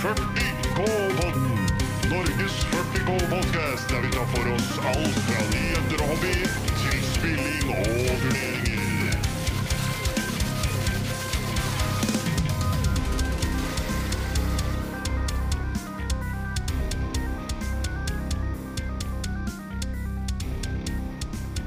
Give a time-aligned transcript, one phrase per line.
[0.00, 1.50] 40K-podden.
[2.08, 6.36] Norges 40K-podkast, der vi tar for oss alt fra nyheter og hobby
[6.80, 7.84] til spilling og
[8.22, 9.16] turneringer.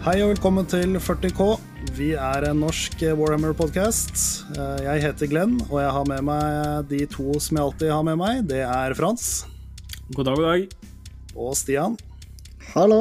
[0.07, 1.72] Hei og velkommen til 40K.
[1.93, 4.15] Vi er en norsk Warhammer-podkast.
[4.81, 8.17] Jeg heter Glenn, og jeg har med meg de to som jeg alltid har med
[8.17, 8.39] meg.
[8.49, 9.43] Det er Frans
[10.15, 10.73] God dag, god dag.
[11.37, 11.97] og Stian.
[12.73, 12.99] Hallo.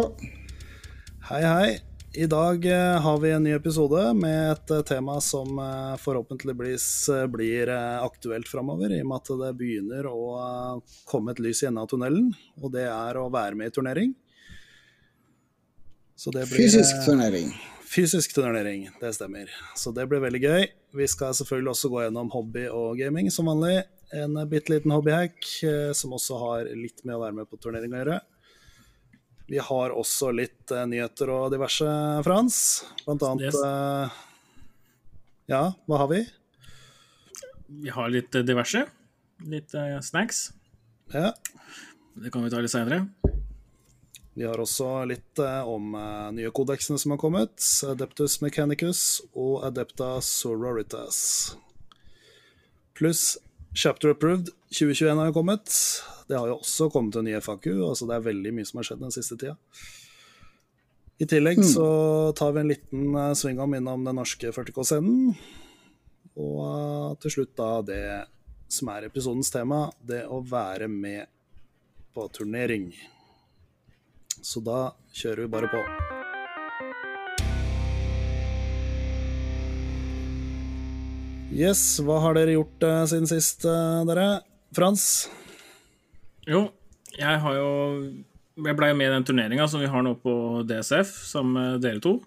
[1.31, 1.71] Hei, hei.
[2.13, 6.87] I dag eh, har vi en ny episode med et eh, tema som eh, forhåpentligvis
[7.09, 11.41] eh, blir eh, aktuelt framover, i og med at det begynner å eh, komme et
[11.41, 12.29] lys i enden av tunnelen,
[12.61, 14.13] og det er å være med i turnering.
[16.21, 17.49] Så det blir, Fysisk eh, turnering.
[17.93, 19.51] Fysisk turnering, det stemmer.
[19.77, 20.63] Så det blir veldig gøy.
[20.97, 23.83] Vi skal selvfølgelig også gå gjennom hobby og gaming som vanlig.
[24.17, 27.93] En bitte liten hobbyhack eh, som også har litt med å være med på turnering
[27.93, 28.19] å gjøre.
[29.53, 31.93] Vi har også litt eh, nyheter og diverse,
[32.25, 32.59] Frans.
[33.05, 34.21] Blant annet eh,
[35.53, 36.23] Ja, hva har vi?
[37.83, 38.87] Vi har litt diverse.
[39.53, 40.47] Litt snacks.
[41.13, 41.35] Ja.
[42.17, 43.05] Det kan vi ta litt seinere.
[44.35, 47.61] Vi har også litt eh, om eh, nye kodeksene som har kommet.
[47.85, 51.19] Adeptus Mechanicus og Adepta Sororitas.
[52.97, 53.37] Pluss
[53.77, 55.75] Chapter Approved 2021 har jo kommet.
[56.29, 58.89] Det har jo også kommet en ny FAQ, altså det er veldig mye som har
[58.89, 59.57] skjedd den siste tida.
[61.21, 61.87] I tillegg så
[62.37, 65.35] tar vi en liten sving om innom den norske 40K-scenen.
[66.41, 68.05] Og eh, til slutt da det
[68.73, 71.29] som er episodens tema, det å være med
[72.17, 72.89] på turnering.
[74.43, 75.81] Så da kjører vi bare på.
[81.53, 84.41] Yes, hva har dere gjort uh, siden sist, uh, dere?
[84.73, 85.05] Frans?
[86.49, 86.65] Jo,
[87.13, 87.69] jeg har jo
[88.65, 90.35] Jeg blei med i den turneringa som vi har nå på
[90.69, 92.19] DSF, sammen med dere to.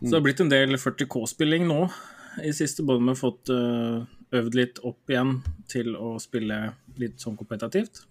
[0.00, 1.86] Så det har blitt en del 40K-spilling nå
[2.44, 4.02] i siste, både med fått uh,
[4.34, 5.38] øvd litt opp igjen
[5.70, 6.58] til å spille
[7.00, 8.04] litt sånn kompetativt.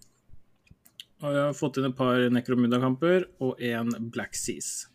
[1.24, 4.88] Og jeg har fått inn et par Necromunda-kamper og én Black Seas.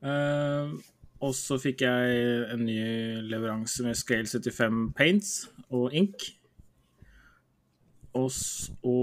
[0.00, 0.74] Uh,
[1.20, 2.20] og så fikk jeg
[2.54, 2.80] en ny
[3.28, 5.34] leveranse med Scale 75 Paints
[5.68, 6.24] og ink.
[8.16, 8.96] Og så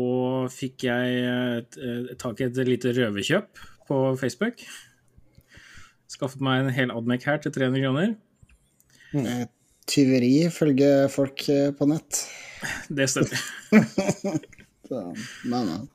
[0.51, 4.65] fikk jeg tak i et lite røverkjøp på Facebook.
[6.11, 8.13] Skaffet meg en hel Admec her til 300 kroner.
[9.15, 9.45] Eh,
[9.87, 12.23] Tyveri ifølge folk eh, på nett.
[12.89, 13.43] Det stemmer.
[14.87, 15.03] Så,
[15.51, 15.87] nei, men.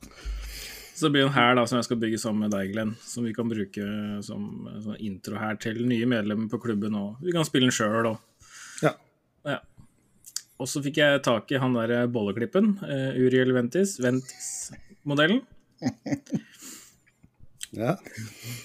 [0.93, 2.93] Så det blir en her da, som jeg skal bygge sammen med deg, Glenn.
[3.01, 3.85] Som vi kan bruke
[4.25, 6.95] som som intro her til nye medlemmer på klubben.
[6.99, 8.19] Og vi kan spille den sjøl òg.
[8.85, 8.93] Ja.
[9.49, 9.57] Ja.
[10.61, 12.75] Og så fikk jeg tak i han der bolleklippen.
[12.85, 13.97] Uh, Uriel Ventis.
[14.05, 15.41] Ventis-modellen.
[17.81, 17.97] ja.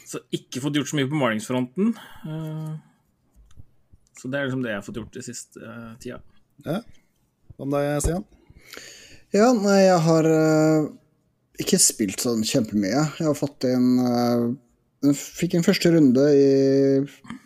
[0.07, 1.95] Så ikke fått gjort så mye på malingsfronten.
[2.29, 2.77] Uh,
[4.21, 6.21] så det er liksom det jeg har fått gjort de siste uh, tida.
[6.69, 6.83] ja.
[7.59, 8.23] Hva med deg, Stian?
[9.35, 10.87] Ja, nei, jeg har uh,
[11.61, 13.03] ikke spilt sånn kjempemye.
[13.19, 14.49] Jeg har fått inn uh,
[15.15, 16.47] fikk en første runde i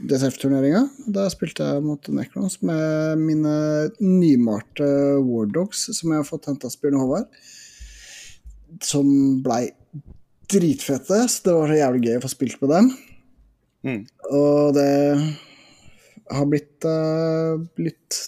[0.08, 0.86] DSF-turneringa.
[1.12, 3.56] Da spilte jeg mot Necrons med mine
[4.00, 4.88] nymalte
[5.26, 7.40] Wardogs, som jeg har fått henta av Bjørn Håvard.
[8.82, 9.10] Som
[9.44, 9.66] blei
[10.52, 12.92] dritfete, så det var så jævlig gøy å få spilt med dem.
[13.82, 14.00] Mm.
[14.32, 14.90] Og det
[16.32, 18.22] har blitt uh, litt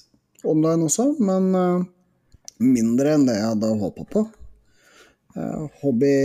[0.45, 1.85] online også, men eh,
[2.67, 4.25] mindre enn det jeg hadde håpa på.
[5.35, 6.17] Eh, hobby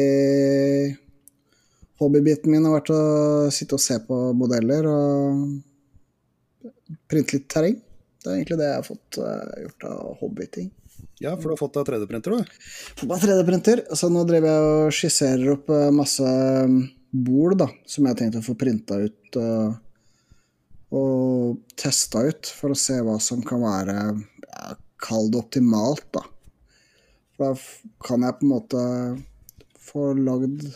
[1.99, 3.03] Hobbybiten min har vært å
[3.51, 5.41] sitte og se på modeller og
[7.11, 7.75] printe litt terreng.
[8.19, 10.69] Det er egentlig det jeg har fått eh, gjort av hobbyting.
[11.19, 12.63] Ja, for du har fått deg 3D-printer, du.
[12.95, 16.31] Fått meg 3D-printer, så nå driver jeg og skisserer opp eh, masse
[17.09, 19.77] bol da, som jeg har tenkt å få printa ut eh,
[20.95, 23.97] og testa ut, for å se hva som kan være
[24.99, 26.23] Kall det optimalt, da.
[27.35, 28.83] For da kan jeg på en måte
[29.89, 30.67] få lagd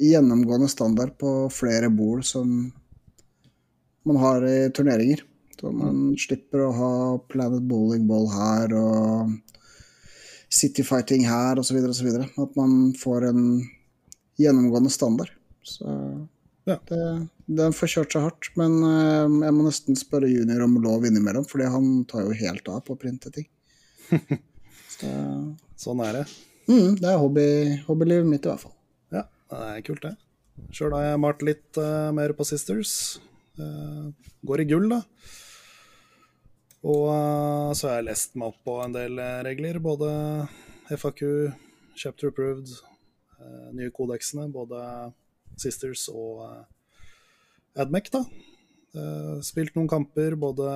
[0.00, 2.72] gjennomgående standard på flere bord som
[4.08, 5.22] man har i turneringer.
[5.60, 6.92] Så man slipper å ha
[7.28, 9.34] Planet Bowling Ball her og
[10.50, 11.76] City Fighting her osv.
[11.84, 12.08] osv.
[12.24, 13.42] At man får en
[14.40, 15.30] gjennomgående standard.
[15.62, 15.86] Så
[16.66, 16.78] Ja.
[16.88, 18.50] det, den får kjørt seg hardt.
[18.56, 22.68] Men eh, jeg må nesten spørre junior om lov innimellom, fordi han tar jo helt
[22.68, 23.46] av på å printe ting.
[24.94, 25.10] Så
[25.80, 26.24] Sånn er det.
[26.68, 27.46] mm, det er hobby,
[27.86, 28.74] hobbylivet mitt i hvert fall.
[29.14, 30.16] Ja, det er kult, det.
[30.76, 32.92] Sjøl har jeg malt litt uh, mer på Sisters.
[33.56, 34.10] Uh,
[34.46, 35.00] går i gull, da.
[36.84, 40.10] Og uh, så har jeg lest meg opp på en del regler, både
[40.90, 41.24] FAQ,
[41.96, 42.70] Chapter Approved,
[43.76, 44.80] nye kodeksene, både
[45.60, 46.44] Sisters og
[47.78, 48.24] Admec, da.
[49.44, 50.66] Spilt noen kamper, både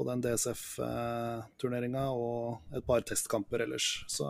[0.00, 3.90] på den DSF-turneringa og et par testkamper ellers.
[4.08, 4.24] Så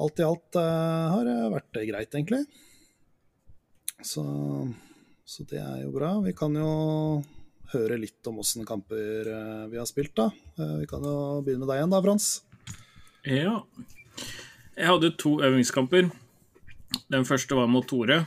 [0.00, 2.46] alt i alt eh, har det vært greit, egentlig.
[4.00, 4.24] Så,
[5.28, 6.14] så det er jo bra.
[6.24, 6.70] Vi kan jo
[7.74, 10.30] høre litt om åssen kamper eh, vi har spilt, da.
[10.56, 12.30] Eh, Vi kan jo begynne med deg igjen, da, Frans.
[13.28, 13.58] Ja.
[14.80, 16.08] Jeg hadde to øvingskamper.
[17.12, 18.22] Den første var mot Tore.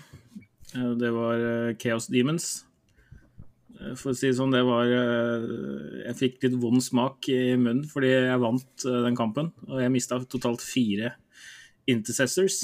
[0.77, 2.51] Eh, Det var eh, Chaos Demons.
[3.83, 5.47] Eh, For å si det sånn, det var eh,
[6.07, 9.51] Jeg fikk litt vond smak i munnen fordi jeg vant eh, den kampen.
[9.69, 11.15] Og jeg mista totalt fire
[11.89, 12.63] intercessors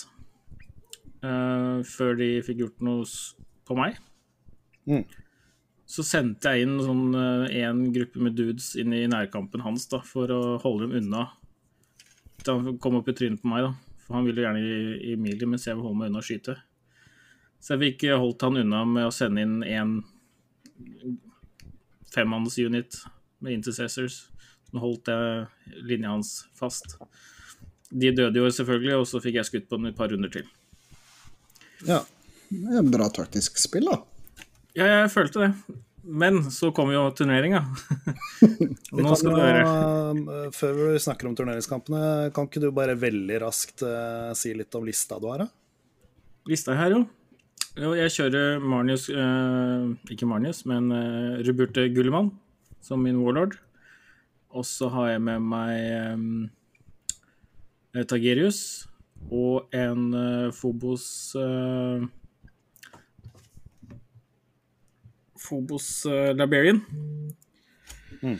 [1.22, 3.04] eh, før de fikk gjort noe
[3.68, 4.00] på meg.
[4.88, 5.04] Mm.
[5.92, 7.12] Så sendte jeg inn sånn
[7.52, 11.26] én gruppe med dudes inn i nærkampen hans da, for å holde dem unna.
[12.40, 13.91] Til han kom opp i trynet på meg, da.
[14.12, 16.56] Han ville gjerne i, i melee, mens jeg vil holde meg unna å skyte.
[17.62, 19.98] Så jeg fikk holdt han unna med å sende inn én
[22.12, 22.98] femmanns unit
[23.42, 24.24] med intercessors.
[24.72, 26.96] Nå holdt jeg linja hans fast.
[27.92, 30.48] De døde jo selvfølgelig, og så fikk jeg skutt på dem et par runder til.
[31.86, 32.02] ja.
[32.52, 33.94] Det er bra taktisk spill, da.
[34.76, 35.76] Ja, jeg følte det.
[36.02, 37.62] Men så kom jo turneringa.
[38.98, 39.62] Nå skal du høre.
[39.64, 44.74] eh, Før vi snakker om turneringskampene, kan ikke du bare veldig raskt uh, si litt
[44.74, 45.44] om lista du har?
[45.44, 45.48] da?
[46.50, 47.04] Lista her, jo.
[47.78, 52.32] jo jeg kjører Marnius uh, Ikke Marnius, men uh, Ruburte Gullemann
[52.82, 53.54] som min warlord.
[54.52, 56.50] Og så har jeg med meg um,
[58.10, 58.88] Tagerius
[59.30, 61.04] og en eh, Phobos
[61.38, 62.04] eh,
[65.52, 66.80] Phobos uh, Liberian.
[68.22, 68.38] Mm.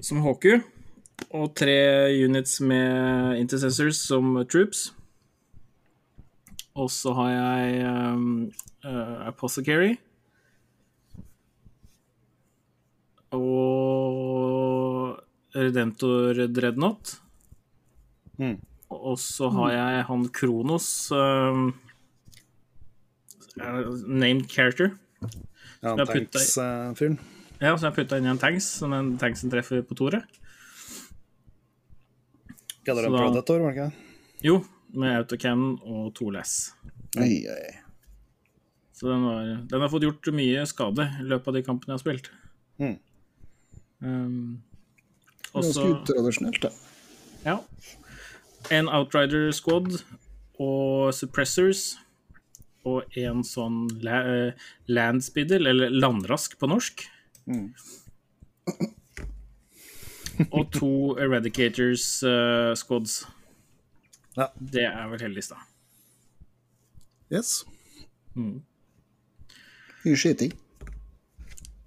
[0.00, 0.62] Som HQ.
[1.36, 4.94] Og tre units med intercessors som troops.
[6.72, 8.46] Og så har jeg um,
[8.86, 9.98] uh, Apothecary.
[13.36, 15.18] Og
[15.52, 17.18] Redentor Dreadnought.
[18.38, 18.56] Mm.
[18.88, 21.74] Og så har jeg han Kronos um,
[23.60, 24.96] uh, Named character.
[25.82, 27.18] Ja, Tanks-fyren.
[27.58, 30.26] Ja, så jeg putta inn i en tanks, som den tanksen treffer på toret.
[32.86, 34.06] Kaller det en Predator, var det ikke?
[34.46, 34.60] Jo,
[34.94, 36.70] med autocannon og to lass.
[37.18, 37.74] Oi, oi.
[38.94, 41.98] Så den, var, den har fått gjort mye skade i løpet av de kampene jeg
[41.98, 42.30] har spilt.
[42.78, 42.96] Mm.
[44.02, 44.62] Um,
[45.52, 46.70] Ganske utradisjonelt, da.
[47.44, 47.58] ja.
[48.74, 50.00] En Outrider Squad
[50.58, 51.92] og Suppressors.
[52.88, 54.20] Og en sånn la,
[54.90, 57.06] landspeedel, eller landrask på norsk.
[57.48, 57.72] Mm.
[60.54, 63.22] og to Eradicators uh, Squads.
[64.36, 64.50] Ja.
[64.58, 65.58] Det er vel hele lista.
[67.32, 67.64] Yes.
[68.38, 70.54] Mye skyting.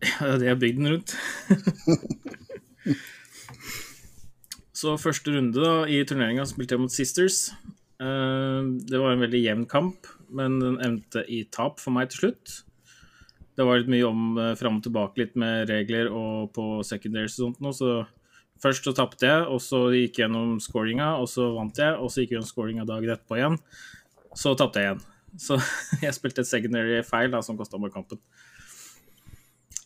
[0.01, 1.15] Ja, det er bygd den rundt.
[4.81, 7.51] Så første runde da, i turneringa spilte jeg mot Sisters.
[8.01, 12.25] Eh, Det var en veldig jevn kamp, men den endte i tap for meg til
[12.25, 12.61] slutt.
[13.57, 17.37] Det var litt mye om eh, fram og tilbake litt med regler og på secondaries
[17.39, 18.07] og sånt noe, så
[18.63, 22.09] først så tapte jeg, og så gikk jeg gjennom scoringa, og så vant jeg, og
[22.09, 23.57] så gikk jeg gjennom scoringa dagen etterpå igjen.
[24.37, 25.07] Så tapte jeg igjen.
[25.39, 25.55] Så
[26.03, 28.19] jeg spilte et secondary feil da, som kosta meg kampen.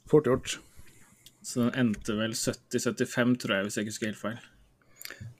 [0.09, 0.55] Fort gjort.
[1.45, 4.39] Så den endte vel 70-75, tror jeg, hvis jeg ikke husker helt feil.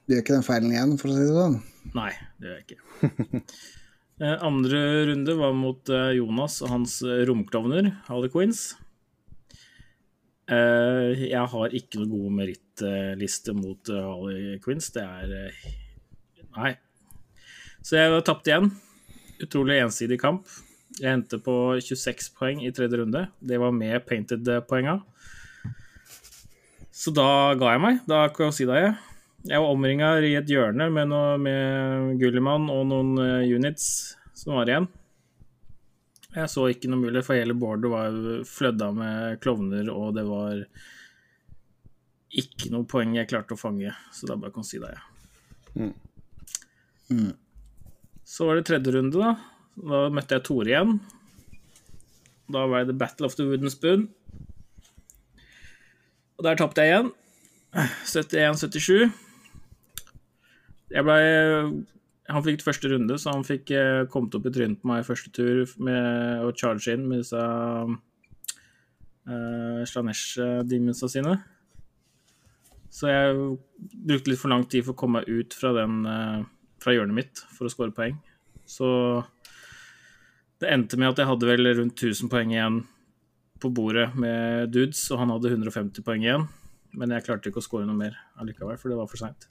[0.06, 1.58] Du gjør ikke den feilen igjen, for å si det sånn.
[1.94, 3.42] Nei, det gjør jeg ikke.
[4.16, 4.78] Eh, Andre
[5.10, 8.70] runde var mot eh, Jonas og hans eh, romklovner, Harley Queens.
[10.48, 14.88] Jeg har ikke noe god merittliste mot Harley Quinns.
[14.94, 15.50] Det er
[16.56, 16.70] Nei.
[17.84, 18.70] Så jeg tapte igjen.
[19.42, 20.46] Utrolig ensidig kamp.
[20.96, 23.26] Jeg endte på 26 poeng i tredje runde.
[23.42, 25.00] Det var med painted-poenga.
[26.94, 27.28] Så da
[27.58, 28.00] ga jeg meg.
[28.08, 28.94] Da kan jeg.
[29.46, 34.56] Jeg var omringa i et hjørne med, noe, med Gulliman og noen eh, units som
[34.58, 34.88] var igjen.
[36.34, 40.64] Jeg så ikke noe mulig, for hele boardet var flødda med klovner, og det var
[42.36, 43.94] ikke noe poeng jeg klarte å fange.
[44.12, 45.92] Så da bare kan jeg si det, jeg.
[47.08, 47.32] Mm.
[48.26, 49.36] Så var det tredje runde, da.
[49.76, 50.96] Da møtte jeg Tore igjen.
[52.52, 54.08] Da var det Battle of the Wooden Spoon.
[56.36, 57.14] Og der tapte jeg igjen.
[58.04, 59.25] 71-77.
[60.92, 61.22] Jeg blei
[62.30, 65.06] Han fikk første runde, så han fikk eh, kommet opp i trynet på meg i
[65.06, 67.38] første tur med å charge inn med disse
[69.30, 71.36] uh, Slanesh-demonsa sine.
[72.96, 73.36] Så jeg
[74.08, 76.44] brukte litt for lang tid for å komme meg ut fra, den, eh,
[76.82, 78.16] fra hjørnet mitt for å score poeng.
[78.66, 78.88] Så
[80.62, 82.80] det endte med at jeg hadde vel rundt 1000 poeng igjen
[83.60, 86.48] på bordet med dudes, og han hadde 150 poeng igjen.
[86.96, 89.48] Men jeg klarte ikke å score noe mer allikevel, for det var for seint.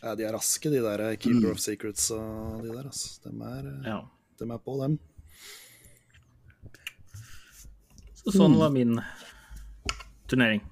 [0.00, 2.86] Ja, de er raske, de der Keeper Keeper of Secrets og de der.
[2.88, 3.18] Altså.
[3.26, 3.98] De, er, eh, Ja.
[4.40, 4.98] de er på, dem.
[8.20, 8.96] Så sånn var min
[10.28, 10.62] turnering.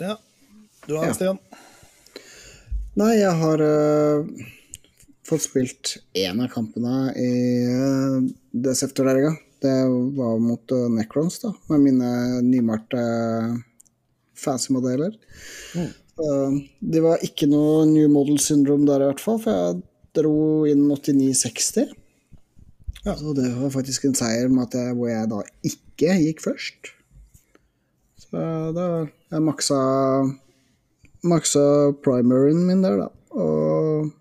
[0.00, 0.16] Ja.
[0.86, 1.14] Du har Ja.
[1.14, 1.38] Stian?
[2.98, 4.26] Nei, jeg har uh,
[5.24, 7.30] fått spilt én av kampene i
[7.70, 8.18] uh,
[8.52, 9.36] DSF-turneringa.
[9.62, 9.76] Det
[10.18, 12.10] var mot uh, Necrons, da, med mine
[12.42, 13.00] nymalte
[14.36, 15.14] fancy modeller.
[15.76, 19.82] Uh, det var ikke noe new model syndrome der, i hvert fall, for jeg
[20.16, 21.92] dro inn 89,60.
[23.02, 23.16] Ja.
[23.18, 26.92] Så det var faktisk en seier jeg, hvor jeg da ikke gikk først.
[28.20, 28.42] Så
[28.76, 28.86] da
[29.32, 29.80] jeg maksa
[31.26, 33.08] maksa primaryen min der, da.
[33.32, 34.12] Og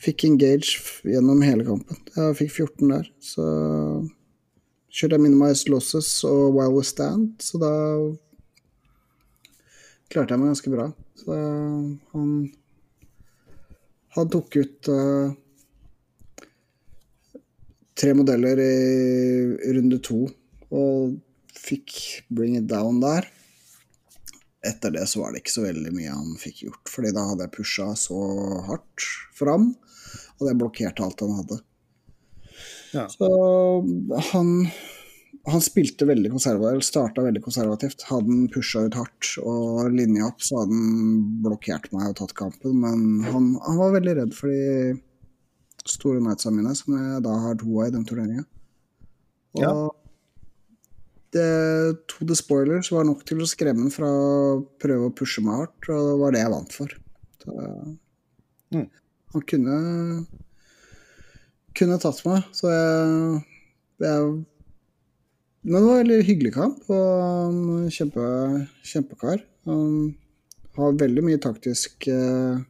[0.00, 1.98] fikk engage gjennom hele kampen.
[2.16, 3.44] Jeg fikk 14 der, så
[4.90, 7.72] kjørte jeg minimized losses og while we stand, så da
[10.10, 10.88] klarte jeg meg ganske bra.
[11.20, 11.36] Så
[12.14, 12.32] han
[14.10, 15.30] Han tok ut uh,
[17.94, 20.24] tre modeller i runde to
[20.74, 21.12] og
[21.54, 23.28] fikk bring it down der
[24.66, 27.46] etter det så var det ikke så veldig mye han fikk gjort, fordi da hadde
[27.46, 28.20] jeg pusha så
[28.66, 29.70] hardt fram,
[30.38, 31.60] og det blokkerte alt han hadde.
[32.92, 33.06] Ja.
[33.08, 33.28] Så
[34.32, 34.50] han,
[35.48, 38.02] han spilte veldig konservativt, starta veldig konservativt.
[38.10, 42.34] Hadde han pusha ut hardt og linja opp, så hadde han blokkert meg og tatt
[42.38, 44.98] kampen, men han, han var veldig redd for de
[45.88, 48.44] store nightsa mine, som jeg da har to av i den turneringa.
[49.56, 49.72] Og Ja.
[51.32, 51.46] det,
[52.10, 55.62] to the spoilers var nok til å skremme ham fra å prøve å pushe meg
[55.62, 56.96] hardt, og det var det jeg vant for.
[57.44, 57.96] Så,
[58.70, 58.84] Mm.
[59.32, 59.76] Han kunne
[61.74, 63.42] kunne tatt meg, så jeg,
[64.02, 64.44] jeg
[65.62, 68.26] Men det var en veldig hyggelig kamp, og han kjempe,
[68.86, 69.42] kjempekar.
[69.68, 70.14] Um,
[70.78, 72.60] har veldig mye taktisk uh,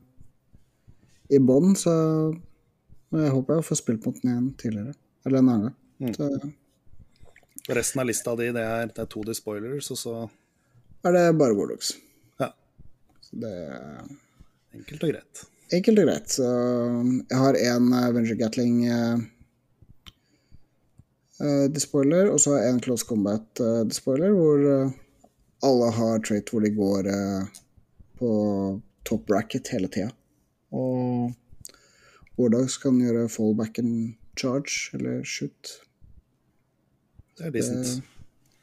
[1.31, 1.93] i bånn, så
[3.15, 4.97] jeg håper jeg får spilt mot den igjen tidligere.
[5.27, 5.77] Eller en annen gang.
[6.01, 6.17] Mm.
[6.17, 10.15] Så Resten av lista di, det er, det er to de spoilers, og så
[11.07, 11.93] er det bare Warlocks.
[12.41, 12.51] Ja.
[13.23, 14.01] Så det er
[14.75, 15.43] enkelt og greit.
[15.77, 16.33] enkelt og greit.
[16.35, 16.49] Så
[17.31, 19.23] jeg har én Avenger Gatling eh,
[21.41, 24.93] eh, despoiler, og så en Close Combat eh, despoiler, hvor eh,
[25.67, 27.09] alle har trait hvor de går
[28.21, 28.31] på
[29.05, 30.11] top bracket hele tida.
[30.73, 31.33] Og
[32.39, 35.75] Wardogs kan gjøre fallback and charge, eller shoot.
[37.37, 38.01] Det er decent.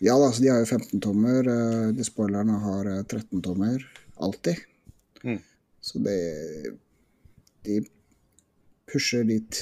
[0.01, 1.47] Ja da, så de har jo 15 tommer.
[1.49, 3.85] eh, De spoilerne har eh, 13 tommer.
[4.21, 4.61] Alltid.
[5.23, 5.39] Mm.
[5.81, 6.17] Så det
[7.65, 7.81] De
[8.87, 9.61] pusher dit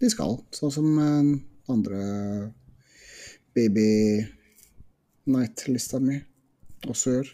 [0.00, 0.36] de skal.
[0.54, 0.88] Sånn som
[1.70, 2.02] andre
[3.54, 4.24] Baby
[5.28, 6.18] Night-lista mi
[6.88, 7.32] også gjør.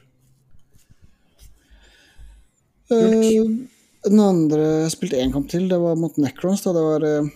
[2.88, 3.68] Uh,
[4.08, 6.64] den andre jeg spilte én kamp til, det var mot Necrons.
[6.64, 6.72] Da.
[6.76, 7.30] Det var uh,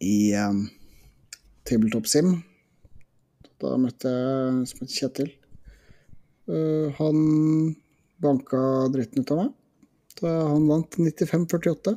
[0.00, 0.64] i um,
[1.66, 2.38] Tabletop Sim.
[3.60, 5.32] Da møtte jeg som het Kjetil.
[6.50, 7.18] Uh, han
[8.20, 8.60] banka
[8.94, 9.50] dritten ut av meg.
[10.20, 11.96] Da han vant 95-48.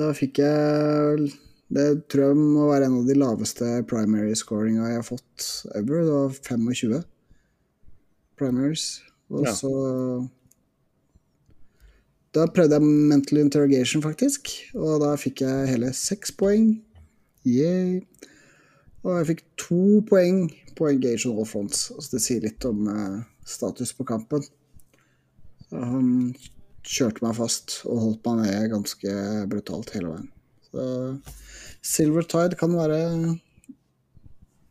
[0.00, 1.28] Da fikk jeg
[1.72, 6.04] Det tror jeg må være en av de laveste primary scoringa jeg har fått ever.
[6.04, 7.04] Det var 25
[8.38, 9.02] primaries.
[9.30, 9.52] Og Ja.
[9.54, 10.30] så
[12.34, 14.50] Da prøvde jeg mental interrogation, faktisk.
[14.74, 16.82] Og da fikk jeg hele seks poeng.
[17.46, 18.00] Yeah.
[19.04, 21.92] Og jeg fikk to poeng på Engage on all fronts.
[21.94, 24.42] Så det sier litt om uh, status på kampen.
[25.68, 26.34] Så han
[26.82, 29.14] kjørte meg fast og holdt meg nede ganske
[29.46, 30.33] brutalt hele veien.
[30.74, 30.84] Så
[31.84, 32.98] Silver Tide kan være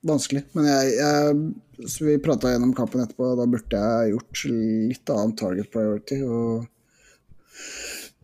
[0.04, 0.44] vanskelig.
[0.58, 4.44] Men jeg, jeg så vi prata gjennom kampen etterpå, og da burde jeg gjort
[4.92, 6.20] litt annen target priority.
[6.28, 6.68] Og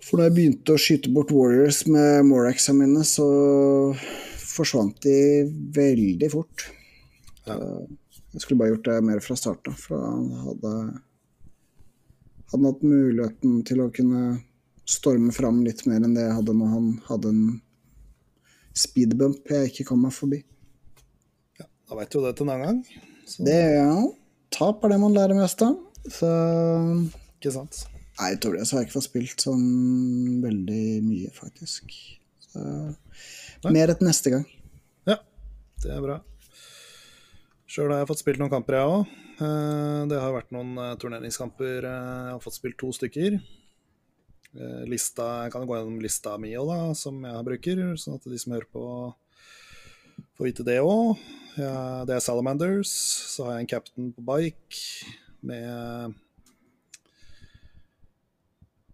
[0.04, 3.30] for når jeg begynte å skyte bort Warriors med Moraxa mine, så
[4.50, 5.18] forsvant de
[5.76, 6.68] veldig fort.
[7.48, 7.60] Ja.
[8.30, 10.74] Jeg skulle bare gjort det mer fra starten av, for han hadde
[12.50, 14.40] hadde hatt muligheten til å kunne
[14.90, 17.44] storme fram litt mer enn det jeg hadde når han hadde en
[18.78, 20.42] speedbump jeg ikke kom meg forbi.
[21.60, 23.06] Da veit du det til en annen gang.
[23.26, 23.94] Så, Det ja,
[24.54, 25.78] tap er det man lærer mest av.
[26.10, 26.30] Så
[27.40, 27.86] Ikke sant?
[28.20, 31.94] Nei, utover det så har jeg ikke fått spilt sånn veldig mye, faktisk.
[32.50, 32.64] Så
[33.72, 34.46] mer et neste gang.
[35.08, 35.16] Ja,
[35.84, 36.18] det er bra.
[37.70, 39.16] Sjøl har jeg fått spilt noen kamper, jeg òg.
[40.10, 41.86] Det har vært noen eh, turneringskamper.
[41.88, 43.38] eh, Jeg har fått spilt to stykker.
[44.56, 48.40] Eh, Lista, Jeg kan gå gjennom lista mi òg, som jeg bruker, sånn at de
[48.42, 48.86] som hører på,
[50.38, 51.20] får vite det òg.
[51.60, 52.90] Det er Salamanders.
[53.34, 55.14] Så har jeg en captain på bike
[55.46, 56.16] med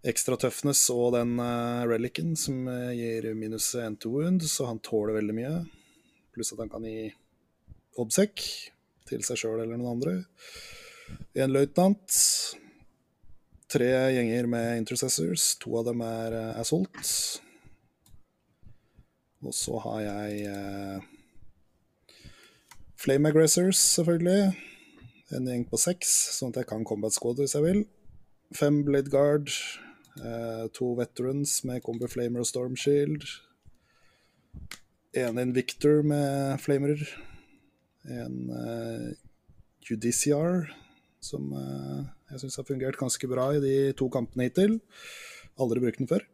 [0.06, 4.82] ekstra tøffnes og den uh, relicen som eh, gir minus 1 to wound, så han
[4.86, 5.54] tåler veldig mye.
[6.36, 7.10] Pluss at han kan gi
[8.02, 8.44] obsec
[9.10, 10.16] til seg sjøl eller noen andre.
[11.38, 12.20] En løytnant.
[13.76, 15.50] Tre gjenger med intercessors.
[15.60, 17.10] To av dem er uh, assault.
[19.44, 21.04] Og så har jeg uh,
[22.96, 24.56] Flame Aggressors, selvfølgelig.
[25.36, 27.84] En gjeng på seks, sånn at jeg kan combat squad hvis jeg vil.
[28.56, 29.52] Fem Blade Guard.
[30.24, 33.26] eh, to Veterans med Combo Flamer og Storm Shield.
[35.12, 37.04] En Invictor med flamer.
[38.08, 39.12] En uh,
[39.84, 40.70] Judiciar,
[41.20, 44.80] som eh, jeg syns har fungert ganske bra i de to kampene hittil.
[45.62, 46.26] Aldri brukt den før.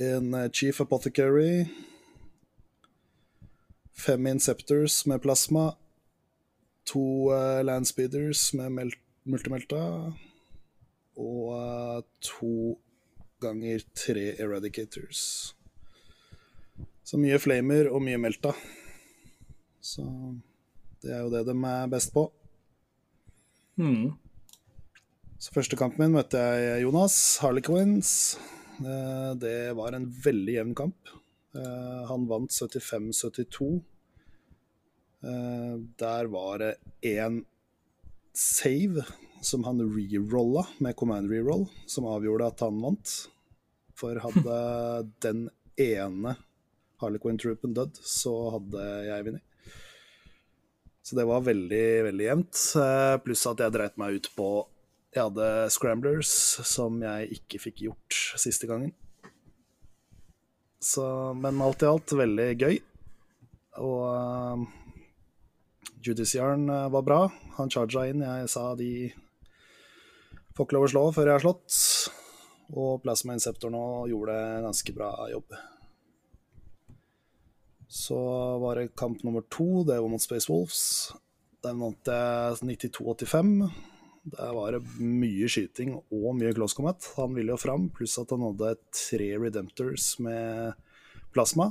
[0.00, 1.66] En eh, Chief Apothecary.
[3.96, 5.70] Fem Inceptors med plasma.
[6.88, 8.94] To uh, Landspeeders med
[9.28, 9.82] multimelta.
[11.20, 12.78] Og uh, to
[13.40, 15.54] ganger tre Eradicators.
[17.04, 18.54] Så mye flamer og mye melta.
[19.80, 20.04] Så
[21.02, 22.28] det er jo det de er best på.
[23.80, 24.12] Mm.
[25.40, 28.10] Så første kampen min møtte jeg Jonas, Harlequins.
[28.80, 31.12] Eh, Det var en veldig jevn kamp.
[31.56, 33.80] Eh, Han vant 75-72.
[35.24, 37.44] Eh, Der var det én
[38.34, 39.04] save
[39.42, 43.28] som han rerolla med command reroll, som avgjorde at han vant.
[43.94, 45.48] For hadde den
[45.78, 46.36] ene
[47.00, 49.42] Harlequin-troopen dødd, så hadde jeg vunnet.
[51.02, 52.60] Så det var veldig, veldig jevnt.
[53.24, 54.50] Pluss at jeg dreit meg ut på
[55.10, 56.32] Jeg hadde scramblers
[56.70, 58.92] som jeg ikke fikk gjort siste gangen.
[60.80, 61.04] Så,
[61.36, 62.78] men alt i alt veldig gøy.
[63.82, 64.62] Og uh,
[66.00, 67.18] Judiciaren eh, var bra.
[67.58, 68.22] Han charga inn.
[68.24, 69.10] Jeg sa de
[70.56, 71.80] får ikke lov å slå før jeg har slått.
[72.70, 75.58] Og Plasma Inceptor nå gjorde en ganske bra jobb.
[77.90, 78.16] Så
[78.62, 81.10] var det kamp nummer to, det var mot Space Wolves.
[81.66, 83.56] Den vant jeg 92-85.
[84.30, 87.06] Der var det mye skyting og mye close combat.
[87.16, 90.74] Han ville jo fram, pluss at han hadde tre Redemptors med
[91.34, 91.70] plasma.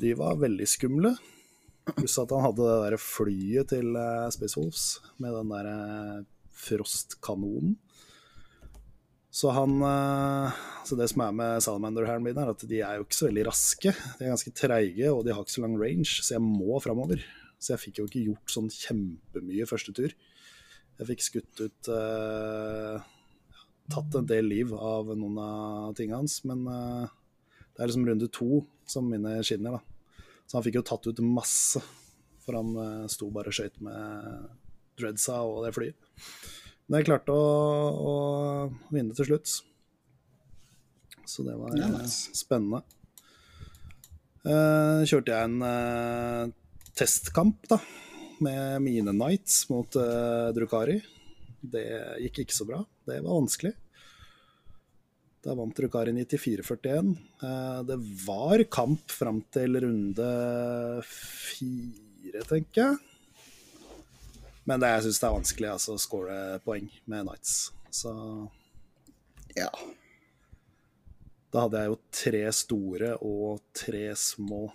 [0.00, 1.14] De var veldig skumle.
[1.96, 4.84] Pluss at han hadde det der flyet til eh, Space Wolves
[5.22, 6.18] med den der eh,
[6.66, 7.78] frostkanonen.
[9.30, 13.06] Så han eh, Så det som er med Salamander-hæren min, er at de er jo
[13.06, 13.94] ikke så veldig raske.
[14.18, 17.22] De er ganske treige, og de har ikke så lang range, så jeg må framover.
[17.60, 20.14] Så jeg fikk jo ikke gjort sånn kjempemye første tur.
[21.00, 23.00] Jeg fikk skutt ut eh,
[23.90, 27.08] Tatt en del liv av noen av tingene hans, men eh,
[27.74, 28.60] det er liksom runde to
[28.90, 30.24] som mine skinner, da.
[30.46, 31.80] Så han fikk jo tatt ut masse,
[32.44, 34.44] for han eh, sto bare og skøyt med
[35.00, 35.98] dreadsa og det flyet.
[36.86, 37.50] Men jeg klarte å,
[38.12, 38.14] å
[38.94, 39.56] vinne til slutt.
[41.30, 42.30] Så det var Ja, eh, nice.
[42.38, 42.84] spennende.
[44.46, 46.54] Eh, kjørte jeg en eh,
[46.98, 47.80] testkamp, da,
[48.44, 50.98] med mine Knights mot uh, Drukari.
[51.60, 51.86] Det
[52.24, 52.80] gikk ikke så bra.
[53.06, 53.74] Det var vanskelig.
[55.44, 57.14] Da vant Drukari 94-41.
[57.42, 60.30] Uh, det var kamp fram til runde
[61.08, 62.98] fire, tenker jeg.
[64.68, 66.34] Men det, jeg syns det er vanskelig altså, å score
[66.66, 67.54] poeng med Knights.
[67.90, 68.12] Så
[69.56, 69.70] Ja.
[71.50, 74.68] da hadde jeg jo tre store og tre små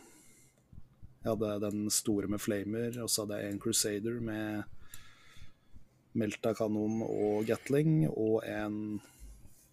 [1.26, 4.62] Jeg hadde den store med flamer, og så hadde jeg en Crusader med
[6.14, 9.02] Melta-kanon og Gatling, og en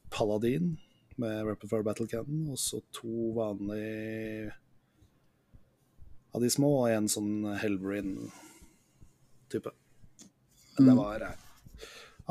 [0.09, 0.81] Paladin
[1.21, 4.49] med Rapid Fire Battle Cannon, og så to vanlige
[6.33, 9.73] av de små, og en sånn Helverin-type.
[10.79, 11.37] Men det var eh,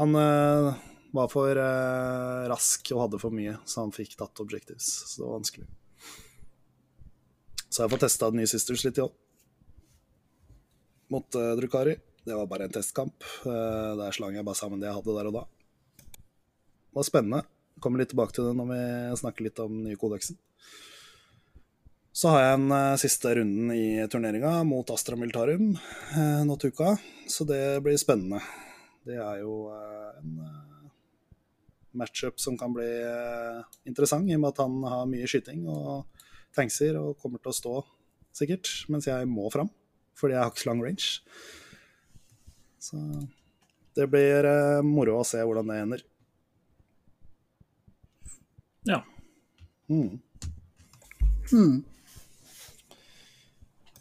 [0.02, 0.74] Han uh,
[1.14, 4.90] var for uh, rask og hadde for mye, så han fikk tatt objectives.
[5.06, 5.70] Så det var vanskelig.
[7.72, 9.12] Så jeg fått testa den nye Sisters litt i år.
[11.12, 11.96] Mot uh, Drukari.
[12.28, 13.24] Det var bare en testkamp.
[13.46, 15.44] Uh, der slang jeg bare sammen det jeg hadde der og da.
[16.04, 17.46] Det var spennende.
[17.82, 18.82] Kommer litt tilbake til det når vi
[19.24, 20.36] snakker litt om den nye kodeksen.
[22.12, 26.76] Så har jeg en uh, siste runden i turneringa mot Astra Militarum uh, nå til
[26.76, 26.98] uka,
[27.32, 28.44] så det blir spennende.
[29.08, 30.34] Det er jo en
[31.98, 32.90] matchup som kan bli
[33.88, 36.04] interessant, i og med at han har mye skyting og
[36.56, 37.76] tankser og kommer til å stå
[38.36, 39.70] sikkert, mens jeg må fram,
[40.18, 41.10] fordi jeg har ikke så lang range.
[42.82, 43.02] Så
[43.98, 46.06] det blir eh, moro å se hvordan det ender.
[48.90, 49.02] Ja.
[49.92, 50.20] Mm.
[51.52, 51.82] Mm.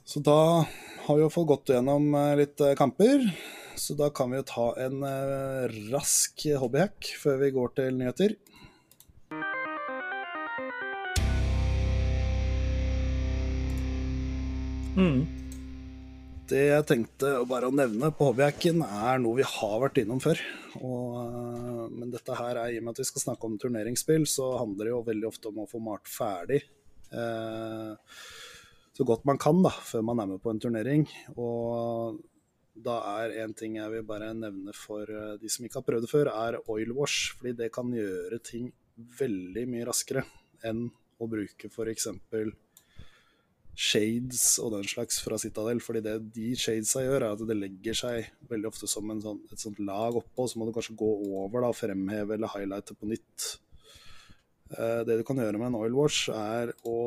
[0.05, 0.67] Så da
[1.07, 3.27] har vi jo fått gått gjennom eh, litt eh, kamper.
[3.79, 8.35] Så da kan vi jo ta en eh, rask hobbyhack før vi går til nyheter.
[14.97, 15.21] Mm.
[16.51, 20.41] Det jeg tenkte bare å nevne på hobbyhacken, er noe vi har vært innom før.
[20.81, 24.27] Og, øh, men dette her er, i og med at vi skal snakke om turneringsspill,
[24.27, 26.59] så handler det jo veldig ofte om å få malt ferdig
[27.15, 27.93] eh,
[28.97, 31.07] så godt man kan da, før man er med på en turnering.
[31.39, 32.19] Og
[32.75, 36.07] da er en ting jeg vil bare nevne for øh, de som ikke har prøvd
[36.07, 37.37] det før, er oil wash.
[37.39, 38.73] Fordi det kan gjøre ting
[39.21, 40.27] veldig mye raskere
[40.67, 40.89] enn
[41.21, 42.11] å bruke f.eks
[43.81, 45.81] shades og den slags fra Citadel.
[45.81, 49.63] fordi det de shadesa gjør, er at det legger seg veldig ofte som sånn, et
[49.63, 53.49] sånt lag oppå, så må du kanskje gå over da, fremheve eller highlighte på nytt.
[54.77, 57.01] Eh, det du kan gjøre med en oil wash, er å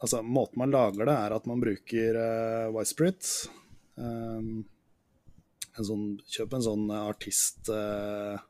[0.00, 3.50] Altså, måten man lager det, er at man bruker uh, White.
[4.00, 4.62] Um,
[5.76, 8.40] en sånn, kjøp en sånn artist uh,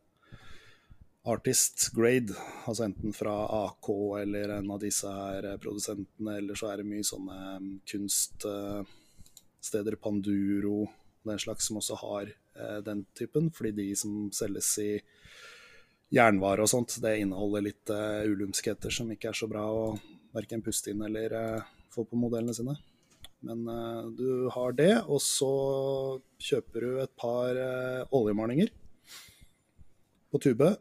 [1.29, 2.33] artist grade,
[2.65, 3.35] altså enten fra
[3.67, 3.89] AK
[4.23, 10.89] eller en av disse her produsentene, eller så er det mye sånne um, kunststeder, Panduro,
[11.29, 15.01] den slags, som også har uh, den typen, fordi de som selges i
[16.11, 19.99] jernvare og sånt, det inneholder litt uh, ulumskheter som ikke er så bra å
[20.33, 21.61] verken puste inn eller uh,
[21.93, 22.75] få på modellene sine.
[23.41, 23.65] Men
[24.19, 25.49] du har det, og så
[26.45, 27.57] kjøper du et par
[28.13, 28.69] oljemalninger
[30.29, 30.77] på tube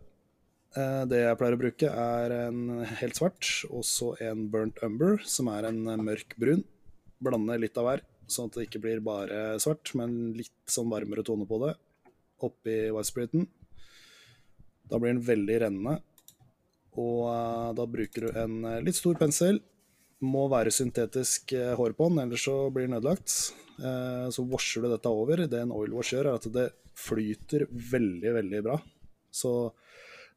[0.75, 5.49] Det jeg pleier å bruke, er en helt svart, og så en burnt umber, som
[5.49, 6.61] er en mørk brun.
[7.19, 11.25] Blande litt av hver, sånn at det ikke blir bare svart, men litt sånn varmere
[11.25, 11.73] tone på det.
[12.45, 13.47] Oppi whitespriten.
[14.89, 15.97] Da blir den veldig rennende.
[16.99, 19.59] Og eh, da bruker du en eh, litt stor pensel.
[20.25, 23.35] Må være syntetisk eh, hår på den, ellers så blir den ødelagt.
[23.79, 25.45] Eh, Så washer du dette over.
[25.47, 28.79] Det en oil wash gjør, er at det flyter veldig, veldig bra.
[29.31, 29.53] Så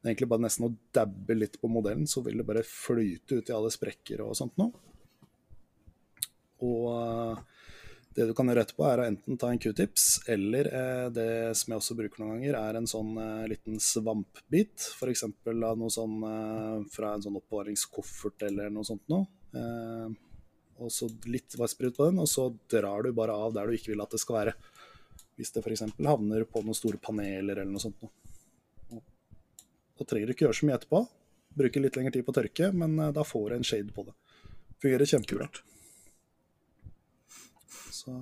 [0.03, 3.37] det er egentlig bare nesten å dabbe litt på modellen, så vil det bare flyte
[3.39, 4.73] ut i alle sprekker og sånt noe.
[6.59, 7.37] Og eh,
[8.17, 11.71] det du kan gjøre etterpå, er å enten ta en q-tips, eller eh, det som
[11.71, 14.89] jeg også bruker noen ganger, er en sånn eh, liten svampbit.
[14.99, 15.23] F.eks.
[15.23, 19.25] av noe sånn eh, fra en sånn oppbevaringskoffert eller noe sånt noe.
[19.55, 20.11] Eh,
[20.83, 23.93] og så litt vassprut på den, og så drar du bare av der du ikke
[23.93, 24.57] vil at det skal være.
[25.39, 25.87] Hvis det f.eks.
[26.03, 28.11] havner på noen store paneler eller noe sånt noe.
[29.99, 31.03] Da trenger du ikke gjøre så mye etterpå.
[31.53, 34.07] Bruke litt lengre tid på å tørke, men eh, da får du en shade på
[34.07, 34.15] det.
[34.81, 35.49] Fungerer kjempebra.
[37.93, 38.15] Så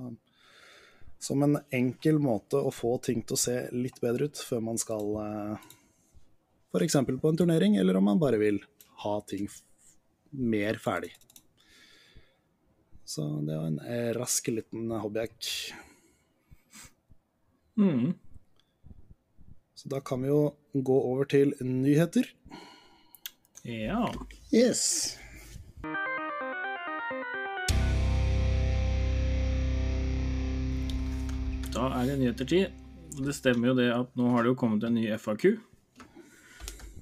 [1.21, 4.79] som en enkel måte å få ting til å se litt bedre ut før man
[4.81, 5.67] skal eh,
[6.73, 6.97] f.eks.
[7.21, 8.57] på en turnering, eller om man bare vil
[9.03, 9.45] ha ting
[10.31, 11.11] mer ferdig.
[13.05, 15.51] Så det var en eh, rask liten hobbyhack.
[17.77, 18.13] Mm.
[19.75, 20.41] Så da kan vi jo
[20.73, 22.23] gå over til nyheter.
[23.65, 24.07] Ja.
[24.53, 25.17] Yes.
[31.71, 32.65] Da er det nyhetertid.
[33.17, 35.57] Og Det stemmer jo det at nå har det jo kommet en ny FAQ.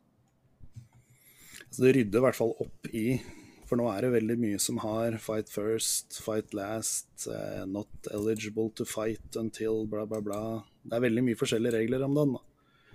[1.71, 3.21] Så det rydder i hvert fall opp i
[3.68, 8.70] For nå er det veldig mye som har fight first, fight last, uh, not eligible
[8.78, 10.42] to fight until bla, bla, bla.
[10.81, 12.37] Det er veldig mye forskjellige regler om den.
[12.38, 12.44] da.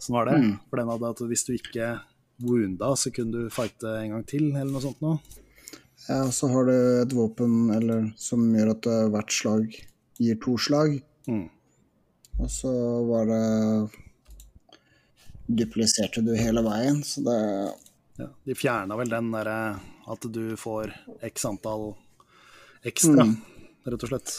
[0.00, 0.38] Sånn var det.
[0.70, 2.00] For den hadde at hvis du ikke
[2.44, 5.18] wounda, så kunne du fighte en gang til, eller noe sånt noe.
[6.08, 9.76] Ja, så har du et våpen eller, som gjør at eh, hvert slag
[10.20, 10.98] gir to slag.
[11.28, 11.48] Mm.
[12.40, 12.72] Og så
[13.08, 13.44] var det
[15.44, 17.38] Dupliserte du hele veien, så det
[18.16, 19.58] Ja, de fjerna vel den derre
[20.10, 20.92] at du får
[21.24, 21.94] x antall
[22.84, 23.24] ekstra,
[23.88, 24.34] rett og slett.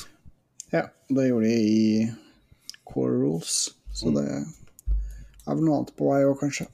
[0.73, 2.13] Ja, det gjorde de i
[2.85, 3.57] Core Rules,
[3.93, 4.45] så det er
[5.49, 6.67] vel noe annet på vei òg, kanskje.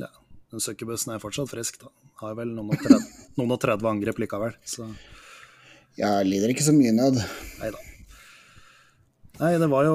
[0.00, 0.10] Ja.
[0.52, 1.92] Den succubusen er fortsatt frisk, da.
[2.22, 3.08] Har vel noen og 30,
[3.40, 4.88] noen og 30 angrep likevel, så
[5.98, 7.20] Jeg lider ikke så mye nød.
[7.60, 7.82] Nei da.
[9.40, 9.94] Nei, det var jo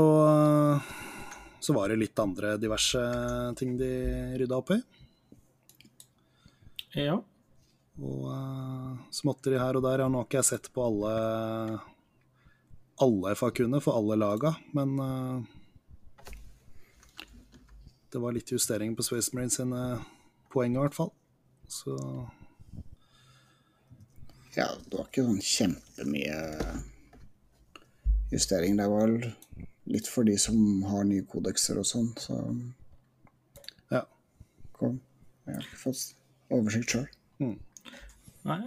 [1.64, 3.00] Så var det litt andre diverse
[3.60, 3.90] ting de
[4.40, 4.80] rydda opp i.
[6.98, 7.20] Ja.
[8.00, 10.04] Og uh, småtteri her og der.
[10.04, 11.14] Ja, nå har ikke jeg sett på alle
[13.00, 15.40] alle FAQ-ene for alle laga, men uh,
[18.12, 19.84] det var litt justering på Space Marine sine
[20.52, 21.14] poeng, i hvert fall.
[21.68, 21.96] Så
[24.58, 26.40] Ja, det var ikke sånn kjempemye
[28.34, 28.80] justering.
[28.82, 29.14] Det var
[29.90, 30.58] litt for de som
[30.90, 32.40] har nye kodekser og sånn, så
[33.94, 34.04] ja.
[34.76, 35.00] kom.
[35.46, 36.04] Jeg har ikke fått
[36.54, 37.08] oversikt sjøl.
[38.48, 38.62] Nei.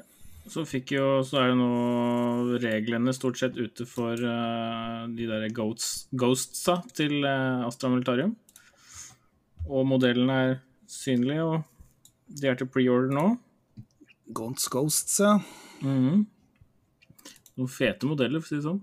[0.51, 5.47] Så fikk jo Så er jo nå reglene stort sett ute for uh, de der
[5.55, 8.35] ghosts, ghostsa til uh, Astra Militarium.
[9.71, 10.57] Og modellen er
[10.91, 11.63] synlig, og
[12.27, 13.27] de er til preorder nå.
[14.35, 15.37] Gaunt's Ghosts, ja.
[15.85, 16.25] Mhm.
[17.61, 18.81] Noen fete modeller, for å si det sånn.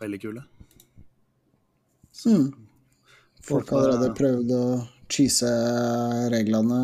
[0.00, 0.42] Veldig kule.
[3.44, 4.64] Folk har allerede prøvd å
[5.12, 5.50] cheese
[6.32, 6.80] reglene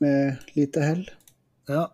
[0.00, 1.04] med lite hell.
[1.68, 1.86] Ja.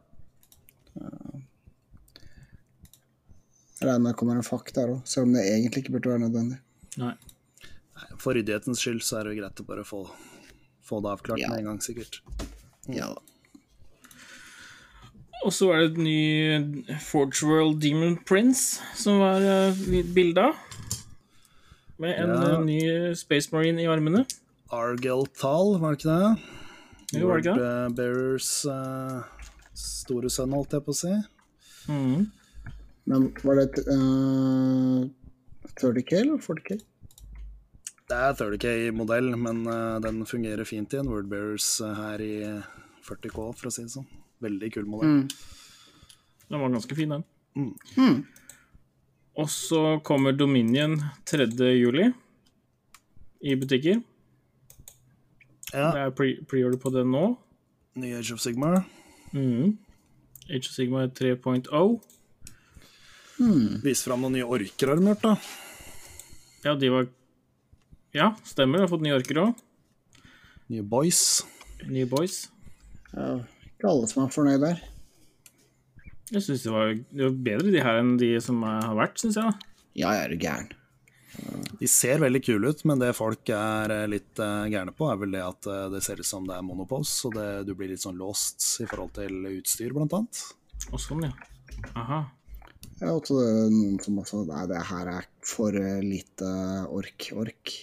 [3.76, 6.12] Jeg regner med det kommer en fuck der òg, selv om det egentlig ikke burde
[6.14, 6.58] være nødvendig.
[7.00, 7.12] Nei.
[8.22, 10.04] For ryddighetens skyld så er det greit å bare få,
[10.86, 11.50] få det avklart Ja.
[11.52, 12.20] med en gang, sikkert.
[12.88, 13.20] Ja da.
[15.44, 19.76] Og så er det et ny Forge World Demon Prince som var uh,
[20.16, 20.56] bilde av.
[22.02, 22.48] Med en Ja.
[22.56, 22.80] eh, ny
[23.14, 24.24] Space Marine i armene.
[24.72, 26.40] Argel-Tal, var det ikke det?
[27.16, 27.24] Det?
[27.24, 31.14] Lord, eh, Bearers eh, store sønn, holdt jeg på å si.
[31.90, 32.26] Mm.
[33.06, 35.06] Men var det et øh,
[35.76, 36.78] 30K eller 40K?
[38.06, 42.34] Det er 30K-modell, men uh, den fungerer fint i en Wordbearers uh, her i
[43.02, 44.06] 40K, for å si det sånn.
[44.46, 45.24] Veldig kul modell.
[46.46, 47.24] Den var ganske fin, den.
[47.98, 48.20] Mm.
[49.42, 50.94] Og så kommer Dominion
[51.26, 51.48] 3.
[51.74, 52.06] juli
[53.42, 53.98] i butikker.
[55.76, 57.36] Ja, Det er pre- pre-order på den nå.
[58.00, 58.82] Ny Age of Sigmar.
[59.34, 59.76] Mm.
[60.48, 61.68] Age of Sigma 3.0.
[63.84, 65.34] Vis fram noen nye orker, har de gjort, da.
[66.64, 67.08] Ja, de var
[68.16, 68.80] Ja, stemmer.
[68.80, 69.54] Har fått nye orker òg.
[70.72, 71.42] Nye Boys.
[71.84, 72.46] Nye boys.
[73.12, 73.34] Ja,
[73.68, 74.80] ikke alle som er fornøyd der.
[76.32, 79.36] Jeg syns det, var- det var bedre de her enn de som har vært, syns
[79.36, 79.44] jeg.
[79.44, 79.58] da.
[79.94, 80.72] Ja, jeg er gæren.
[81.80, 85.18] De ser veldig kule ut, men det folk er eh, litt uh, gærne på, er
[85.20, 87.90] vel det at uh, det ser ut som det er monopose, og det, du blir
[87.92, 90.40] litt sånn lost i forhold til utstyr, blant annet.
[90.92, 91.34] Og sånn, ja.
[91.98, 92.22] Aha.
[93.02, 96.48] Ja, og så det er noen som også Nei, det her er for lite
[96.88, 97.26] ork.
[97.36, 97.74] Ork.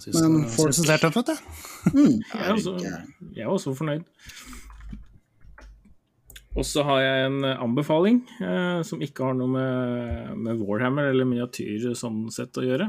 [0.00, 1.38] Syns Men folk- syns det ser tøft ut, jeg.
[1.94, 4.02] Jeg er også, jeg er også fornøyd.
[6.58, 11.28] Og så har jeg en anbefaling eh, som ikke har noe med, med Warhammer eller
[11.28, 12.88] miniatyr sånn sett å gjøre.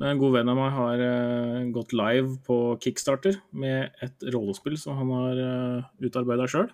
[0.00, 4.78] Men en god venn av meg har eh, gått live på Kickstarter med et rollespill
[4.80, 6.70] som han har eh, utarbeida sjøl.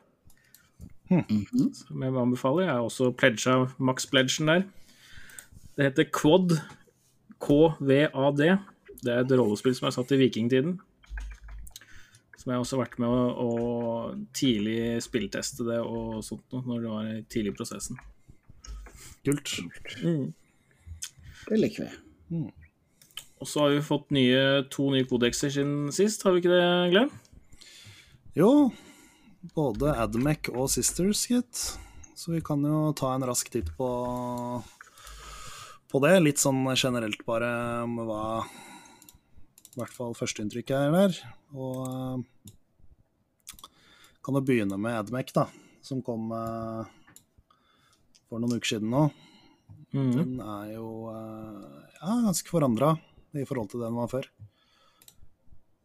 [1.11, 1.73] Mhm.
[1.75, 2.67] Som jeg vil anbefale.
[2.67, 4.67] Jeg har også pledga Max-pledgen der.
[5.77, 6.59] Det heter Quad.
[7.43, 8.45] KVAD.
[9.03, 10.79] Det er et rollespill som er satt i vikingtiden.
[12.47, 16.85] Som jeg også har vært med å, å tidlig spillteste det og sånt noe, når
[16.85, 17.97] det var tidlig i prosessen.
[19.27, 19.51] Kult.
[21.49, 22.45] Det liker vi.
[23.43, 26.69] Og så har vi fått nye, to nye kodekser siden sist, har vi ikke det,
[26.95, 27.11] Glenn?
[28.39, 28.53] Jo,
[29.59, 31.65] både Admec og Sisters, gitt.
[32.15, 33.91] Så vi kan jo ta en rask titt på,
[35.91, 36.15] på det.
[36.23, 37.51] Litt sånn generelt bare
[37.91, 38.23] med hva
[39.77, 41.17] i hvert fall førsteinntrykket er der.
[41.53, 42.53] Og eh,
[44.25, 45.45] kan jo begynne med Admec, da,
[45.85, 46.87] som kom eh,
[48.25, 49.03] for noen uker siden nå.
[49.93, 50.13] Mm.
[50.15, 52.95] Den er jo eh, ja, ganske forandra
[53.37, 54.31] i forhold til det den var før.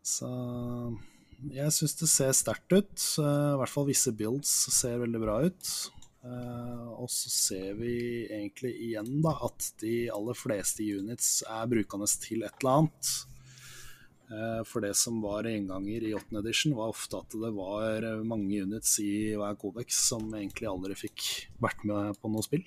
[0.08, 0.30] Så
[1.52, 2.96] jeg syns det ser sterkt ut.
[3.20, 5.74] I hvert fall visse builds ser veldig bra ut.
[7.02, 7.92] Og så ser vi
[8.30, 13.12] egentlig igjen da at de aller fleste units er brukende til et eller annet.
[14.32, 16.38] Eh, For det som var innganger i 8.
[16.40, 20.96] edition, var ofte at det var eh, mange units i hver kodex som egentlig aldri
[20.96, 21.26] fikk
[21.62, 22.64] vært med på noe spill.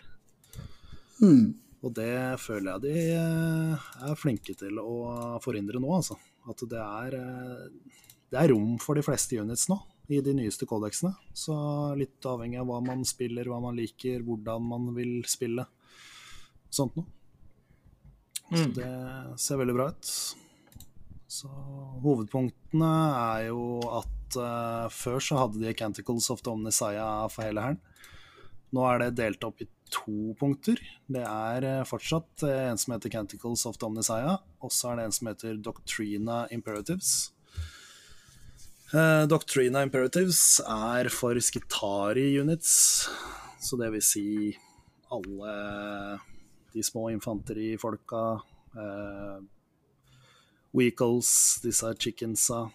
[1.22, 1.54] Mm.
[1.84, 6.18] Og det føler jeg de eh, er flinke til å forhindre nå, altså.
[6.48, 7.14] At det er,
[8.28, 9.78] det er rom for de fleste units nå
[10.12, 11.14] i de nyeste kodeksene.
[11.32, 11.54] Så
[11.96, 15.64] litt avhengig av hva man spiller, hva man liker, hvordan man vil spille.
[16.68, 17.08] Sånt noe.
[18.52, 18.72] Så Mm.
[18.76, 18.88] det
[19.40, 20.10] ser veldig bra ut.
[21.34, 21.50] Så
[22.04, 27.64] hovedpunktene er jo at uh, før så hadde de Canticles of the Omnisaya for hele
[27.64, 27.80] hæren.
[28.74, 30.80] Nå er det delt opp i to punkter.
[31.06, 34.98] Det er eh, fortsatt eh, en som heter Canticles of the Omnisaya, og så er
[34.98, 37.12] det en som heter Doctrina Imperatives.
[39.30, 42.74] Doctrina Imperatives er for Skitari units,
[43.62, 44.26] så det vil si
[45.14, 45.54] alle
[46.74, 48.24] de små infanterifolka,
[48.74, 49.38] eh,
[50.74, 52.70] Weakles, disse chickensa,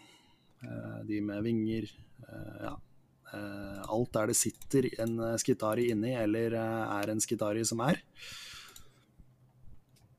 [0.63, 1.89] eh, de med vinger,
[2.27, 2.77] eh, ja.
[3.33, 8.01] Eh, alt der det sitter en skitari inni, eller er en skitari som er.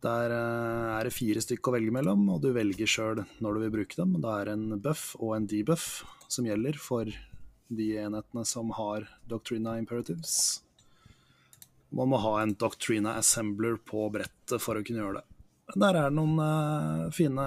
[0.00, 3.74] Der er det fire stykker å velge mellom, og du velger sjøl når du vil
[3.74, 4.14] bruke dem.
[4.20, 7.10] Da er det en buff og en debuff som gjelder for
[7.68, 10.62] de enhetene som har Doctrina Imperatives.
[11.90, 15.29] Man må ha en Doctrina Assembler på brettet for å kunne gjøre det.
[15.78, 17.46] Der er det noen eh, fine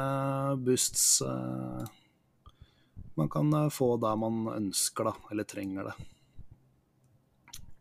[0.63, 1.83] boosts eh,
[3.19, 5.95] man kan eh, få der man ønsker, da, eller trenger det.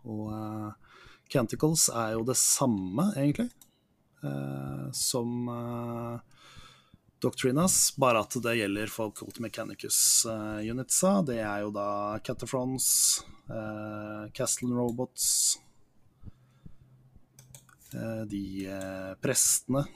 [0.02, 0.33] Og
[1.31, 3.52] Canticles er jo det samme, egentlig,
[4.98, 5.46] som
[7.22, 11.14] Doctrinas, bare at det gjelder for Colt Mechanicus-unitsa.
[11.22, 12.88] det er jo da Catafrons,
[13.46, 15.55] uh, Castle Robots,
[17.94, 18.66] uh, de
[19.22, 19.87] prestene,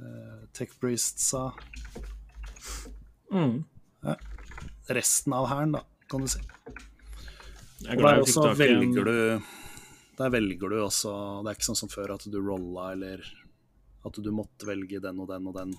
[0.00, 1.44] uh, sa Priestsa
[3.32, 3.64] Mm.
[4.86, 6.38] resten av hæren, da, kan du si.
[7.82, 9.42] Jeg er glad jeg fikk tak i en velger du
[10.16, 11.10] Der velger du også
[11.44, 13.24] Det er ikke sånn som før at du rolla, eller
[14.06, 15.74] at du måtte velge den og den og den.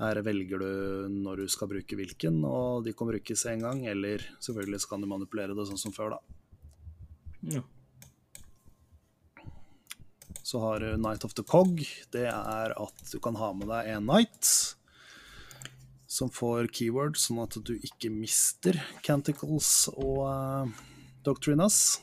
[0.00, 4.24] Her velger du når du skal bruke hvilken, og de kan brukes én gang, eller
[4.40, 6.20] selvfølgelig så kan du manipulere det sånn som før, da.
[7.54, 7.62] Ja.
[10.42, 11.82] Så har du Night of the Cog.
[12.12, 14.76] Det er at du kan ha med deg en Night
[16.10, 18.74] som får keyword, sånn at du ikke mister
[19.06, 20.80] Canticles og uh,
[21.22, 22.00] Doctrinas.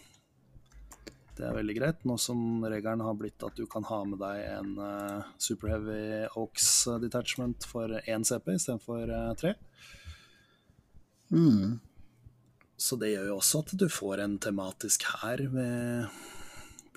[1.37, 4.45] Det er veldig greit, nå som regelen har blitt at du kan ha med deg
[4.47, 5.99] en uh, Super Heavy
[6.39, 6.69] Oaks
[7.03, 9.53] Detachment for én CP istedenfor uh, tre.
[11.29, 11.77] Mm.
[12.79, 16.36] Så det gjør jo også at du får en tematisk hær, med-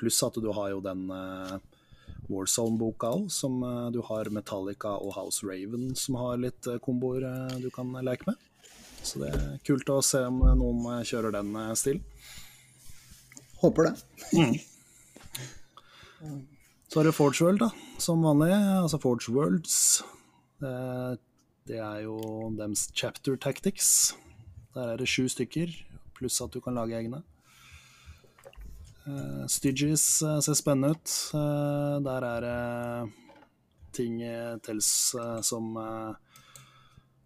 [0.00, 1.58] pluss at du har jo den uh,
[2.30, 7.24] Warzone-boka òg, som eh, du har Metallica og House Raven, som har litt eh, komboer
[7.26, 8.38] eh, du kan leke med.
[9.02, 12.04] Så det er kult å se om eh, noen eh, kjører den stilen.
[13.62, 13.94] Håper det.
[16.88, 17.70] Så har du Forge World, da,
[18.02, 18.52] som vanlig.
[18.54, 19.74] Altså Forge Worlds.
[20.62, 21.18] Eh,
[21.70, 22.16] Det er jo
[22.58, 24.14] dems chapter tactics.
[24.74, 25.70] Der er det sju stykker,
[26.16, 27.20] pluss at du kan lage egne.
[29.10, 31.16] Uh, ser spennende ut.
[31.34, 33.12] Eh, der er det
[33.96, 34.20] ting
[34.62, 34.88] tels
[35.42, 35.74] som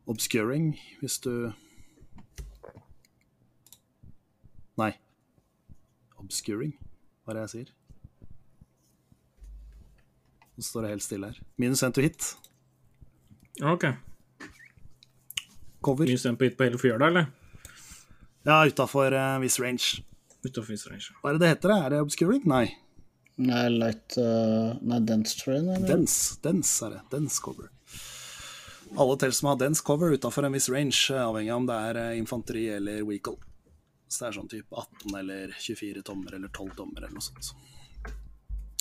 [0.09, 1.53] obscuring, hvis du
[4.81, 4.91] Nei.
[6.19, 6.73] Obscuring,
[7.23, 7.73] hva er det jeg sier?
[10.55, 11.39] Nå står det helt stille her.
[11.59, 12.33] Minus én to hit.
[13.63, 13.87] Ok.
[15.83, 16.07] Cover.
[16.07, 17.31] Minus én på hit på hele fjøla, eller?
[18.47, 20.05] Ja, utafor uh, viss range.
[20.45, 21.15] Utenfor Strange.
[21.21, 21.73] Hva er det det heter?
[21.75, 22.43] Er det obscuring?
[22.49, 22.67] Nei.
[23.43, 25.87] Nei, light uh, Nei, dense train, eller?
[25.89, 26.37] Dense.
[26.45, 27.01] Dense er det.
[27.15, 27.71] Dense cover.
[29.01, 31.79] Alle til som har dense cover utafor en viss range, eh, avhengig av om det
[31.89, 33.41] er eh, infanteri eller vehicle.
[34.07, 37.49] Så det er sånn type 18 eller 24 tommer eller 12 tommer eller noe sånt.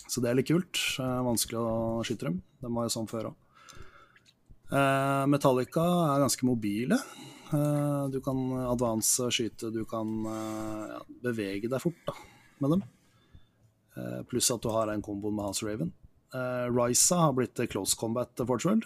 [0.06, 0.78] Så det er litt kult.
[1.00, 2.36] Vanskelig å skyte dem.
[2.62, 3.40] De var jo sånn før òg.
[5.32, 7.00] Metallica er ganske mobile.
[7.54, 12.16] Eh, Du kan advance skyte, du kan eh, ja, bevege deg fort da,
[12.64, 12.84] med dem.
[13.98, 15.94] Eh, Pluss at du har en kombo med House Raven.
[16.34, 18.82] Ryza har blitt close combat fortsatt.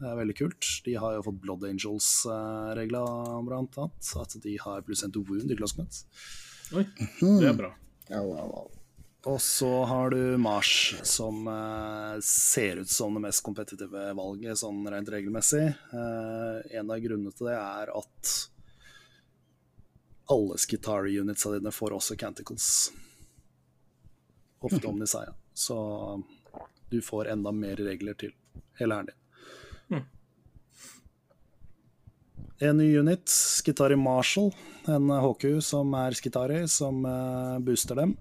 [0.00, 0.66] Det er veldig kult.
[0.84, 4.10] De har jo fått Blood Angels-regler, blant annet.
[4.20, 6.02] At de har pluss en to wound i close combat.
[6.76, 6.84] Oi,
[7.22, 7.70] det er bra.
[8.10, 8.68] Ja, wow, wow.
[9.28, 14.80] Og så har du Mars, som eh, ser ut som det mest kompetitive valget sånn
[14.88, 15.66] rent regelmessig.
[15.92, 18.30] Eh, en av grunnene til det er at
[20.32, 22.70] alle Skitari-unitsa dine får også Canticles.
[24.64, 25.36] Ofte om Nisaya.
[25.52, 25.76] Så
[26.88, 28.32] du får enda mer regler til
[28.80, 30.06] hele hæren din.
[32.60, 34.50] En ny unit, Skitari Marshall,
[34.88, 38.16] en HQ som er Skitari, som eh, booster dem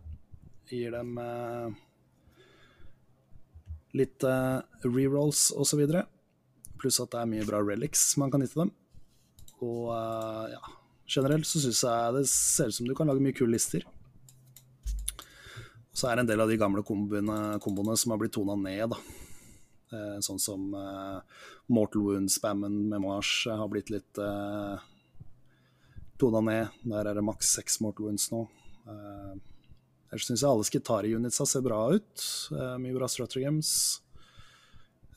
[0.71, 1.69] gir dem eh,
[3.99, 5.85] litt eh, rerolls osv.
[6.79, 8.73] Pluss at det er mye bra relics man kan nytte dem.
[9.65, 10.61] Og eh, ja,
[11.09, 13.87] generelt så syns jeg det ser ut som du kan lage mye kule lister.
[15.91, 18.93] Så er det en del av de gamle komboene, komboene som har blitt tona ned,
[18.93, 18.99] da.
[20.21, 21.39] Sånn som eh,
[21.73, 24.85] Mortal Wound-spammen med Mars har blitt litt eh,
[26.21, 26.79] tona ned.
[26.83, 28.43] Der er det maks seks Mortal Wounds nå.
[28.89, 29.33] Eh,
[30.09, 32.23] Ellers syns jeg alle Skitari-unitsa ser bra ut.
[32.53, 33.71] Eh, mye bra stratagems.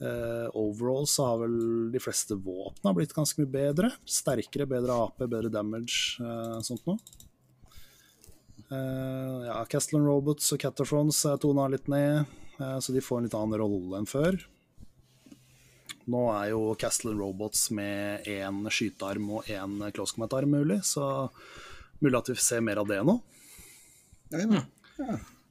[0.03, 1.57] Eh, overall så har vel
[1.95, 3.93] de fleste våpna blitt ganske mye bedre.
[4.05, 6.99] Sterkere, bedre AP, bedre damage, eh, sånt noe.
[8.73, 12.25] Ja, Castellan Robots og Catafrons er tona litt ned,
[12.57, 14.39] så de får en litt annen rolle enn før.
[16.09, 21.29] Nå er jo Castellan Robots med én skytearm og én close combat-arm mulig, så
[22.01, 23.19] mulig at vi ser mer av det nå.
[24.33, 24.63] Ja, ja.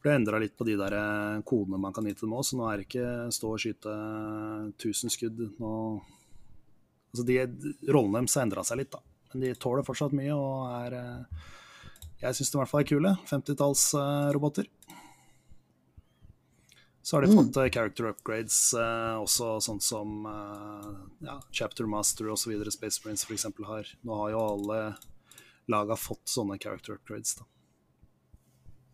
[0.02, 2.58] Ble endra litt på de der eh, kodene man kan gi til dem òg, så
[2.58, 3.96] nå er det ikke stå og skyte
[4.74, 5.42] 1000 skudd.
[5.62, 5.74] Nå
[7.12, 7.40] altså de,
[7.92, 9.02] Rollene deres har endra seg litt, da.
[9.32, 11.50] Men de tåler fortsatt mye og er eh,
[12.26, 13.14] Jeg syns de i hvert fall er kule.
[13.30, 14.70] 50-tallsroboter.
[17.02, 17.70] Så har de fått mm.
[17.74, 20.92] character upgrades, eh, også sånn som eh,
[21.26, 22.54] ja, Chapter Master osv.
[22.70, 23.48] Space Marines f.eks.
[23.70, 23.96] har.
[24.06, 24.84] Nå har jo alle
[25.72, 27.40] laga fått sånne character upgrades.
[27.40, 27.48] da.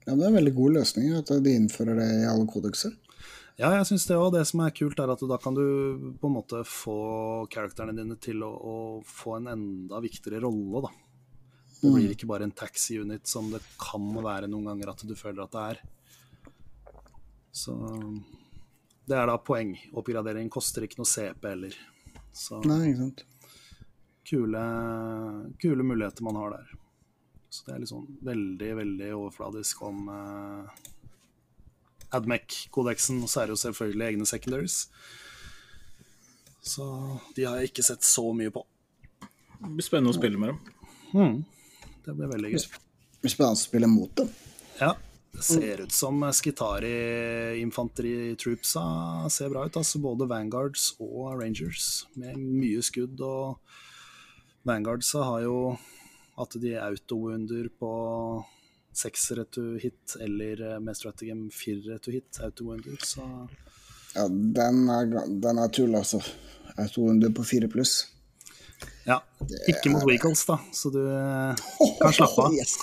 [0.08, 2.94] Ja, det er en veldig god løsning at de innfører det i alle kodekser.
[3.58, 4.30] Ja, jeg syns det òg.
[4.36, 5.64] Det som er kult, er at da kan du
[6.22, 7.00] på en måte få
[7.52, 10.94] karakterene dine til å, å få en enda viktigere rolle, da.
[11.78, 15.14] Det blir ikke bare en taxi unit som det kan være noen ganger at du
[15.18, 15.82] føler at det er.
[17.54, 17.76] Så
[19.10, 19.76] det er da poeng.
[19.98, 21.78] Oppgradering koster ikke noe CP heller.
[22.34, 23.24] Så Nei, ikke sant.
[24.30, 24.64] kule,
[25.62, 26.74] kule muligheter man har der.
[27.58, 30.70] Så det er liksom veldig, veldig overfladisk om uh,
[32.14, 34.76] Admec-kodeksen, og så er det jo selvfølgelig egne secondaries.
[36.62, 36.86] Så
[37.34, 38.62] de har jeg ikke sett så mye på.
[39.58, 40.60] Det blir spennende å spille med dem.
[42.06, 42.62] Det blir veldig gøy.
[42.62, 42.70] Det
[43.26, 44.30] blir spennende å spille mot dem.
[44.78, 44.94] Ja,
[45.34, 48.84] det ser ut som Skitari-infanteritroopsa
[49.34, 49.74] ser bra ut.
[49.82, 53.18] Altså både Vanguards og Rangers med mye skudd.
[53.26, 53.58] Og
[54.68, 55.58] Vanguardsa har jo
[56.38, 57.92] at de auto-wounder på
[58.98, 62.98] seksere to hit, eller eh, med stratagem firere to hit, auto-wounder.
[63.06, 63.26] Så
[64.16, 66.22] Ja, den er, den er tull, altså.
[66.78, 68.08] Autowunder på fire pluss.
[69.08, 69.20] ja,
[69.70, 71.00] ikke mot vehicles, da, så du
[72.02, 72.54] kan slappe av.
[72.54, 72.74] Yes.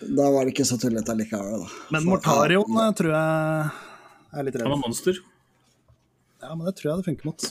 [0.00, 1.68] Da var det ikke så tullete likevel, da.
[1.96, 3.70] Men Mortarion eh, tror jeg
[4.32, 5.20] er litt Han er monster.
[6.42, 7.48] Ja, men det tror jeg det funker mot.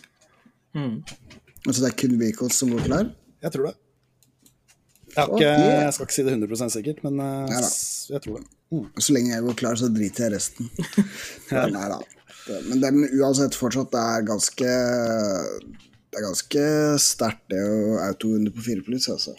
[0.82, 3.10] Altså det er kun vehicles som går klar?
[3.46, 3.76] Jeg tror det.
[5.12, 7.62] Jeg, ikke, jeg skal ikke si det 100 sikkert, men eh, Ja
[8.12, 8.48] jeg tror det.
[8.72, 8.86] Mm.
[9.04, 10.70] Så lenge jeg går klar, så driter jeg resten.
[11.52, 12.00] Ja, nei da.
[12.48, 14.72] Det- Men den uansett fortsatt det er ganske
[16.12, 16.64] Det er ganske
[17.00, 19.36] sterkt, det å auto under på fire pluss, altså.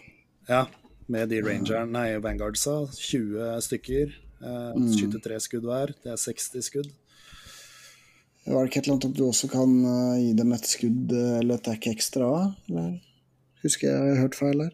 [0.48, 0.66] Ja,
[1.12, 2.76] med de rangeren, nei, vanguardsa.
[2.96, 4.12] 20 stykker.
[4.42, 5.92] Eh, Skyter tre skudd hver.
[6.02, 6.88] Det er 60 skudd.
[8.46, 11.12] Var det ikke et eller annet at du også kan uh, gi dem et skudd
[11.14, 12.30] eh, eller et dekk ekstra?
[12.66, 12.96] Eller
[13.62, 14.72] husker jeg jeg har hørt feil der?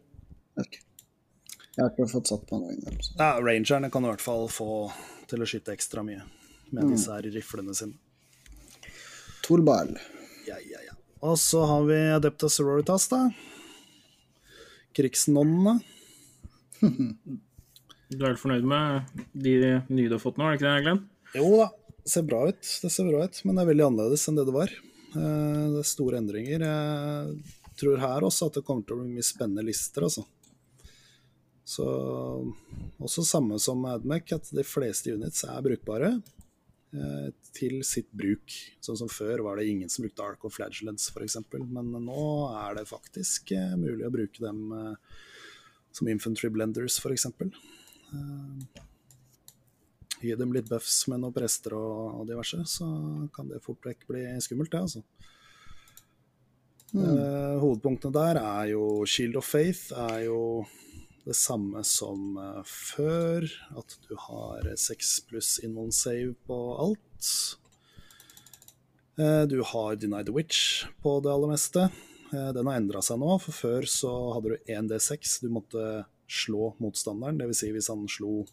[0.63, 0.81] Ikke.
[1.79, 3.13] Jeg har ikke fått satt på noe innrømmelse.
[3.21, 4.67] Ja, rangerne kan i hvert fall få
[5.31, 6.25] til å skyte ekstra mye
[6.75, 7.95] med disse her riflene sine.
[9.47, 9.95] Torball.
[10.49, 10.97] Ja, ja, ja.
[11.25, 13.29] Og så har vi Adepta Sororitas, da.
[14.99, 15.79] Krigsnonnene.
[18.09, 19.51] Du er vel fornøyd med de
[19.93, 21.01] nye du har fått nå, er det ikke det, Glenn?
[21.37, 21.67] Jo da,
[22.01, 22.71] det ser bra ut.
[22.81, 24.71] Det ser bra ut, men det er veldig annerledes enn det det var.
[25.13, 26.65] Eh, Det er store endringer.
[26.65, 30.25] Jeg tror her også at det kommer til å bli mye spennende lister, altså.
[31.69, 31.85] Så
[32.97, 38.55] også samme som Admac, at de fleste units er brukbare eh, til sitt bruk.
[38.81, 42.25] Sånn som før var det ingen som brukte Ark og Flagellants f.eks., men nå
[42.57, 45.21] er det faktisk eh, mulig å bruke dem eh,
[45.93, 47.29] som infantry blenders f.eks.
[50.25, 52.89] Gi dem litt buffs med noen prester og, og diverse, så
[53.37, 55.05] kan det fort vekk bli skummelt, det, altså.
[56.89, 57.59] Mm.
[57.61, 60.39] hovedpunktene der er jo Shield of Faith er jo
[61.29, 63.47] det samme som eh, før.
[63.77, 67.33] At du har seks pluss invuln save på alt.
[69.19, 71.89] Eh, du har Deny the Witch på det aller meste.
[72.33, 75.85] Eh, den har endra seg nå, for før så hadde du 1D6 du måtte
[76.29, 77.41] slå motstanderen.
[77.41, 77.61] Dvs.
[77.61, 78.47] Si hvis han slo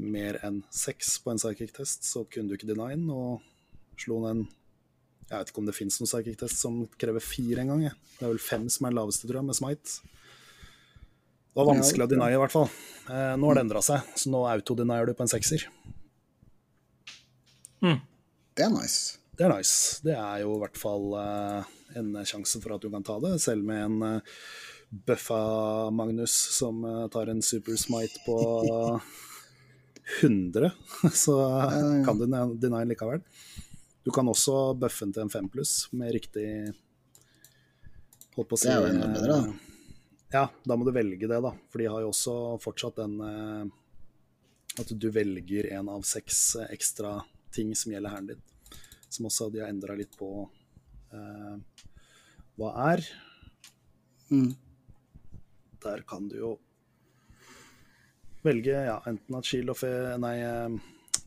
[0.00, 3.10] mer enn seks på en psychic test, så kunne du ikke deny den.
[3.12, 4.48] Og slo han en
[5.30, 7.84] Jeg vet ikke om det fins noen psychic test som krever fire engang.
[7.84, 7.94] jeg.
[8.16, 10.16] Det er vel fem som er den laveste, tror jeg, med smite.
[11.50, 12.68] Det var vanskelig å deny, i hvert fall.
[13.10, 15.66] Eh, nå har det endra seg, så nå autodenier du på en sekser.
[18.54, 19.16] Det er nice.
[19.38, 20.00] Det er nice.
[20.04, 23.38] Det er jo i hvert fall eh, en sjanse for at du kan ta det,
[23.42, 24.36] selv med en eh,
[25.08, 25.40] bøffa
[25.94, 28.36] Magnus som eh, tar en super smite på
[30.20, 30.70] 100,
[31.24, 31.38] så
[32.04, 33.24] kan du deny den likevel.
[34.04, 36.46] Du kan også bøffe den til en 5 pluss med riktig
[38.36, 39.69] Holdt på å si Det er jo enda bedre, da.
[40.30, 41.50] Ja, da må du velge det, da.
[41.70, 43.64] For de har jo også fortsatt den eh,
[44.78, 47.16] At du velger en av seks eh, ekstra
[47.54, 48.42] ting som gjelder hæren din.
[49.10, 50.30] Som også de har endra litt på
[51.10, 51.84] eh,
[52.60, 53.02] hva er.
[54.30, 54.52] Mm.
[55.82, 56.54] Der kan du jo
[58.46, 59.82] velge ja, enten at shield of
[60.22, 60.78] Nei, eh,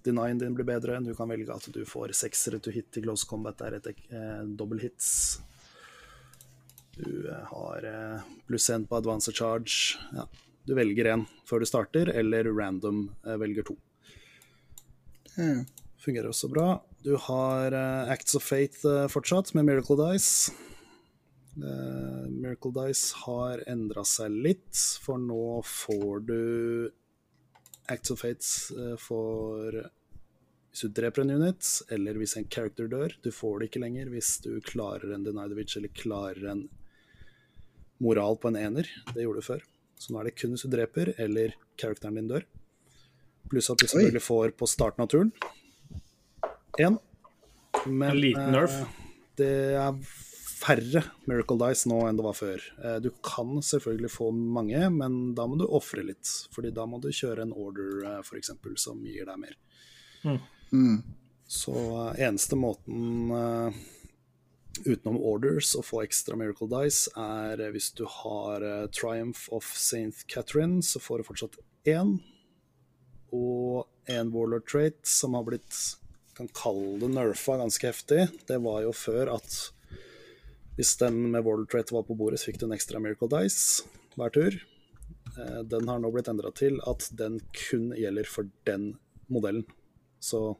[0.07, 1.01] denyen din blir bedre.
[1.03, 3.59] Du kan velge at du får seksere to hit i close combat.
[3.59, 5.41] Det er et eh, double hits.
[6.97, 9.99] Du eh, har eh, pluss én på advance charge.
[10.13, 10.27] Ja,
[10.65, 13.77] du velger én før du starter, eller random eh, velger to.
[15.37, 15.63] Ja.
[16.03, 16.67] Fungerer også bra.
[17.03, 17.71] Du har
[18.11, 20.51] Acts of Faith fortsatt, med Miracle Dice.
[21.55, 26.41] Miracle Dice har endra seg litt, for nå får du
[27.87, 29.79] Acts of Faith eh, for
[30.73, 33.13] hvis du dreper en unit, eller hvis en character dør.
[33.21, 36.63] Du får det ikke lenger hvis du klarer en the Witch, eller klarer en
[38.03, 38.89] moral på en ener.
[39.13, 39.63] Det gjorde du før.
[39.99, 42.45] Så nå er det kun hvis du dreper, eller characteren din dør.
[43.51, 45.33] Pluss at du selvfølgelig får på starten av turen
[46.79, 46.99] én.
[47.85, 48.73] En liten nerf.
[48.81, 49.01] eh,
[49.37, 49.97] det er
[50.63, 52.63] færre Miracle Dice nå enn det var før.
[52.83, 56.29] Eh, du kan selvfølgelig få mange, men da må du ofre litt.
[56.55, 59.57] Fordi da må du kjøre en order, eh, for eksempel, som gir deg mer.
[60.71, 61.01] Mm.
[61.47, 63.81] Så eh, eneste måten eh,
[64.81, 69.67] utenom orders og få ekstra Miracle Dice, er eh, hvis du har eh, Triumph of
[69.77, 70.25] St.
[70.27, 71.59] Catherine, så får du fortsatt
[71.89, 72.17] én.
[73.33, 75.77] Og en Warlord Trait som har blitt
[76.33, 78.25] kan kalle det nerfa ganske heftig.
[78.49, 79.57] Det var jo før at
[80.77, 83.85] hvis den med Warlord Trait var på bordet, så fikk du en ekstra Miracle Dice
[84.17, 84.57] hver tur.
[85.37, 88.95] Eh, Den har nå blitt endra til at den kun gjelder for den
[89.29, 89.65] modellen.
[90.19, 90.55] Så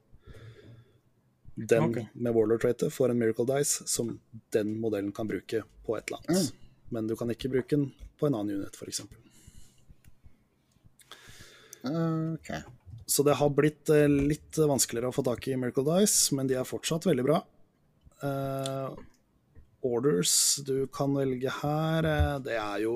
[1.56, 2.06] den okay.
[2.14, 4.20] med Warlord Traitet får en Miracle Dice som
[4.54, 6.54] den modellen kan bruke på et eller annet.
[6.90, 9.04] Men du kan ikke bruke den på en annen unit, f.eks.
[11.84, 12.62] Okay.
[13.06, 16.56] Så det har blitt eh, litt vanskeligere å få tak i Miracle Dice, men de
[16.58, 17.42] er fortsatt veldig bra.
[18.24, 18.94] Eh,
[19.84, 20.36] orders
[20.66, 22.96] du kan velge her, eh, det er jo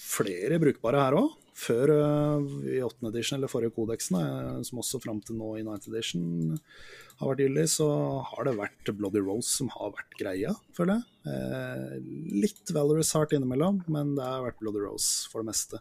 [0.00, 1.32] flere brukbare her òg.
[1.54, 2.98] Før eh, i 8.
[3.12, 6.24] edition, eller forrige kodeksen, eh, som også fram til nå i 9th edition
[7.20, 7.88] har vært gyldig, så
[8.26, 11.04] har det vært Bloody Rose som har vært greia, føler jeg.
[11.30, 11.92] Eh,
[12.42, 15.78] litt Valorous Heart innimellom, men det har vært Bloody Rose for det meste.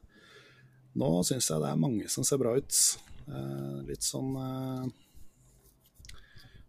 [0.93, 2.82] Nå syns jeg det er mange som ser bra ut.
[3.88, 4.36] Litt sånn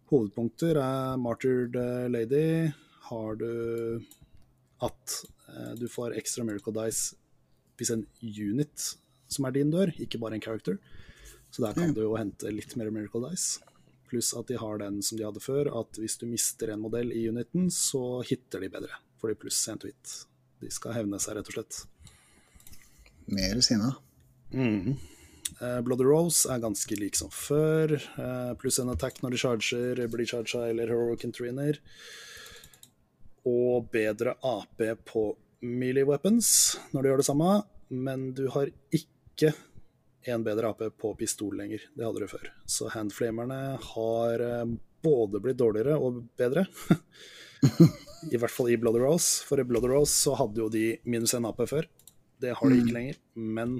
[0.09, 1.75] Hovedpunkter er Martyred
[2.09, 2.71] Lady.
[3.11, 4.01] Har du
[4.81, 5.17] at
[5.77, 7.19] Du får ekstra Miracle Dice
[7.79, 8.91] hvis en unit
[9.31, 10.77] som er din dør, ikke bare en character.
[11.51, 13.61] Så der kan du jo hente litt mer Miracle Dice.
[14.09, 17.09] Pluss at de har den som de hadde før, at hvis du mister en modell
[17.15, 18.99] i uniten, så hitter de bedre.
[19.21, 20.15] Fordi de pluss sent hit.
[20.61, 21.81] De skal hevne seg, rett og slett.
[23.33, 23.95] Mer sinna.
[24.53, 27.95] Eh, Bloody Rose er ganske lik som før.
[27.95, 31.79] eh, pluss en attack når de charger, blir charga eller heroic entriner.
[33.45, 35.25] Og bedre AP på
[35.65, 36.49] melee weapons
[36.93, 37.55] når du gjør det samme,
[37.89, 39.53] men du har ikke
[40.31, 41.83] en bedre AP på pistol lenger.
[41.93, 42.49] Det hadde du før.
[42.65, 44.65] Så handflamerne har eh,
[45.05, 46.65] både blitt dårligere og bedre.
[48.33, 49.43] I hvert fall i Bloody Rose.
[49.45, 51.89] For i Bloody Rose så hadde jo de minus en AP før.
[52.41, 53.21] Det har de ikke lenger.
[53.35, 53.77] Men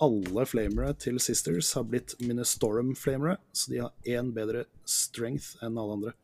[0.00, 5.76] alle flamere til Sisters har blitt minus Storm-flamere, så de har én bedre strength enn
[5.76, 6.14] alle andre.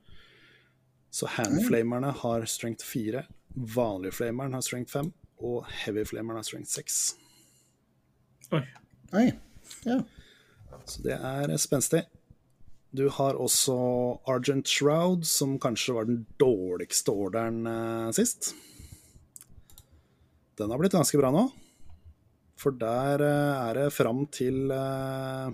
[1.12, 3.24] Så handflamerne har strength 4,
[3.56, 5.10] vanlig flameren har strength 5,
[5.46, 7.00] og heavy flameren har strength 6.
[8.56, 8.62] Oi.
[9.16, 9.26] Oi.
[9.86, 10.00] Ja.
[10.86, 12.04] Så det er spenstig.
[12.96, 13.74] Du har også
[14.30, 18.54] Argent Shroud, som kanskje var den dårligste orderen eh, sist.
[20.56, 21.48] Den har blitt ganske bra nå.
[22.56, 25.50] For der eh, er det fram til eh,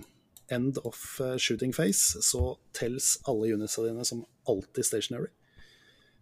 [0.53, 5.31] end of eh, shooting phase, så tells alle unitsa dine som alltid stationary.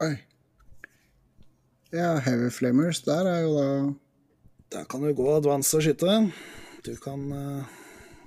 [0.02, 0.16] Oi.
[1.92, 3.68] Ja, Heavy Flamers, der er jo da
[4.72, 6.14] Der kan du gå advance og skyte.
[6.86, 7.66] Du kan uh,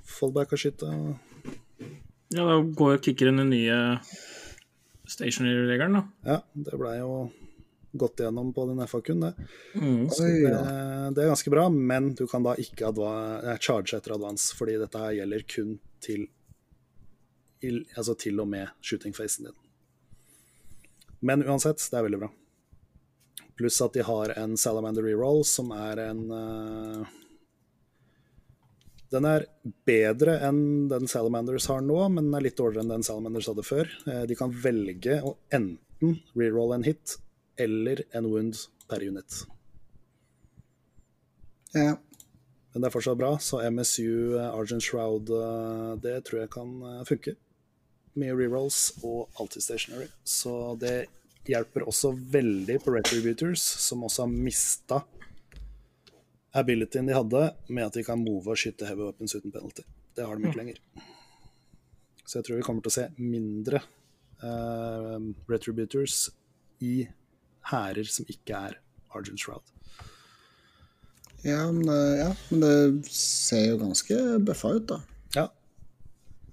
[0.04, 0.90] fallback og skyte.
[2.34, 3.78] Ja, da går kicker inn den nye
[5.08, 6.02] stationary-regelen, da.
[6.28, 6.36] Ja,
[6.66, 7.14] det blei jo
[7.96, 9.32] gått gjennom på den FAQ-en, det.
[9.78, 10.04] Mm.
[10.12, 10.52] Så det,
[11.16, 15.00] det er ganske bra, men du kan da ikke eh, charge etter advance, fordi dette
[15.00, 16.26] her gjelder kun til
[17.64, 19.56] il- altså til og med shooting-facen din.
[21.24, 22.32] Men uansett, det er veldig bra.
[23.54, 27.12] Pluss at de har en Salamander reroll, som er en uh,
[29.14, 29.46] Den er
[29.86, 33.66] bedre enn den Salamanders har nå, men den er litt dårligere enn den Salamanders hadde
[33.66, 33.90] før.
[34.08, 37.18] Uh, de kan velge å enten reroll en hit
[37.60, 38.58] eller en wound
[38.90, 39.44] per unit.
[41.74, 41.94] Ja.
[42.74, 45.30] Men det er fortsatt bra, så MSU, eh, Argent Shroud,
[46.02, 46.72] det tror jeg kan
[47.06, 47.36] funke.
[48.18, 50.08] Mye rerolls og alltid stationary.
[50.26, 51.06] Så det
[51.48, 55.02] hjelper også veldig på Retributors, som også har mista
[56.54, 59.82] abilityen de hadde med at de kan move og skyte heavy weapons uten penalty.
[60.14, 60.78] Det har de ikke lenger.
[62.24, 63.80] Så jeg tror vi kommer til å se mindre
[64.44, 65.18] uh,
[65.50, 66.28] Retributors
[66.84, 67.08] i
[67.70, 68.78] hærer som ikke er
[69.14, 69.66] Argent Shroud.
[71.44, 74.16] Ja, det- ja, men det ser jo ganske
[74.46, 75.00] bøffa ut, da.
[75.36, 75.48] Ja.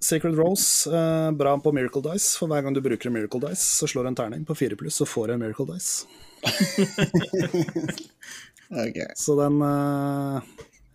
[0.02, 2.34] Sacred Rose, eh, bra på Miracle Dice.
[2.40, 4.76] For hver gang du bruker en Miracle Dice, så slår du en terning på fire
[4.80, 6.08] pluss, så får du en Miracle Dice.
[8.88, 9.12] okay.
[9.16, 10.42] Så den eh,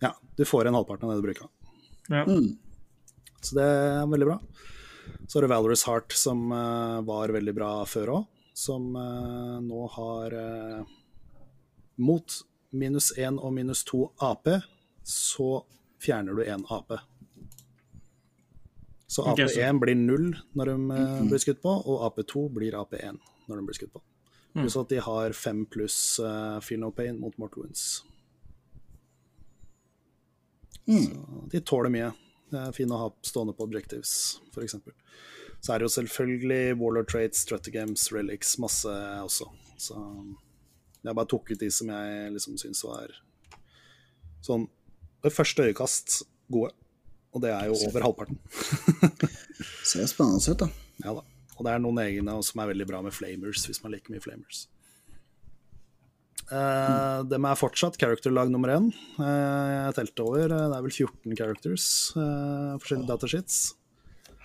[0.03, 1.47] Ja, du får igjen halvparten av det du bruker.
[2.11, 2.25] Ja.
[3.41, 4.39] Så det er veldig bra.
[5.27, 8.27] Så har du Valorous Heart, som eh, var veldig bra før òg.
[8.57, 10.95] Som eh, nå har eh,
[11.97, 12.33] Mot
[12.77, 14.51] minus 1 og minus 2 AP,
[15.03, 15.63] så
[16.03, 16.93] fjerner du én AP.
[19.07, 22.73] Så Ok, så- AP1 blir 0 når de eh, blir skutt på, og AP2 blir
[22.75, 24.01] AP1 når de blir skutt på.
[24.57, 28.03] Pluss at de har 5 pluss uh, Feel No Pain mot Mortal Wounds.
[30.87, 32.11] Så de tåler mye.
[32.49, 34.77] Det er fine å ha stående på objectives, f.eks.
[35.59, 38.93] Så er det jo selvfølgelig Warlord Traits, Strutagames, Relics, masse
[39.23, 39.49] også.
[39.77, 39.97] Så
[41.03, 43.11] jeg bare tok ut de som jeg liksom syns var
[44.47, 44.67] sånn
[45.25, 46.21] ved første øyekast
[46.53, 46.71] gode.
[47.37, 48.39] Og det er jo over halvparten.
[49.87, 50.69] Ser spennende ut, da.
[51.05, 51.23] Ja da.
[51.57, 54.21] Og det er noen egne som er veldig bra med flamers, hvis man liker mye
[54.23, 54.65] flamers.
[56.47, 58.85] Uh, dem er fortsatt character-lag nummer én.
[59.17, 59.25] Uh,
[59.89, 60.45] jeg telte over.
[60.55, 63.57] eh, Det er vel 14 characters, uh, forskjellige datasheets.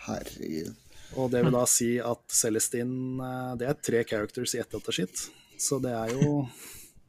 [0.08, 0.72] Herregud.
[1.20, 5.26] Og det vil da si at Celestine eh, Det er tre characters i ett datasheet.
[5.60, 6.46] Så det er jo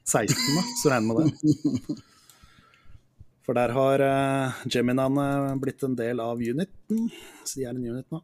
[0.03, 2.01] 16, da, så regner med det.
[3.43, 7.09] For der har uh, Geminaene blitt en del av uniten,
[7.43, 8.21] så de er en unit nå.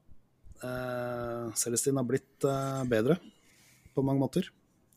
[0.60, 3.20] Uh, Celestine har blitt uh, bedre
[3.96, 4.48] på mange måter.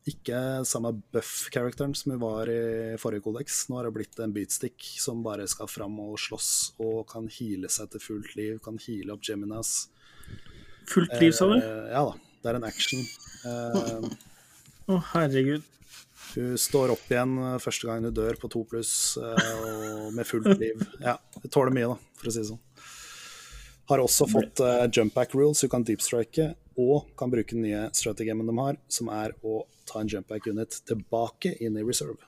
[0.06, 3.64] Ikke samme buff-characteren som hun var i forrige kodeks.
[3.70, 6.50] Nå har det blitt en beatstick som bare skal fram og slåss
[6.82, 9.88] og kan heale seg til fullt liv, kan heale opp Geminas.
[10.90, 11.58] Fullt liv, sa du?
[11.58, 13.04] Uh, ja da, det er en action.
[13.46, 14.08] Eh,
[14.90, 15.62] Å, herregud.
[16.34, 19.52] Hun står opp igjen eh, første gang hun dør på to pluss, eh,
[20.06, 20.82] og med fullt liv.
[21.02, 22.62] Ja, hun tåler mye, da, for å si det sånn.
[23.90, 27.88] Har også fått uh, jump back rules, hun kan deepstrike, og kan bruke den nye
[27.92, 32.22] strategien de har, som er å ta en jump back unit tilbake inn i reserve.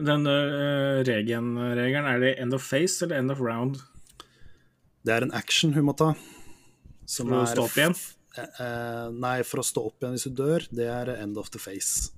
[0.00, 3.78] Den uh, regen-regelen, er det end of face eller end of round?
[5.06, 6.14] Det er en action hun må ta.
[7.08, 7.98] Som For å stå opp igjen?
[8.38, 11.60] eh, nei, for å stå opp igjen hvis hun dør, det er end of the
[11.62, 12.10] face.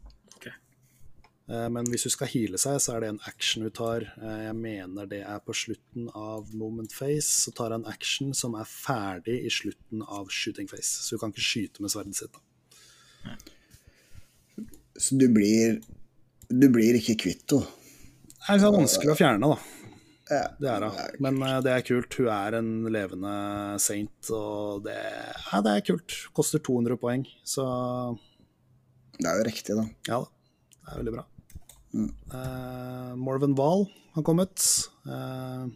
[1.51, 4.07] Eh, men hvis hun skal heale seg, så er det en action hun tar.
[4.21, 7.27] Eh, jeg mener det er på slutten av moment face.
[7.47, 11.03] Så tar hun en action som er ferdig i slutten av shooting face.
[11.03, 12.39] Så hun kan ikke skyte med sverdet sitt.
[12.39, 13.35] da.
[15.01, 15.81] Så du blir
[16.51, 17.69] Du blir ikke kvitt henne.
[18.41, 19.59] Det er vanskelig å fjerne, da.
[20.31, 20.47] Ja.
[20.59, 20.99] Det er hun.
[21.23, 22.15] Men eh, det er kult.
[22.19, 23.35] Hun er en levende
[23.83, 26.17] saint, og det, ja, det er kult.
[26.35, 27.65] Koster 200 poeng, så
[29.19, 29.87] Det er jo riktig, da.
[30.09, 30.31] ja da.
[30.81, 31.25] Det er veldig bra.
[31.95, 34.63] Eh, Morven Wahl har kommet.
[35.07, 35.67] Uh,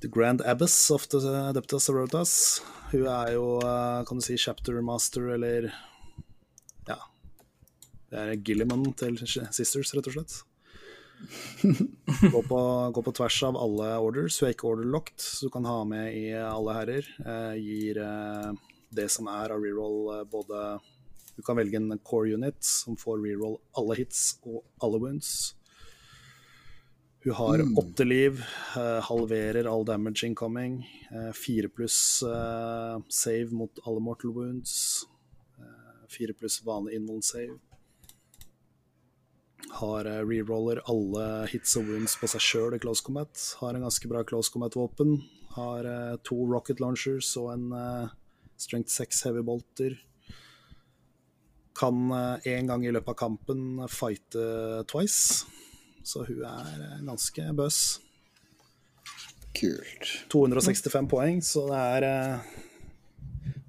[0.00, 2.62] the Grand Abbess of the Adeptus Arotas.
[2.90, 5.72] Hun er jo, eh, kan du si, chapter master, eller
[6.88, 6.96] Ja.
[8.10, 10.42] Det er Gilliman til Sisters, rett og slett.
[12.32, 12.60] Gå på,
[12.92, 14.40] gå på tvers av alle orders.
[14.40, 17.06] Hun er ikke order locked, så du kan ha med i alle herrer.
[17.22, 18.50] Eh, gir eh,
[18.90, 20.80] det som er av reroll både
[21.40, 25.30] Du kan velge en core unit som får reroll alle hits og alle wounds.
[27.24, 28.42] Hun har åtte liv,
[28.76, 30.82] uh, halverer all damage incoming.
[31.08, 35.06] Uh, Fire pluss uh, save mot alle mortal wounds.
[36.12, 37.56] Fire pluss vanlig invuln save.
[39.80, 43.32] Har reroller alle hits og wounds på seg sjøl i close combat.
[43.62, 45.16] Har en ganske bra close combat-våpen.
[45.56, 45.88] Har
[46.26, 47.68] to rocket launchers og en
[48.60, 49.96] strength 6 heavy bolter.
[51.78, 55.46] Kan en gang i løpet av kampen fighte twice.
[56.02, 57.80] Så hun er eh, ganske bøs.
[59.56, 60.10] Kult.
[60.32, 62.50] 265 poeng, så det er eh,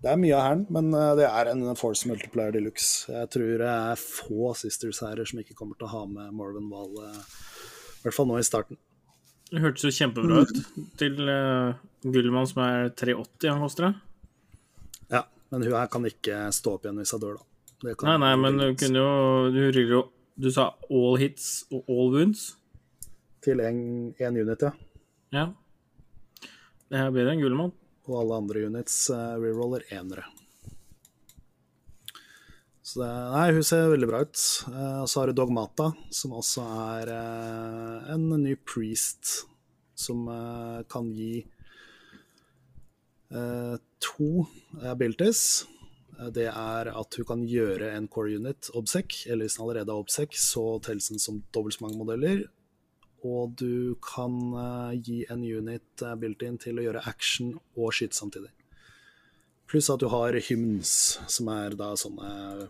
[0.02, 3.10] Det er mye av hæren, men eh, det er en force multiplier de luxe.
[3.12, 6.96] Jeg tror det er få sisters-hærer som ikke kommer til å ha med Morven Wall,
[7.10, 7.20] eh,
[8.00, 8.80] i hvert fall nå i starten.
[9.52, 10.60] Det hørtes jo kjempebra ut.
[10.96, 11.76] Til uh,
[12.08, 13.98] Gullmann som er 380 han koster.
[15.12, 17.51] Ja, men hun her kan ikke stå opp igjen hvis hun dør, da.
[17.82, 19.14] Nei, nei, men du kunne jo
[19.50, 20.02] Du ruller jo
[20.38, 22.52] Du sa all hits og all wounds.
[23.42, 24.72] Til én unit, ja.
[25.34, 25.48] Ja.
[26.92, 27.74] Det her blir en Gullmann.
[28.06, 30.28] Og alle andre units uh, reroller enere.
[32.92, 34.40] Så det, nei, hun ser veldig bra ut.
[34.68, 36.66] Eh, og så har du Dogmata, som også
[36.98, 39.46] er eh, en ny priest
[39.96, 41.46] som eh, kan gi
[43.32, 44.46] eh, to
[44.92, 45.64] abilities.
[46.22, 49.92] Eh, Det er at hun kan gjøre en core unit obsec, eller hvis den allerede
[49.92, 52.46] er obsec, så telles den som dobbelt så mange modeller.
[53.24, 58.52] Og du kan eh, gi en unit built-in til å gjøre action og skyte samtidig.
[59.70, 62.70] Pluss at du har hymns, som er da sånne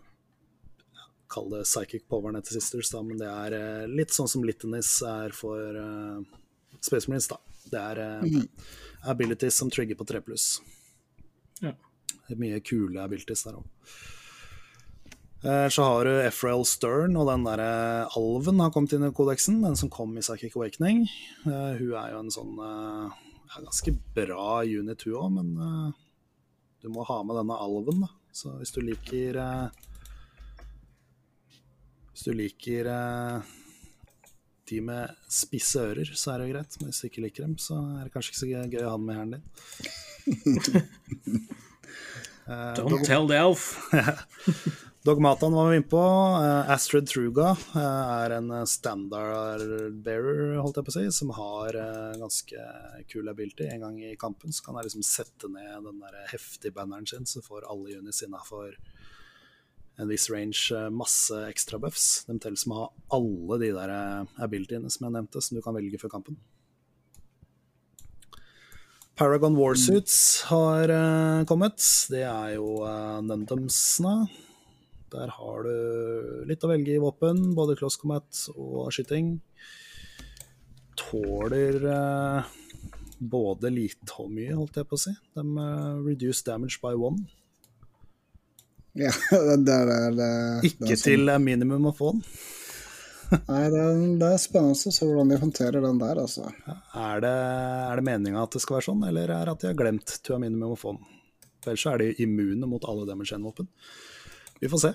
[1.32, 4.90] Kall det psychic powerne til Sisters, da, men det er eh, litt sånn som Litanies
[5.08, 6.20] er for uh,
[6.76, 7.38] Space Marines, da.
[7.72, 8.68] Det er uh,
[9.08, 10.58] abilities som trigger på 3 pluss.
[12.38, 13.64] Mye kule abilities der òg.
[15.42, 19.58] Så har du Efrael Stern, og den derre alven har kommet inn i kodeksen.
[19.64, 21.02] Den som kom i Psychic Awakening.
[21.50, 23.16] Eh, hun er jo en sånn eh,
[23.56, 25.88] ganske bra unit, hun òg, men eh,
[26.82, 28.12] du må ha med denne alven, da.
[28.32, 29.88] Så hvis du liker eh,
[32.12, 33.50] Hvis du liker eh,
[34.70, 36.78] de med spisse ører, så er det jo greit.
[36.80, 38.96] Men hvis du ikke liker dem, så er det kanskje ikke så gøy å ha
[38.96, 39.44] den med hæren din.
[42.52, 43.90] Eh, Don't tell the elf.
[45.02, 45.98] Dogmataen var vi inne på.
[45.98, 47.78] Uh, Astrid Truga uh,
[48.22, 49.64] er en eh, standard
[50.04, 51.78] bearer, holdt jeg på å si, som har
[52.20, 52.66] ganske
[53.10, 53.66] kul ability.
[53.66, 57.26] En gang i kampen så kan jeg liksom sette ned den der heftige banneren sin,
[57.26, 58.76] så får alle units innafor
[60.00, 62.22] en viss range masse ekstra buffs.
[62.28, 62.88] De teller som å ha
[63.18, 63.92] alle de der
[64.44, 66.38] abilityene som jeg nevnte, som du kan velge før kampen.
[69.18, 70.16] Paragon Warsuits
[70.48, 71.84] har uh, kommet.
[72.08, 74.26] Det er jo uh, Nundumsene.
[75.12, 79.34] Der har du litt å velge i våpen, både close combat og skyting.
[80.96, 82.48] Tåler uh,
[83.20, 85.12] både lite og mye, holdt jeg på å si.
[85.36, 87.28] De uh, reduce damage by one.
[88.96, 89.12] Ja,
[89.66, 90.32] det er det, det,
[90.70, 91.04] Ikke det sånn.
[91.04, 92.24] til minimum å få one.
[93.32, 96.48] Nei, det er, det er spennende å se hvordan de håndterer den der, altså.
[96.68, 99.70] Er det, er det meninga at det skal være sånn, eller er det at de
[99.70, 100.58] har glemt to med?
[100.82, 100.98] For
[101.70, 103.68] ellers er de immune mot alle damage våpen
[104.60, 104.92] Vi får se.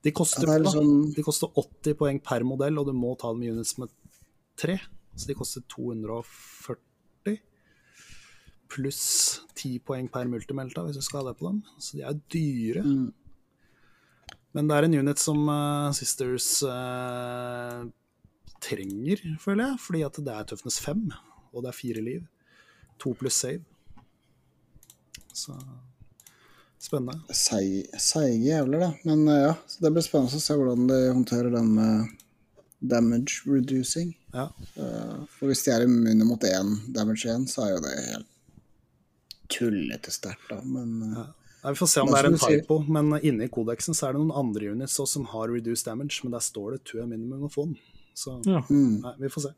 [0.00, 3.42] De koster, Ja, liksom- de koster 80 poeng per modell, og du må ta dem
[3.42, 3.90] i units med
[4.56, 4.78] tre.
[5.14, 7.40] Så de koster 240
[8.70, 11.62] pluss 10 poeng per multimelta hvis du skal ha det på dem.
[11.78, 12.82] Så de er dyre.
[14.56, 17.84] Men det er en unit som uh, Sisters uh,
[18.62, 19.80] trenger, føler jeg.
[19.84, 21.04] Fordi at det er tøffnes fem,
[21.54, 22.24] og det er fire liv.
[23.02, 23.62] To pluss save.
[25.30, 25.54] Så
[26.80, 27.20] spennende.
[27.36, 28.90] Seig- Seige jævler, da.
[29.06, 32.16] Men uh, ja, så det blir spennende å se hvordan de håndterer den med
[32.80, 34.14] damage reducing.
[34.32, 34.46] Ja.
[34.74, 38.28] For hvis de er immune mot én damage igjen, så er jo det helt
[39.50, 40.60] tullete sterkt, da.
[40.64, 41.26] Men eh,
[41.62, 44.12] Nei, vi får se om det er en typo, men inne i kodeksen så er
[44.16, 47.06] det noen andre units også som har reduced damage, men der står det to a
[47.06, 47.76] minimum of one.
[48.16, 48.62] Så Ja.
[49.04, 49.52] nei, vi får se.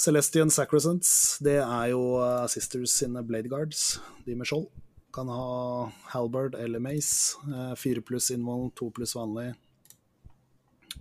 [0.00, 4.68] Celestian Sacrosants, det er jo eh, Sisters sine Blade Guards, de med skjold.
[5.12, 7.34] Kan ha halberd eller mace.
[7.50, 9.54] eh, Fire pluss innvoll, to pluss vanlig.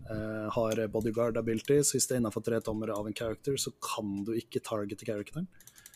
[0.10, 3.72] Eh, har bodyguard ability, så hvis det er innafor tre tommer av en character, så
[3.80, 5.48] kan du ikke targete characteren,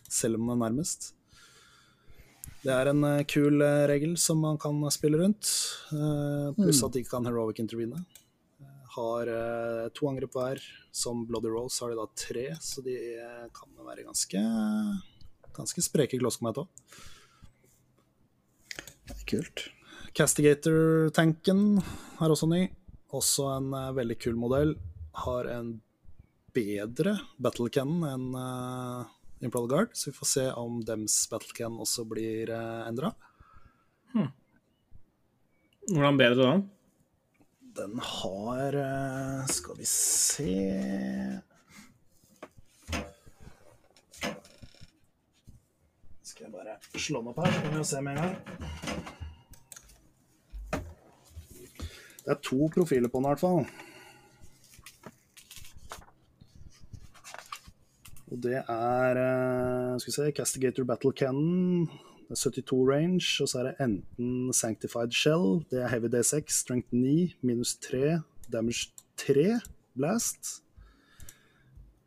[0.08, 1.14] selv om den er nærmest.
[2.64, 5.50] Det er en eh, kul eh, regel som man kan spille rundt,
[5.92, 8.00] eh, pluss at de kan heroic intervene.
[8.64, 10.62] Eh, har eh, to angrep hver.
[10.94, 14.44] Som Bloody Rose har de da tre, så de eh, kan være ganske
[15.54, 16.70] ganske spreke kloskmet òg.
[19.30, 19.68] kult.
[20.16, 21.82] Castigator-tanken
[22.22, 22.68] er også ny.
[23.14, 24.76] Også en eh, veldig kul modell.
[25.26, 25.76] Har en
[26.54, 28.40] bedre battle cannon enn
[29.44, 33.12] Imperial Guard, så vi får se om dems battle cannon også blir uh, endra.
[35.92, 36.52] Hvordan bedre da?
[37.76, 40.54] Den har eh, Skal vi se
[46.24, 48.36] Skal jeg bare slå den opp her, så kan vi se med en gang.
[52.24, 53.66] Det er to profiler på den, i hvert fall.
[58.34, 61.86] Og det er eh, Skal vi se Castigator Battle Cannon.
[62.24, 66.50] Det er 72 range, og så er det enten Sanctified Shell, det er Heavy D6,
[66.50, 68.90] Strength 9, minus 3, Damage
[69.22, 69.60] 3,
[69.94, 70.64] Blast.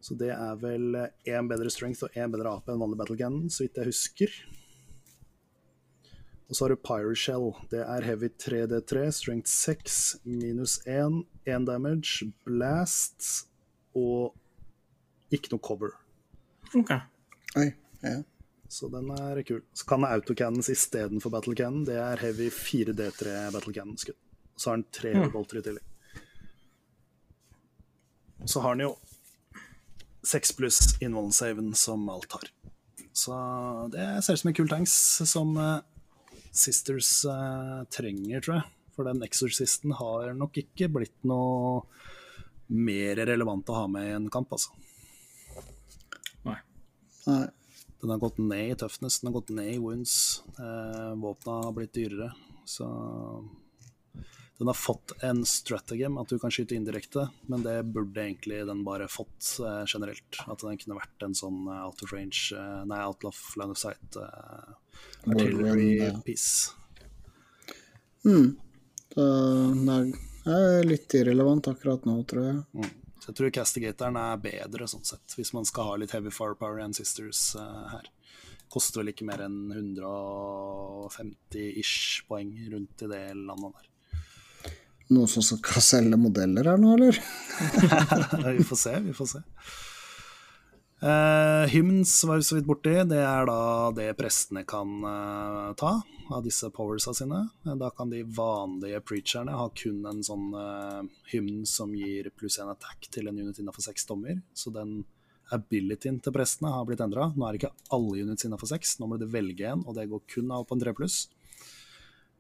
[0.00, 0.96] Så det er vel
[1.28, 4.34] én bedre strength og én bedre AP enn vanlig Battle Cannon, så vidt jeg husker.
[6.48, 7.52] Og så har du Pyre Shell.
[7.70, 13.46] Det er Heavy 3D3, Strength 6, minus 1, 1 damage, Blast
[13.94, 14.34] og
[15.30, 15.94] ikke noe cover.
[16.74, 16.90] Ok.
[17.56, 17.68] Oi,
[18.00, 18.22] ja.
[18.68, 19.62] Så den er kul.
[19.72, 21.84] Så kan det autocannons istedenfor battle cannon.
[21.86, 24.18] Det er heavy 4D3 battle cannon-skudd.
[24.56, 25.30] Så har den tre mm.
[25.32, 25.84] bolter i tillegg.
[28.44, 28.94] Så har den jo
[30.26, 32.50] 6 pluss innvollen-saven som alt har.
[33.16, 33.36] Så
[33.92, 34.96] det ser ut som en kul tanks
[35.30, 35.78] som uh,
[36.56, 38.66] Sisters uh, trenger, tror jeg.
[38.96, 41.84] For den Exorcisten har nok ikke blitt noe
[42.72, 44.72] mer relevant å ha med i en kamp, altså.
[47.26, 47.44] Nei.
[48.00, 50.42] Den har gått ned i tøffness, den har gått ned i wounds.
[50.60, 52.32] Eh, Våpna har blitt dyrere.
[52.68, 52.86] Så
[54.58, 58.84] den har fått en stratagem, at du kan skyte indirekte, men det burde egentlig den
[58.84, 60.38] bare fått eh, generelt.
[60.46, 63.74] At den kunne vært en sånn eh, out of range, eh, nei, out of line
[63.74, 64.70] of sight eh,
[65.28, 66.72] artillery piece.
[68.26, 68.56] Mm.
[69.14, 72.62] det er litt irrelevant akkurat nå, tror jeg.
[72.74, 73.05] Mm.
[73.26, 76.78] Så jeg tror Castigatoren er bedre, sånn sett, hvis man skal ha litt heavy firepower
[76.78, 78.06] and sisters eh, her.
[78.70, 83.90] Koster vel ikke mer enn 150-ish poeng rundt i det landet der.
[85.10, 87.18] Noen som skal selge modeller her nå, eller?
[88.60, 89.40] vi får se, vi får se.
[90.96, 92.94] Uh, hymns var vi så vidt borti.
[93.04, 93.58] Det er da
[93.96, 95.98] det prestene kan uh, ta
[96.32, 97.42] av disse powersa sine.
[97.62, 102.72] Da kan de vanlige preacherne ha kun en sånn uh, hymn som gir pluss én
[102.72, 104.40] attack til en unit innafor seks dommer.
[104.56, 105.02] Så den
[105.54, 107.28] abilityen til prestene har blitt endra.
[107.36, 110.08] Nå er det ikke alle units innafor seks, nå må du velge en, og det
[110.10, 111.26] går kun av på en tre pluss.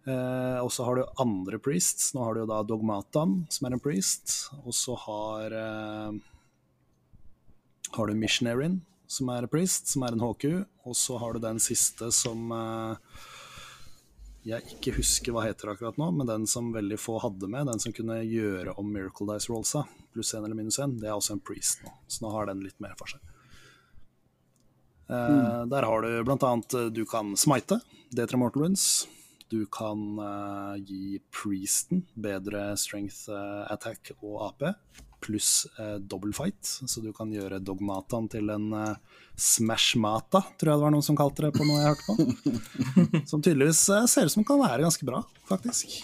[0.06, 2.12] Uh, og så har du andre priests.
[2.14, 4.34] Nå har du da Dogmatan, som er en priest.
[4.62, 6.18] Og så har eh,
[7.96, 10.46] har du Missionaryen, som er priest, som er en HQ.
[10.86, 13.22] Og så har du den siste som eh,
[14.46, 17.82] jeg ikke husker hva heter akkurat nå, men den som veldig få hadde med, den
[17.82, 19.82] som kunne gjøre om Miracle Dice Rollsa,
[20.14, 21.90] pluss én eller minus én, det er også en priest nå.
[22.06, 23.32] Så nå har den litt mer for seg.
[25.06, 25.68] Mm.
[25.70, 27.78] Der har du blant annet eh, Du kan smite,
[28.14, 29.06] D3 Mortal Runes.
[29.46, 34.64] Du kan uh, gi priesten bedre strength uh, attack og AP,
[35.26, 36.62] pluss eh, double fight.
[36.64, 41.18] Så du kan gjøre dogmataen til en eh, smashmata, tror jeg det var noen som
[41.18, 43.24] kalte det på noe jeg hørte på.
[43.30, 45.98] som tydeligvis eh, ser ut som kan være ganske bra, faktisk.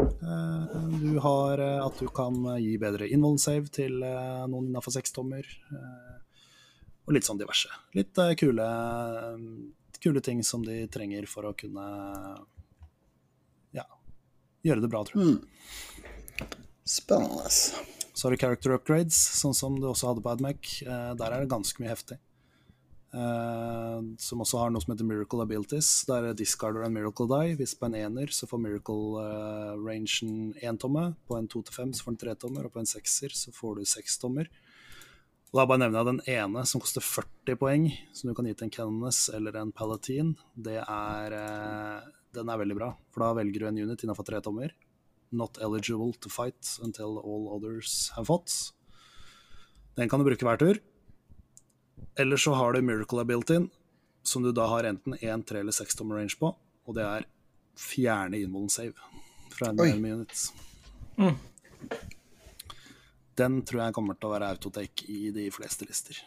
[0.00, 4.70] Eh, du har eh, at du kan eh, gi bedre involve save til eh, noen
[4.70, 5.46] innafor sekstommer.
[5.74, 6.20] Uh,
[7.10, 7.70] og litt sånn diverse.
[7.98, 8.66] Litt eh, kule,
[9.98, 11.86] kule ting som de trenger for å kunne
[13.74, 13.86] ja,
[14.62, 15.40] gjøre det bra, tror jeg.
[16.86, 17.50] Spennende.
[18.20, 20.66] Så har du character upgrades, sånn som du også hadde på AdMac.
[20.84, 22.18] Uh, der er det ganske mye heftig.
[23.14, 25.88] Uh, som også har noe som heter Miracle Abilities.
[26.04, 27.54] Der discarder en Miracle Die.
[27.56, 31.06] Hvis på en ener så får Miracle-rangen én tomme.
[31.24, 33.54] På en to til fem så får den tre tommer, og på en sekser så
[33.56, 34.52] får du seks tommer.
[35.48, 38.52] Og da bare nevner jeg den ene som koster 40 poeng, som du kan gi
[38.52, 40.36] til en Canoness eller en Palatine.
[40.52, 44.44] Det er, uh, den er veldig bra, for da velger du en unit innenfor tre
[44.44, 44.76] tommer.
[45.32, 48.50] Not eligible to fight until all others have fought.
[49.96, 50.78] Den kan du bruke hver tur.
[52.18, 53.68] Eller så har du Miracle Abilityen,
[54.22, 56.50] som du da har enten 1, 3 eller 6 tommer range på,
[56.86, 57.24] og det er
[57.78, 58.92] fjerne innvollen save
[59.54, 60.50] fra en enemy unit.
[63.38, 66.18] Den tror jeg kommer til å være autotake i de fleste lister.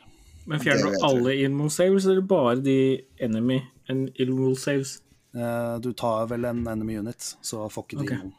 [0.49, 2.77] Men fjerner du alle Inmol saves, eller bare de
[3.23, 4.97] enemy and Inmol saves?
[5.35, 8.11] Eh, Du tar vel en enemy unit, så får ikke de Ok.
[8.17, 8.33] noen.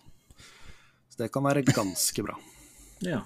[1.14, 2.38] Så det kan være ganske bra.
[3.04, 3.18] Ja.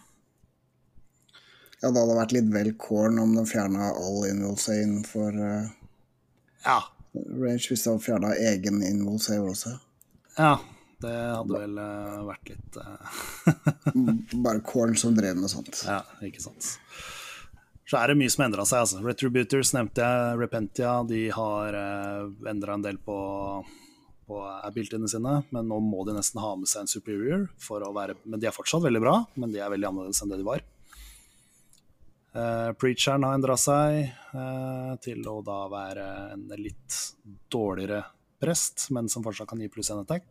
[1.79, 5.69] Ja, det hadde vært litt vel corn om de fjerna all invol-save innenfor uh,
[6.65, 6.81] Ja,
[7.15, 9.77] range, hvis de hadde fjerna egen invol-save også.
[10.41, 10.57] ja
[10.99, 13.21] det hadde vel uh, vært litt uh...
[14.45, 15.85] Bare corn som drev med sånt.
[15.87, 16.73] Ja, ikke sant.
[17.89, 18.83] Så er det mye som endra seg.
[18.83, 19.05] altså.
[19.05, 23.19] Retributors nevnte jeg, Repentia de har uh, endra en del på,
[24.29, 27.47] på abilityene sine, men nå må de nesten ha med seg en superior.
[27.63, 30.35] For å være, men de er fortsatt veldig bra, men de er veldig annerledes enn
[30.35, 30.65] det de var.
[32.37, 36.99] Uh, Preacheren har endra seg uh, til å da være en litt
[37.51, 38.03] dårligere
[38.39, 40.29] prest, men som fortsatt kan gi pluss en attack.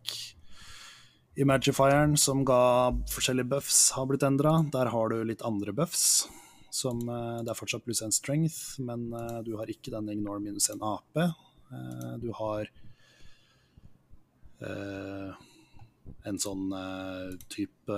[1.37, 4.59] Imagifieren, som ga forskjellige buffs, har blitt endra.
[4.73, 6.27] Der har du litt andre buffs.
[6.71, 9.09] Som, uh, det er fortsatt pluss en strength, men
[9.43, 11.23] du har ikke den ignore minus en AP.
[12.21, 12.69] Du har
[16.27, 17.97] en sånn eh, type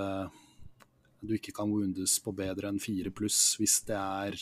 [1.20, 4.38] Du ikke kan woundes på bedre enn fire pluss hvis det er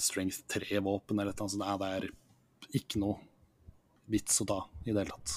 [0.00, 1.64] strength 3-våpen eller et eller annet sånt.
[1.64, 3.18] Nei, det er ikke noe
[4.10, 5.32] vits å ta i det hele tatt.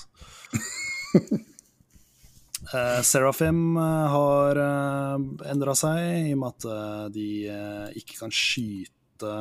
[2.71, 5.17] Uh, Seraphim eh, har uh,
[5.51, 9.33] endra seg, i og med at eh, de eh, ikke kan skyte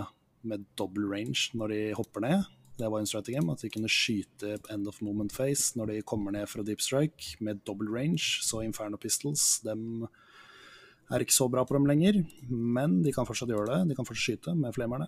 [0.49, 2.51] med double range når de hopper ned.
[2.83, 6.35] Det var en game, at de kunne skyte end of moment face når de kommer
[6.35, 8.43] ned fra deep strike med double range.
[8.43, 10.09] Så Inferno Pistols dem
[11.13, 13.93] er ikke så bra på dem lenger, men de kan fortsatt gjøre det.
[13.93, 15.07] De kan fortsatt skyte med flamerne.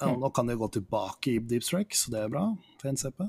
[0.00, 2.46] Ja, nå kan de gå tilbake i deep strike, så det er bra
[2.80, 3.26] for NCP.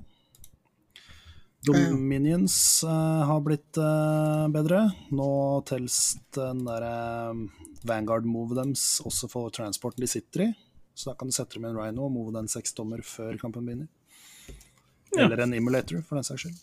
[1.66, 2.56] Dominions
[2.88, 4.88] uh, har blitt uh, bedre.
[5.14, 5.30] Nå
[5.70, 5.98] telles
[6.38, 6.96] den derre
[7.34, 10.52] uh, Vanguard-move deres også for transporten de sitter i.
[11.02, 13.40] Så da kan du sette dem i en Rhino og move den seks tommer før
[13.42, 13.88] kampen begynner.
[15.16, 15.26] Ja.
[15.26, 16.60] Eller en Immolator, for den saks skyld.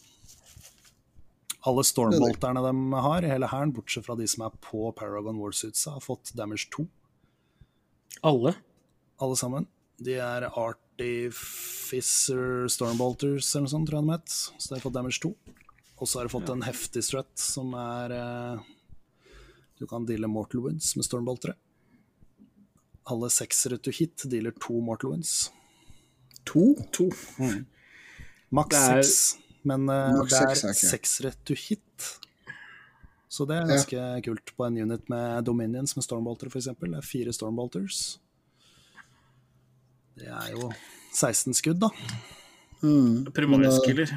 [1.67, 2.73] Alle stormbolterne de
[3.03, 6.67] har i hele hæren, bortsett fra de som er på Paragon Warsuitsa, har fått damage
[6.77, 6.87] 2
[8.31, 8.55] Alle?
[9.19, 9.67] alle sammen.
[9.99, 14.31] De er Artificer Stormbolters eller noe sånt, tror jeg de het.
[14.31, 15.35] Så de har fått damage 2.
[15.99, 18.59] Og så har de fått en heftig strut som er eh,
[19.83, 21.55] Du kan deale mortal Woods med stormboltere.
[23.09, 25.51] Alle seksere to hit dealer to mortal wounds.
[26.49, 26.75] To?
[26.97, 27.09] To.
[28.51, 29.37] Maks Det er- seks,
[29.69, 31.85] men uh, det er seksere to hit.
[33.29, 36.65] Så det er ganske kult på en unit med Dominions med Stormbolter, f.eks.
[36.81, 38.19] Det er fire stormbolters.
[40.19, 40.71] Det er jo
[41.15, 41.91] 16 skudd, da.
[42.83, 43.29] Mm.
[43.37, 44.11] Primarskiller.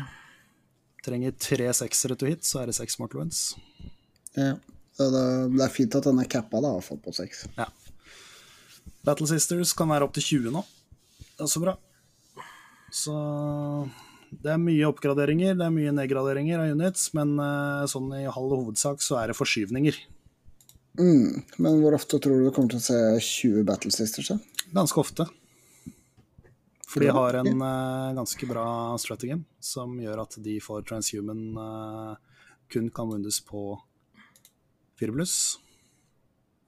[1.03, 3.41] Trenger tre seksere to hit, så er det seks mortal wounds.
[4.37, 4.53] Ja.
[4.97, 7.45] Det, det er fint at den er cappa, da, har fått på seks.
[7.57, 7.67] Ja.
[9.07, 10.63] Battle Sisters kan være opptil 20 nå.
[11.19, 11.75] Det er også bra.
[12.91, 13.15] Så
[14.31, 18.55] det er mye oppgraderinger, det er mye nedgraderinger av units, men eh, sånn i halv
[18.59, 19.97] hovedsak så er det forskyvninger.
[20.99, 21.43] Mm.
[21.57, 22.99] Men hvor ofte tror du du kommer til å se
[23.47, 24.33] 20 Battle Sisters?
[24.33, 24.65] Da?
[24.75, 25.27] Ganske ofte.
[26.91, 28.65] For de har en uh, ganske bra
[28.99, 32.17] stratagem som gjør at de får transhuman uh,
[32.71, 33.79] kun kan vundes på
[34.99, 35.37] 4 pluss.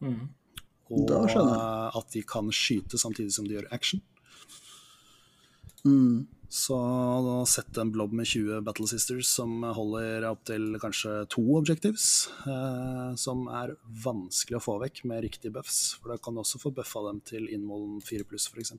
[0.04, 0.32] Mhm.
[0.94, 4.04] Og eh, at de kan skyte samtidig som de gjør action.
[5.84, 6.30] Mm.
[6.54, 6.76] Så
[7.26, 12.28] da sette en blob med 20 Battle Sisters som holder opp til kanskje to objectives,
[12.46, 13.74] eh, som er
[14.06, 15.96] vanskelig å få vekk med riktige buffs.
[15.98, 18.76] For da kan du også få buffa dem til innmålen 4 pluss, f.eks.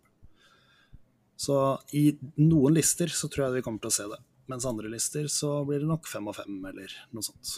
[1.34, 1.58] Så
[1.98, 4.22] i noen lister så tror jeg vi kommer til å se det.
[4.54, 7.56] Mens andre lister så blir det nok fem og fem, eller noe sånt.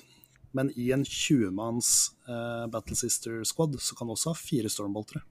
[0.57, 1.90] Men i en 20-manns
[2.28, 5.22] uh, Battle Sister Squad så kan du også ha fire stormboltere.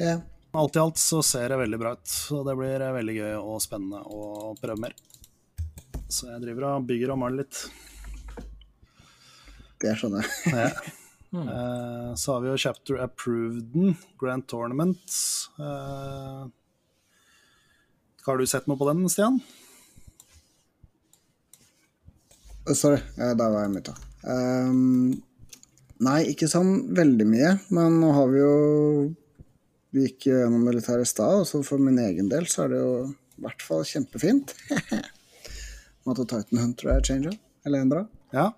[0.00, 0.20] Ja.
[0.52, 3.34] Alt i alt så ser det veldig bra ut, og det blir eh, veldig gøy
[3.38, 4.96] og spennende å prøve mer.
[6.10, 7.60] Så jeg driver og bygger og maler litt.
[9.82, 10.72] det skjønner jeg.
[11.30, 15.12] Eh, så har vi jo chapter approveden, Grand Tournament.
[15.62, 16.40] Eh,
[18.26, 19.38] har du sett noe på den, Stian?
[22.68, 25.14] Eh, Sorry, eh, der var jeg mye Um,
[26.04, 28.56] nei, ikke sånn veldig mye, men nå har vi jo
[29.96, 32.74] Vi gikk gjennom det litt i stad, og så for min egen del så er
[32.74, 34.52] det jo i hvert fall kjempefint.
[36.04, 38.04] Måtte Titan Hunter er changer, eller endra.
[38.36, 38.50] Ja.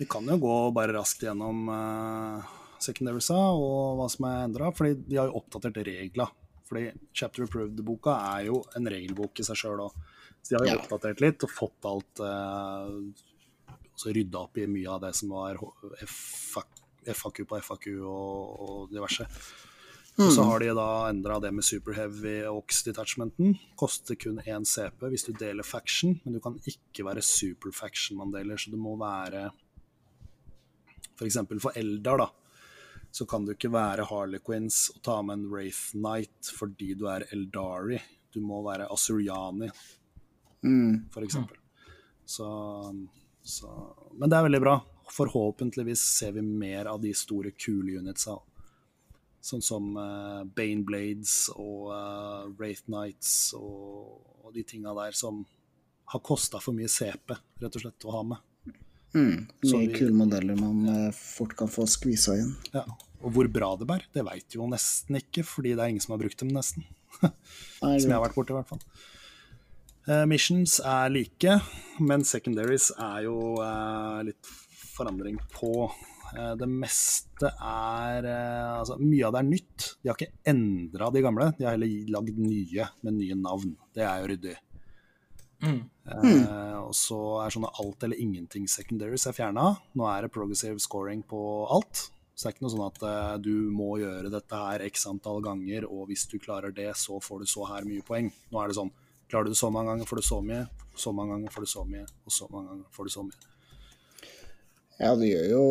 [0.00, 2.40] Vi kan jo gå bare raskt gjennom uh,
[2.80, 6.26] secondarysa og hva som er endra, fordi de har jo oppdatert regla.
[6.66, 10.10] Fordi Chapter Approved-boka er jo en regelbok i seg sjøl òg.
[10.42, 10.82] Så de har jo Ja.
[10.82, 15.58] oppdatert litt og fått alt eh, Så rydda opp i mye av det som var
[16.06, 19.26] FAQ, på FAQ og, og diverse.
[20.20, 23.54] Og så har de da endra det med super heavy ox detachmenten.
[23.76, 28.18] Koster kun én CP hvis du deler faction, men du kan ikke være super faction
[28.18, 29.50] man deler, så du må være
[31.20, 31.36] F.eks.
[31.46, 32.28] For, for Eldar, da,
[33.12, 37.24] så kan du ikke være Harlequins og ta med en Wraith Knight fordi du er
[37.32, 38.00] Eldari.
[38.32, 39.68] Du må være Asuriani,
[40.64, 41.08] Mm.
[41.24, 41.56] eksempel.
[42.26, 42.46] Så,
[43.42, 43.70] så
[44.14, 44.76] Men det er veldig bra.
[45.10, 48.36] Forhåpentligvis ser vi mer av de store, kule unitsa.
[49.40, 55.40] Sånn som uh, Bane Blades og uh, Wraith Knights og, og de tinga der som
[56.10, 58.74] har kosta for mye CP, rett og slett, å ha med.
[59.14, 59.46] Mm.
[59.64, 62.52] Mye vi- kule modeller man eh, fort kan få skvisa inn.
[62.74, 62.84] Ja.
[63.22, 66.14] Og hvor bra det bærer, det veit jo nesten ikke, fordi det er ingen som
[66.16, 66.86] har brukt dem, nesten.
[67.20, 68.82] Som jeg har vært borti, i hvert fall.
[70.10, 71.58] Eh, missions er like,
[72.02, 74.48] men secondaries er jo eh, litt
[74.96, 75.90] forandring på.
[76.34, 78.26] Eh, det meste er
[78.80, 79.86] Altså, mye av det er nytt.
[80.00, 83.76] De har ikke endra de gamle, de har heller lagd nye med nye navn.
[83.94, 84.56] Det er jo ryddig.
[85.60, 85.80] Mm.
[86.10, 89.74] Eh, og så er sånne alt eller ingenting secondaries er fjerna.
[89.94, 92.08] Nå er det progressive scoring på alt.
[92.34, 95.42] Så det er ikke noe sånn at eh, du må gjøre dette her x antall
[95.44, 98.32] ganger, og hvis du klarer det, så får du så her mye poeng.
[98.50, 98.92] Nå er det sånn
[99.30, 100.64] Klarer du det så mange ganger, får du så mye.
[100.98, 103.46] Så mange ganger får du så mye, og så mange ganger får du så mye.
[105.00, 105.62] Ja, det gjør jo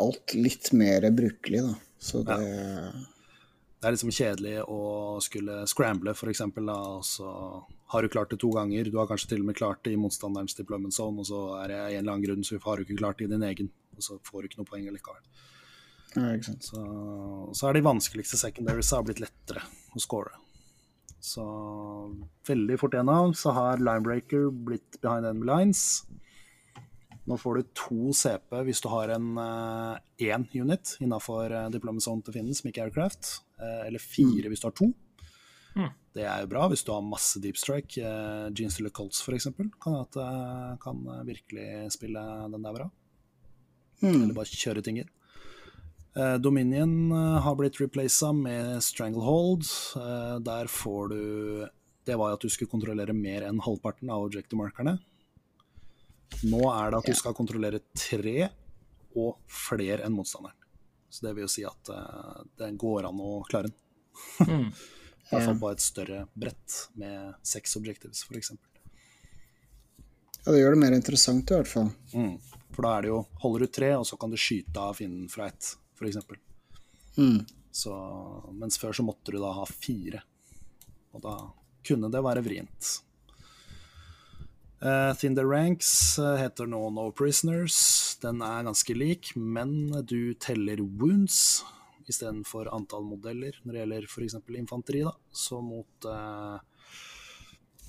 [0.00, 1.74] alt litt mer brukelig, da.
[1.98, 2.36] Så det
[3.80, 4.80] Det er liksom kjedelig å
[5.24, 7.30] skulle scramble, da, og så
[7.88, 8.84] har du klart det to ganger.
[8.84, 11.72] Du har kanskje til og med klart det i motstanderens deployment zone, og så er
[11.72, 14.04] det en eller annen grunn så har du ikke klart det i din egen, og
[14.04, 15.24] så får du ikke noe poeng likevel.
[16.44, 16.58] ja.
[16.60, 16.84] Så,
[17.56, 19.64] så er de vanskeligste secondaries har blitt lettere
[19.96, 20.36] å score.
[21.20, 21.44] Så
[22.48, 25.84] veldig fort igjennom så har Linebreaker blitt behind enemy lines.
[27.28, 32.24] Nå får du to CP hvis du har en én unit innafor uh, deployment zone
[32.24, 34.86] til fienden, som ikke er aircraft, Uh, eller fire hvis du har to.
[35.76, 35.90] Mm.
[36.16, 38.00] Det er jo bra hvis du har masse deep strike.
[38.00, 39.50] Uh, Jeans Stiller Colts f.eks.
[39.82, 42.88] kan, at, eh, kan eh, virkelig spille den der bra.
[44.00, 44.16] Mm.
[44.16, 45.12] Eller bare kjøre ting inn.
[46.16, 49.64] Eh, Dominion eh, har blitt replaced med Stranglehold.
[49.96, 51.68] Eh, der får du
[52.04, 54.96] Det var jo at du skulle kontrollere mer enn halvparten av objective-markerne.
[56.48, 58.48] Nå er det at du skal kontrollere tre
[59.14, 60.56] og flere enn motstanderen.
[61.10, 61.90] Så det vil jo si at
[62.58, 63.76] det går an å klare den.
[64.48, 64.66] Mm.
[65.30, 68.50] I hvert fall på et større brett med seks objectives, f.eks.
[70.40, 71.92] Ja, det gjør det mer interessant i hvert fall.
[72.14, 72.38] Mm.
[72.74, 75.28] For da er det jo Holder du tre, og så kan du skyte av fienden
[75.30, 76.16] fra ett, f.eks.
[77.18, 77.44] Mm.
[77.70, 77.94] Så,
[78.56, 80.24] mens før så måtte du da ha fire.
[81.14, 81.36] Og da
[81.86, 82.90] kunne det være vrient.
[84.80, 87.76] Uh, Thinder Ranks eh, heter nå No Prisoners.
[88.22, 91.60] Den er ganske lik, men du teller wounds
[92.10, 94.38] istedenfor antall modeller når det gjelder f.eks.
[94.56, 95.04] infanteri.
[95.04, 96.58] da, Så mot uh,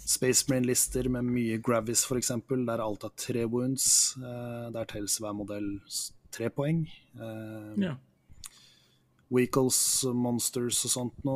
[0.03, 5.35] Space Marine-lister med mye Gravis f.eks., der alt er tre wounds, uh, der telles hver
[5.37, 5.77] modell
[6.31, 6.85] tre poeng.
[7.15, 7.95] Uh, Ja.
[9.31, 11.35] Weakles, monsters og sånt nå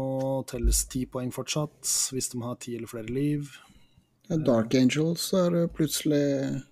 [0.51, 1.79] telles ti poeng fortsatt,
[2.11, 3.53] hvis de har ti eller flere liv.
[4.27, 6.63] Dark Angels er plutselig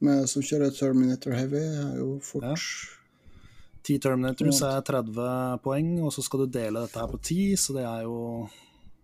[0.00, 2.54] med, som kjører Terminator Heavy, er jo fort Ja.
[3.88, 7.72] Ti Terminators er 30 poeng, og så skal du dele dette her på ti, så
[7.76, 8.48] det er jo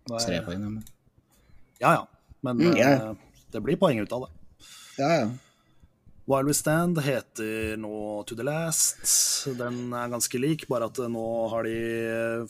[0.07, 0.83] det er- Tre poeng, ja, men-
[1.81, 2.05] Ja ja,
[2.43, 3.09] men Mm, yeah.
[3.11, 3.15] eh,
[3.51, 4.31] det blir poeng ut av det.
[4.99, 5.31] Ja, ja.
[6.25, 9.03] While We Stand heter nå To The Last.
[9.59, 12.47] Den er ganske lik, bare at nå har de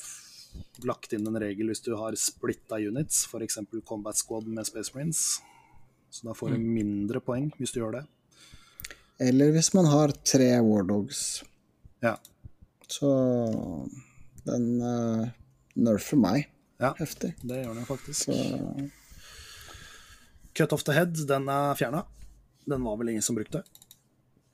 [0.87, 3.57] lagt inn en regel hvis du har splitta units, f.eks.
[3.87, 5.41] Combat Squad med Space Marines.
[6.09, 8.05] Så da får du mindre poeng hvis du gjør det.
[9.19, 11.43] Eller hvis man har tre Wardogs.
[12.03, 12.15] Ja.
[12.87, 13.11] Så
[14.47, 15.27] den uh,
[15.75, 16.47] nerfer meg
[16.79, 16.93] Ja.
[16.99, 17.33] heftig.
[17.43, 18.29] Det gjør den faktisk.
[18.29, 18.89] Så
[20.55, 22.05] Cut off the head, den er fjerna.
[22.65, 23.63] Den var vel ingen som brukte.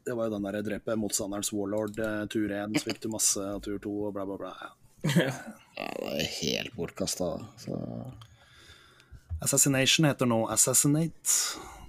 [0.05, 3.41] Det var jo den der drepe motstanderens warlord eh, tur én, så fikk du masse
[3.41, 4.53] av tur to og bla, bla, bla.
[4.61, 4.71] Ja.
[5.81, 7.27] Ja, det er helt bortkasta.
[7.57, 7.77] Så
[9.41, 11.37] Assassination heter nå Assassinate.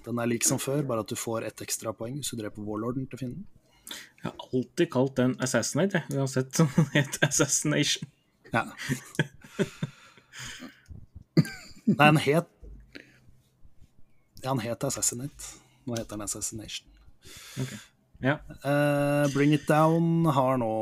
[0.07, 2.65] Den er lik som før, bare at du får ett ekstra poeng hvis du dreper
[2.65, 3.43] warlorden til fienden.
[4.23, 8.09] Jeg har alltid kalt den Assassinate, jeg, uansett om den het Assassination.
[8.55, 8.65] Ja.
[11.91, 12.49] Nei, den het
[14.43, 15.53] Ja, den het Assassinate.
[15.85, 16.89] Nå heter den Assassination.
[18.23, 18.39] Ja.
[18.63, 20.73] Uh, Bring It Down har nå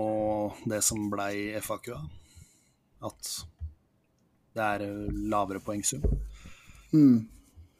[0.69, 2.01] det som blei FAQ-a.
[3.09, 3.31] At
[4.55, 4.89] det er
[5.31, 6.03] lavere poengsum.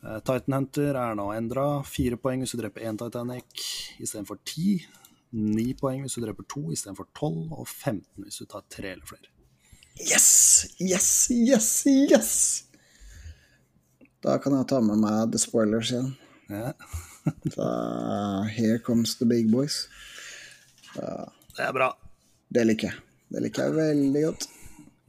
[0.01, 1.67] Eh, Titan Hunter er nå endra.
[1.85, 3.67] Fire poeng hvis du dreper én Titanic
[4.01, 4.79] istedenfor ti.
[5.37, 9.07] Ni poeng hvis du dreper to istedenfor tolv, og 15 hvis du tar tre eller
[9.07, 9.29] flere.
[10.01, 10.31] Yes!
[10.81, 12.33] Yes, yes, yes!
[14.25, 16.15] Da kan jeg ta med meg the spoilers igjen.
[16.51, 16.73] Ja,
[17.55, 17.67] Så
[18.57, 19.89] here comes the big boys.
[20.95, 21.93] det er bra.
[22.51, 23.03] Det liker jeg.
[23.31, 24.49] Det liker jeg veldig godt.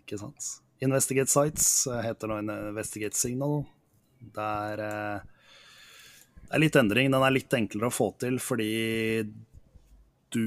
[0.03, 0.49] Ikke sant?
[0.81, 3.63] Investigate Sites eh, heter nå Investigate Signal.
[4.21, 5.55] Det er, eh,
[6.47, 7.09] det er litt endring.
[7.13, 8.71] Den er litt enklere å få til fordi
[10.31, 10.45] du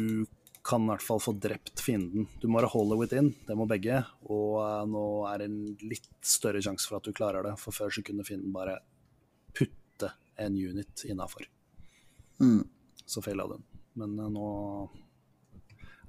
[0.64, 2.26] kan i hvert fall få drept fienden.
[2.40, 4.02] Du må holde within, det må begge.
[4.26, 7.76] Og eh, nå er det en litt større sjanse for at du klarer det, for
[7.76, 8.78] før så kunne fienden bare
[9.54, 11.46] putte en unit innafor.
[13.06, 13.64] Så feila den.
[13.98, 14.48] Men uh, nå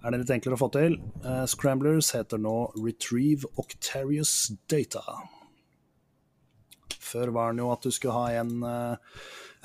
[0.06, 1.00] er det litt enklere å få til.
[1.26, 5.04] Uh, Scramblers heter nå Retrieve Octarius Data.
[7.06, 9.20] Før var den jo at du skulle ha en eh,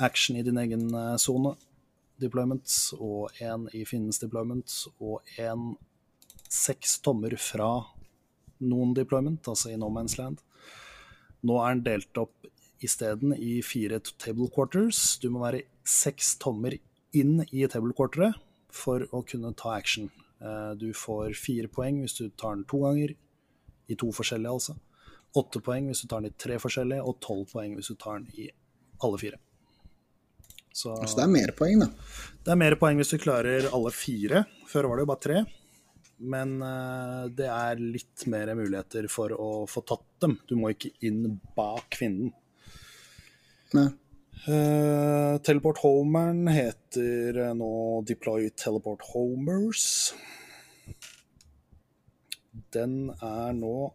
[0.05, 1.55] action i din egen sone,
[2.21, 2.69] deployment,
[3.01, 5.73] og en i fiendens deployment, og en
[6.53, 7.71] seks tommer fra
[8.61, 10.45] noen deployment, altså i No Man's Land.
[11.47, 12.51] Nå er den delt opp
[12.85, 15.19] isteden i fire table quarters.
[15.21, 16.77] Du må være seks tommer
[17.19, 18.39] inn i tablequarteret
[18.71, 20.11] for å kunne ta action.
[20.41, 23.17] Eh, Du får fire poeng hvis du tar den to ganger,
[23.91, 24.77] i to forskjellige altså.
[25.37, 28.21] Åtte poeng hvis du tar den i tre forskjellige, og tolv poeng hvis du tar
[28.21, 28.49] den i
[29.03, 29.39] alle fire.
[30.73, 31.89] Så Så det er mer poeng, da.
[32.45, 34.45] det er mer poeng hvis du klarer alle fire.
[34.71, 35.41] Før var det jo bare tre.
[36.21, 40.39] Men eh, det er litt mer muligheter for å få tatt dem.
[40.47, 42.31] Du må ikke inn bak fienden.
[43.75, 43.89] Nei.
[44.49, 50.15] Eh, teleport Homeren heter eh, nå Deploy Teleport Homers.
[52.73, 53.91] Den er nå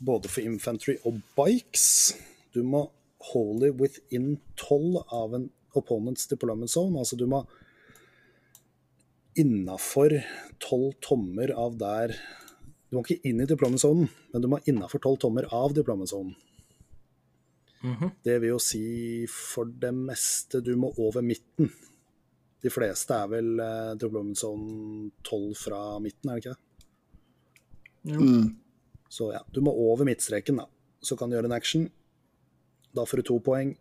[0.00, 2.16] både for infantry og bikes.
[2.56, 2.86] Du må
[3.34, 5.46] holy within 12 av en
[5.76, 6.96] opponents deployment zone.
[6.96, 7.44] Altså du må
[9.36, 10.16] innafor
[10.64, 12.16] 12 tommer av der
[12.88, 16.08] Du må ikke inn i deployment zonen, men du må innafor 12 tommer av deployment
[16.08, 16.32] zonen.
[18.24, 21.70] Det vil jo si for det meste du må over midten.
[22.62, 26.62] De fleste er vel eh, deployment zone 12 fra midten, er det ikke det?
[29.08, 30.66] Så ja, du må over midtstreken, da.
[31.00, 31.86] Så kan du gjøre en action.
[32.96, 33.76] Da får du to poeng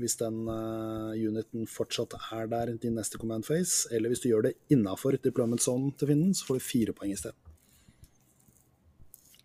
[0.00, 3.90] hvis den uh, uniten fortsatt er der i din neste command phase.
[3.92, 7.12] Eller hvis du gjør det innafor deployment zone til fienden, så får du fire poeng
[7.12, 7.34] i sted.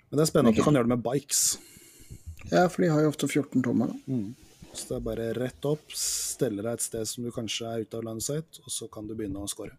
[0.08, 1.42] Men det er spennende at du kan gjøre det med bikes.
[2.52, 4.18] Ja, for de har jo ofte 14 tommer, da.
[4.78, 7.98] Så det er bare rett opp, stelle deg et sted som du kanskje er ute
[7.98, 9.74] av landsight, og så kan du begynne å score.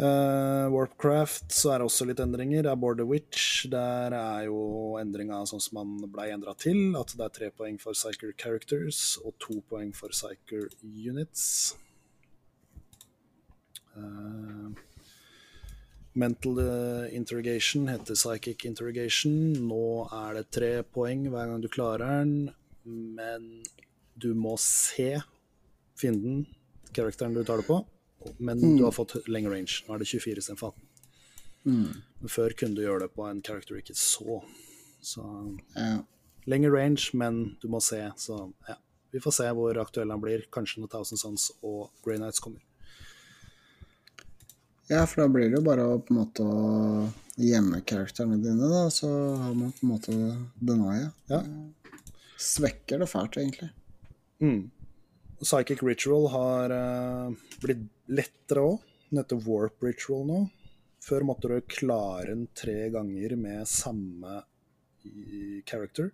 [0.00, 2.64] Uh, Warpcraft så er det også litt endringer.
[2.64, 3.66] Det er Border Witch.
[3.70, 6.96] Der er jo endringa sånn som man blei endra til.
[6.98, 11.74] At det er tre poeng for Psycher Characters og to poeng for Psycher Units.
[13.92, 14.82] Eh,
[16.14, 19.52] mental eh, interrogation heter psychic interrogation.
[19.68, 22.50] Nå er det tre poeng hver gang du klarer den,
[22.84, 23.62] men
[24.20, 25.14] du må se
[25.98, 26.46] fienden,
[26.92, 27.78] karakteren du tar det på,
[28.38, 29.82] men du har fått lengre range.
[29.88, 30.88] Nå er det 24 istedenfor 18.
[32.20, 34.40] Men før kunne du gjøre det på en character du ikke så.
[35.02, 35.22] Så
[35.76, 36.02] Ja.
[36.46, 38.00] lengre range, men du må se.
[38.18, 38.76] Så ja,
[39.12, 40.42] vi får se hvor aktuell han blir.
[40.50, 42.60] Kanskje når Thousand Sons og Grey Nights kommer.
[44.90, 46.46] Ja, for da blir det jo bare å på en måte
[47.42, 49.08] gjemme karakterene dine, da, så
[49.40, 50.16] har man på en måte
[50.60, 51.10] denia.
[51.30, 51.42] Ja.
[52.42, 53.70] Svekker det fælt, egentlig.
[55.42, 57.32] Psychic Ritual har uh,
[57.62, 58.80] blitt lettere òg.
[59.10, 60.40] Den heter Warp Ritual nå.
[61.02, 64.42] Før måtte du klare den tre ganger med samme
[65.04, 66.10] i- character.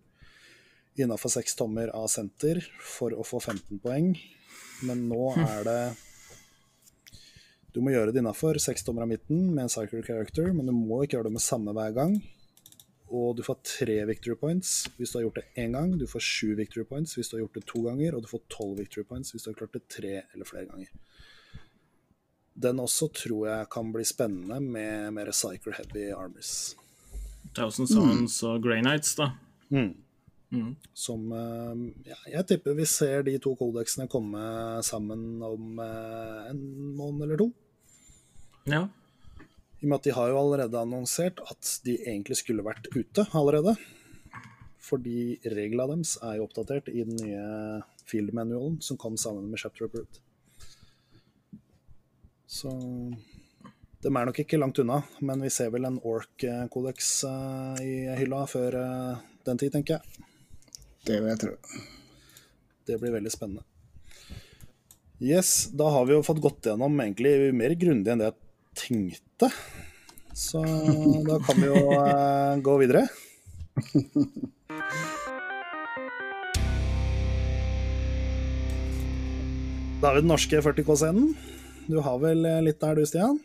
[0.99, 4.15] Innafor seks tommer av senter for å få 15 poeng.
[4.89, 5.81] Men nå er det
[7.74, 11.19] Du må gjøre det innafor av midten med en cycle character, men du må ikke
[11.19, 12.16] gjøre det med samme hver gang.
[13.09, 15.95] Og du får tre victory points hvis du har gjort det én gang.
[15.97, 18.43] Du får sju victory points hvis du har gjort det to ganger, og du får
[18.53, 20.90] tolv victory points hvis du har klart det tre eller flere ganger.
[22.59, 26.74] Den også tror jeg kan bli spennende med mer Cycle Heavy Armies.
[27.55, 29.31] Thousand Sons og Grey Nights, da.
[30.96, 34.40] Som eh, ja, Jeg tipper vi ser de to kodeksene komme
[34.86, 36.62] sammen om eh, en
[36.96, 37.50] måned eller to.
[38.68, 38.86] Ja.
[39.78, 43.26] I og med at de har jo allerede annonsert at de egentlig skulle vært ute
[43.36, 43.76] allerede.
[44.88, 49.60] Fordi reglene deres er jo oppdatert i den nye field manualen som kom sammen med
[49.60, 50.22] Chapter Approved.
[52.48, 52.72] Så
[54.00, 57.92] de er nok ikke langt unna, men vi ser vel en Orc-kodeks eh, i
[58.22, 58.78] hylla før
[59.44, 60.27] den tid, tenker jeg.
[61.06, 61.54] Det vil jeg tro.
[62.88, 63.64] Det blir veldig spennende.
[65.18, 68.38] Yes, da har vi jo fått gått gjennom egentlig mer grundig enn det jeg
[68.78, 69.50] tenkte.
[70.38, 70.62] Så
[71.26, 73.08] da kan vi jo eh, gå videre.
[79.98, 81.32] Da har vi den norske 40K-scenen.
[81.90, 83.40] Du har vel eh, litt der du, Stian?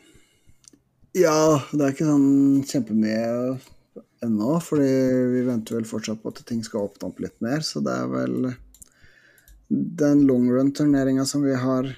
[1.18, 3.24] Ja, det er ikke sånn kjempemye
[4.24, 4.90] ennå, fordi
[5.34, 8.12] vi venter vel fortsatt på at ting skal åpne opp litt mer, så det er
[8.12, 8.54] vel
[9.70, 11.90] den long run-turneringa som vi har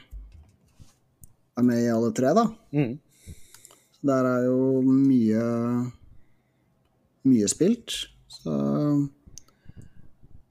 [1.56, 2.48] er med i alle tre, da.
[2.76, 2.96] Mm.
[4.06, 5.46] Der er jo mye
[7.26, 7.96] mye spilt,
[8.30, 8.56] så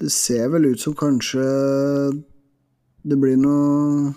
[0.02, 1.44] det ser vel ut som kanskje
[3.04, 4.14] det blir noe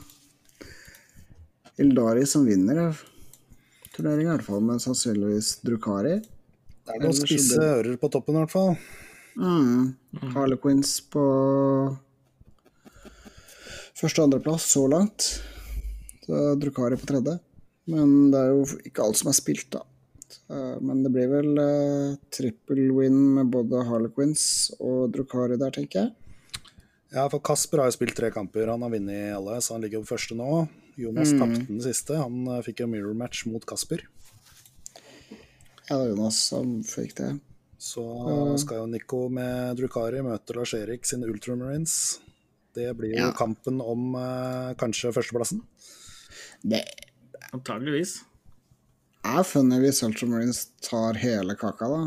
[1.78, 2.98] Eldari som vinner
[3.94, 6.16] turneringa, i hvert fall, men sannsynligvis Drukari.
[6.88, 8.77] Det er noen spisse ører på toppen, i hvert fall.
[9.38, 10.31] Mm.
[10.34, 11.23] Harlequins på
[13.97, 15.27] første- og andreplass så langt.
[16.23, 17.38] Så Drukari på tredje.
[17.88, 19.84] Men det er jo ikke alt som er spilt, da.
[20.84, 26.15] Men det blir vel uh, trippel win med både Harlequins og Drukari der, tenker jeg.
[27.15, 28.68] Ja, for Kasper har jo spilt tre kamper.
[28.68, 30.65] Han har vunnet alle, så han ligger på første nå.
[30.99, 32.18] Jonas tapte den siste.
[32.19, 34.03] Han eh, fikk jo mirror match mot Kasper.
[35.89, 37.31] Ja, det er Jonas som fikk det.
[37.80, 38.03] Så
[38.59, 42.19] skal jo Nico med Drukari møte Lars Erik sine Ultramarines.
[42.76, 43.31] Det blir jo Ja.
[43.38, 45.61] kampen om eh, kanskje førsteplassen.
[46.65, 46.84] Det
[47.53, 48.18] Antageligvis.
[49.23, 52.01] Jeg funner hvis Ultramarines tar hele kaka, da.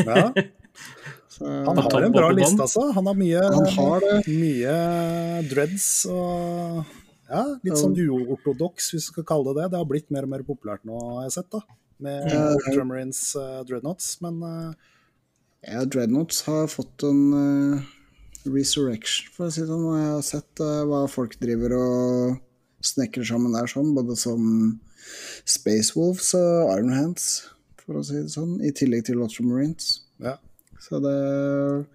[0.00, 0.32] Ja,
[1.34, 2.92] Så, han har en bra liste, altså.
[2.94, 4.18] Han har mye, Han har det.
[4.30, 4.74] mye
[5.50, 6.84] dreads og
[7.26, 9.70] ja, litt sånn uortodoks, hvis vi skal kalle det det.
[9.72, 11.62] Det har blitt mer og mer populært nå, har jeg sett, da.
[11.98, 12.54] Med Ja.
[12.54, 14.72] Ultramarines uh, dreadnoughts, men eh,
[15.72, 17.84] Ja, Dreadnoughts har fått en eh,
[18.44, 19.86] resurrection, for å si det sånn.
[19.96, 22.34] Jeg har sett eh, hva folk driver og
[22.84, 24.42] snekrer sammen der sånn, både som
[25.48, 27.28] Space Wolves og Iron Hands,
[27.80, 30.02] for å si det sånn, i tillegg til Ultramarines.
[30.20, 30.36] ja.
[30.84, 31.86] Så det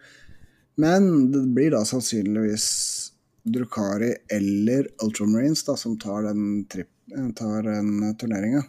[0.81, 3.11] Men det blir da sannsynligvis
[3.45, 6.89] Drukari eller Ultramarines da, som tar den, trip,
[7.37, 8.63] tar den turneringa.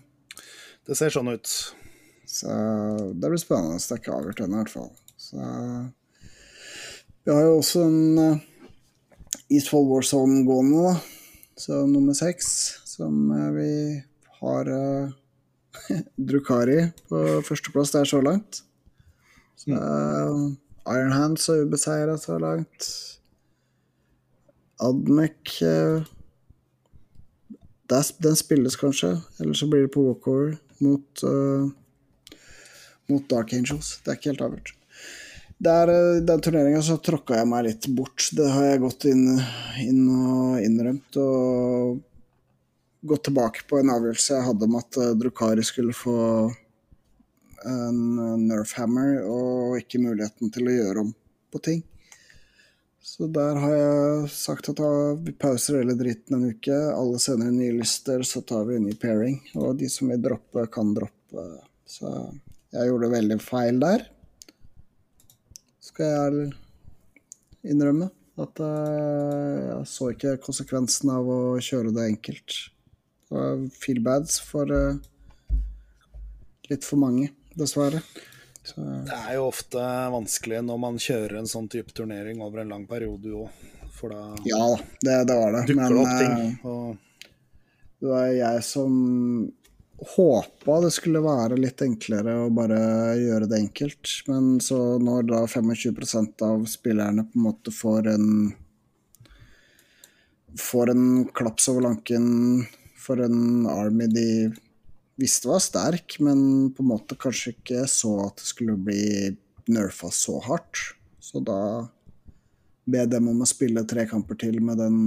[0.90, 1.46] Det ser sånn ut.
[2.26, 2.50] Så
[3.14, 3.78] det blir spennende.
[3.78, 4.88] Det er ikke avgjort ennå, i hvert fall.
[5.14, 5.38] Så
[7.22, 8.40] Vi har jo også en Eastfold
[9.54, 10.94] Eastfold Warzone gående, da.
[11.60, 12.48] Så nummer seks,
[12.90, 13.72] som eh, vi
[14.40, 15.12] har uh,
[16.30, 18.62] Drukari på førsteplass der så langt.
[19.60, 20.40] Så eh,
[20.96, 22.88] Iron Hands er ubeseira så langt.
[24.80, 26.02] Admec uh,
[27.86, 31.70] Den spilles kanskje, eller så blir det på walkover mot, uh,
[33.11, 33.98] mot Dark Angels.
[34.05, 34.77] Det er ikke helt avgjort.
[35.61, 38.31] Der, eh, den turneringa så tråkka jeg meg litt bort.
[38.32, 39.27] Det har jeg gått inn,
[39.85, 41.19] inn og innrømt.
[41.20, 42.01] Og
[43.05, 46.16] gått tilbake på en avgjørelse jeg hadde om at eh, Drukari skulle få
[47.69, 48.01] en
[48.47, 51.12] Nerf Hammer og ikke muligheten til å gjøre om
[51.52, 51.82] på ting.
[53.01, 54.81] Så der har jeg sagt at
[55.24, 56.77] vi pauser hele dritten en uke.
[56.93, 59.40] Alle sender inn nye lister, så tar vi en ny pairing.
[59.56, 61.47] Og de som vil droppe, kan droppe.
[61.89, 62.10] Så
[62.77, 64.05] jeg gjorde veldig feil der.
[65.81, 66.51] Skal jeg
[67.72, 68.10] innrømme
[68.40, 72.56] at eh, jeg så ikke konsekvensen av å kjøre det enkelt.
[73.28, 75.01] Det var feel bads for eh,
[76.70, 78.02] litt for mange, dessverre.
[78.62, 82.74] Så, Det er jo ofte vanskelig når man kjører en sånn type turnering over en
[82.74, 83.62] lang periode òg,
[83.97, 84.66] for da ja
[85.01, 85.62] det, det var det.
[85.70, 86.53] dukker det opp eh, ting.
[86.69, 86.97] Og
[88.01, 88.93] Det var jeg som
[90.16, 92.81] håpa det skulle være litt enklere å bare
[93.20, 94.12] gjøre det enkelt.
[94.31, 98.32] Men så når da 25 av spillerne på en måte får en
[100.59, 102.24] Får en klaps over lanken
[102.99, 104.24] for en Army de
[105.20, 109.05] visste var sterk, men på en måte kanskje ikke så at det skulle bli
[109.70, 110.97] nerfa så hardt.
[111.20, 111.86] Så da
[112.90, 115.01] be dem om å spille tre kamper til med den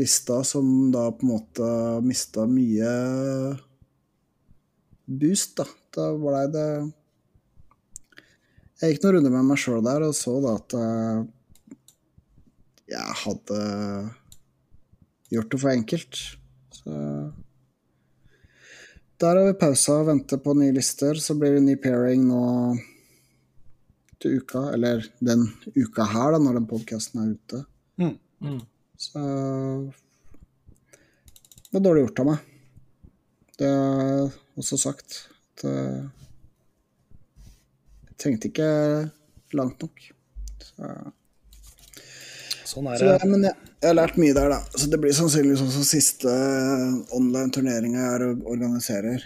[0.00, 1.68] lista som da på en måte
[2.04, 2.90] mista mye
[5.10, 5.66] boost, da.
[5.90, 6.68] Da blei det
[8.80, 11.16] Jeg gikk noen runder med meg sjøl der og så da at eh,
[12.90, 13.58] jeg hadde
[15.34, 16.20] gjort det for enkelt.
[16.74, 16.94] Så
[19.20, 21.18] der har vi pausa og venter på nye lister.
[21.20, 22.44] Så blir det ny pairing nå
[24.20, 27.64] til uka, eller den uka her, da, når den podkasten er ute.
[28.00, 28.60] Mm.
[29.00, 29.20] Så
[31.70, 32.48] det var dårlig gjort av meg.
[33.60, 34.30] Det har jeg
[34.60, 35.18] også sagt.
[35.30, 36.02] At eh,
[38.08, 38.70] jeg tenkte ikke
[39.56, 40.04] langt nok.
[40.64, 40.94] Så,
[42.70, 43.12] Sånn er det.
[43.20, 44.60] Så, men jeg, jeg har lært mye der, da.
[44.76, 46.32] Så det blir sannsynligvis også siste
[47.16, 49.22] online turneringa jeg or- organiserer.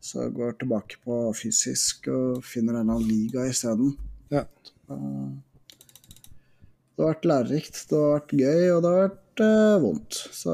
[0.00, 3.92] Så jeg går tilbake på fysisk og finner en annen liga isteden.
[4.32, 4.46] Ja.
[6.96, 10.12] Det har vært lærerikt, det har vært gøy, og det har vært eh, vondt.
[10.36, 10.52] Så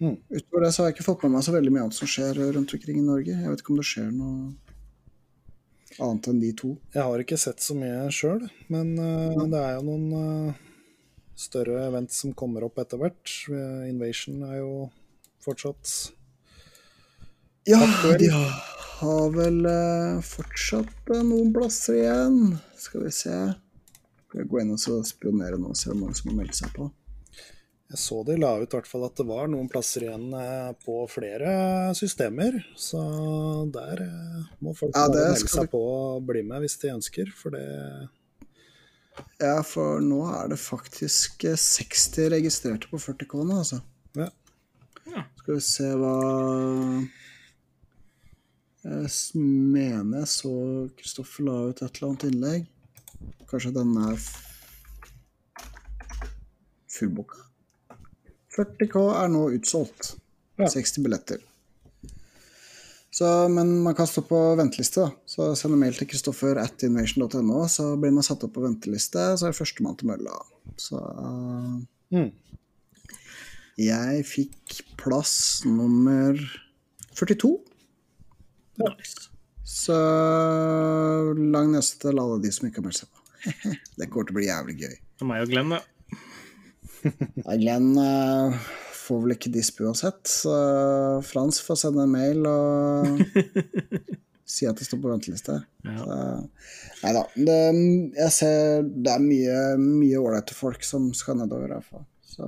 [0.00, 0.16] Mm.
[0.30, 2.34] utover det så har jeg ikke fått med meg så veldig mye annet som skjer
[2.54, 3.34] rundt omkring i Norge.
[3.34, 4.54] Jeg vet ikke om det skjer noe
[6.00, 6.70] annet enn de to.
[6.94, 10.06] Jeg har ikke sett så mye sjøl, men uh, det er jo noen
[10.48, 10.54] eh,
[11.38, 13.32] større event som kommer opp etter hvert.
[13.52, 14.72] Eh, Invasion er jo
[15.44, 15.92] fortsatt
[17.68, 18.18] Ja, Aktuell.
[18.18, 18.52] de har,
[19.00, 22.38] har vel eh, fortsatt eh, noen plasser igjen.
[22.80, 23.34] Skal vi se.
[24.28, 26.72] Skal jeg gå inn og spionere nå og se hvor mange som har meldt seg
[26.76, 26.90] på.
[27.88, 30.26] Jeg så de la ut i hvert fall at det var noen plasser igjen
[30.84, 32.58] på flere systemer.
[32.76, 33.00] Så
[33.72, 34.02] der
[34.60, 37.64] må folk Ja, melde seg vi- på og bli med hvis de ønsker, for det
[39.38, 43.80] Ja, for nå er det faktisk eh, 60 registrerte på 40K nå, altså.
[44.18, 44.30] Ja.
[45.38, 46.14] Skal vi se hva
[48.84, 49.42] Jeg
[49.72, 50.52] mener jeg så
[50.98, 52.68] Kristoffer la ut et eller annet innlegg.
[53.48, 54.20] Kanskje den er
[56.92, 57.44] fullbooka?
[58.58, 60.16] 40K er nå utsolgt.
[60.58, 60.66] Ja.
[60.66, 61.47] 60 billetter.
[63.18, 65.02] Så, men man kan stå på venteliste.
[65.08, 65.10] da.
[65.26, 69.24] Så send en mail til kristoffer at invasion.no, så blir man satt opp på venteliste,
[69.34, 70.36] så er det førstemann til mølla.
[70.78, 71.78] Så uh,
[72.14, 72.30] Mm.
[73.76, 75.32] jeg fikk plass
[75.68, 76.38] nummer
[77.18, 77.50] 42.
[78.80, 78.94] Ja.
[79.68, 79.96] Så
[81.52, 83.20] lang neste til alle de som ikke har meldt seg på.
[84.00, 84.94] det kommer til å bli jævlig gøy.
[85.18, 85.82] Det er meg og Glenn, da.
[87.44, 88.56] Ja, Glenn eh,
[89.08, 90.54] får vel ikke disp uansett, så
[91.26, 93.08] Frans får sende en mail og
[94.52, 95.58] si at det står på venteliste.
[95.84, 96.20] Ja.
[97.02, 97.24] Nei da.
[97.36, 97.56] Det,
[98.16, 102.04] jeg ser det er mye mye ålreite folk som skal nedover, i.
[102.28, 102.46] Så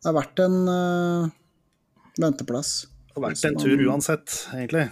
[0.00, 1.30] det er verdt en uh,
[2.20, 2.72] venteplass.
[3.10, 4.88] Det har vært en tur uansett, egentlig.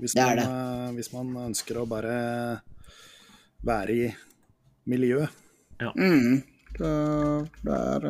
[0.00, 0.44] Hvis man, det.
[0.48, 2.14] eh, hvis man ønsker å bare
[3.68, 4.06] være i
[4.88, 5.28] miljøet.
[5.80, 6.38] Mm.
[6.78, 6.92] Det,
[7.66, 8.06] det er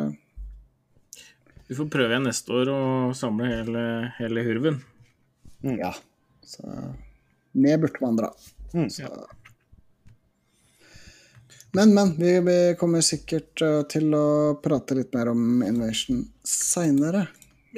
[1.71, 2.79] Vi får prøve igjen neste år å
[3.15, 3.83] samle hele,
[4.19, 4.81] hele hurven.
[5.63, 5.93] Ja.
[6.43, 6.65] Så
[7.55, 8.31] ned burde man dra.
[8.75, 8.89] Mm.
[8.91, 9.07] Så.
[11.79, 12.17] Men, men.
[12.19, 14.25] Vi, vi kommer sikkert eh, til å
[14.63, 17.29] prate litt mer om Invasion seinere,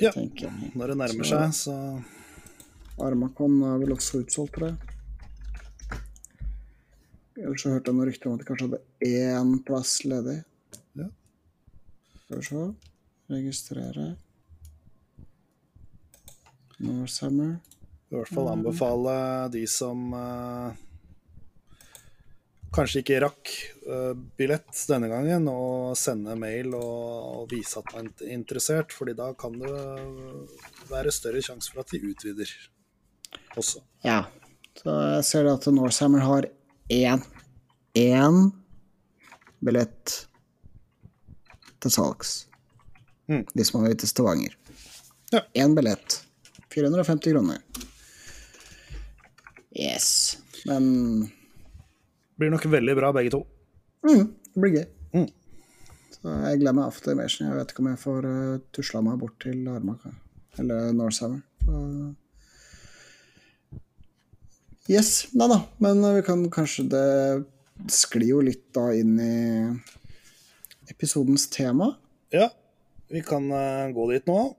[0.01, 0.09] Ja.
[0.16, 5.98] Når det nærmer Så- seg, så Armacon er vel også utsolgt, tror jeg.
[7.43, 10.39] Ellers så hørte jeg noen rykter om at de kanskje hadde én plass ledig.
[10.97, 11.10] Ja.
[12.24, 12.64] Skal vi se
[13.32, 14.12] Registrere.
[16.82, 17.59] Northammer.
[18.10, 19.12] i hvert fall anbefale
[19.54, 20.74] de som uh,
[22.74, 23.52] kanskje ikke rakk
[23.86, 27.06] uh, billett denne gangen, å sende mail og,
[27.38, 29.72] og vise at man er interessert, fordi da kan det
[30.90, 32.52] være større sjanse for at de utvider
[33.56, 33.84] også.
[34.04, 34.24] Ja.
[34.76, 36.48] Så jeg ser at Northammer har
[36.92, 37.22] én
[37.94, 38.50] én
[39.60, 40.14] billett
[41.82, 42.42] til salgs.
[43.31, 43.44] Mm.
[43.55, 44.57] Hvis man vil til Stavanger.
[45.32, 45.40] Ja.
[45.55, 46.19] Én billett.
[46.74, 47.59] 450 kroner.
[49.73, 50.39] Yes.
[50.66, 51.31] Men
[52.36, 53.43] Blir nok veldig bra, begge to.
[54.09, 54.24] mm,
[54.55, 54.86] det blir gøy.
[55.15, 55.28] Mm.
[56.16, 57.49] Så jeg glemmer after Immersion.
[57.49, 60.11] Jeg vet ikke om jeg får uh, tusla meg bort til Armaka.
[60.59, 61.40] Eller Northammer.
[61.65, 62.15] Så-
[64.90, 65.28] Yes.
[65.39, 65.61] Nei da.
[65.78, 69.31] Men uh, vi kan kanskje Det sklir jo litt da inn i
[70.90, 71.93] episodens tema.
[72.35, 72.49] Ja,
[73.12, 74.56] vi kan eh, gå dit nå.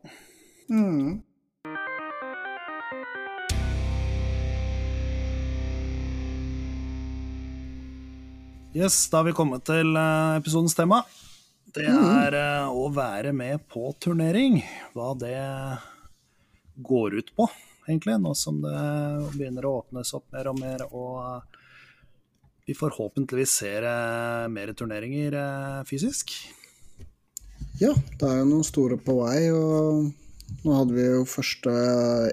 [0.69, 1.21] Mm.
[8.73, 11.01] Yes, da har vi kommet til eh, episodens tema.
[11.73, 14.61] Det er eh, å være med på turnering.
[14.93, 15.33] Hva det
[16.77, 17.49] går ut på,
[17.87, 18.79] egentlig, nå som det
[19.33, 20.85] begynner å åpnes opp mer og mer.
[20.93, 23.93] Og vi forhåpentligvis ser
[24.53, 25.41] mer turneringer
[25.89, 26.37] fysisk.
[27.83, 30.05] Ja, det er jo noen store på vei, og
[30.63, 31.71] nå hadde vi jo første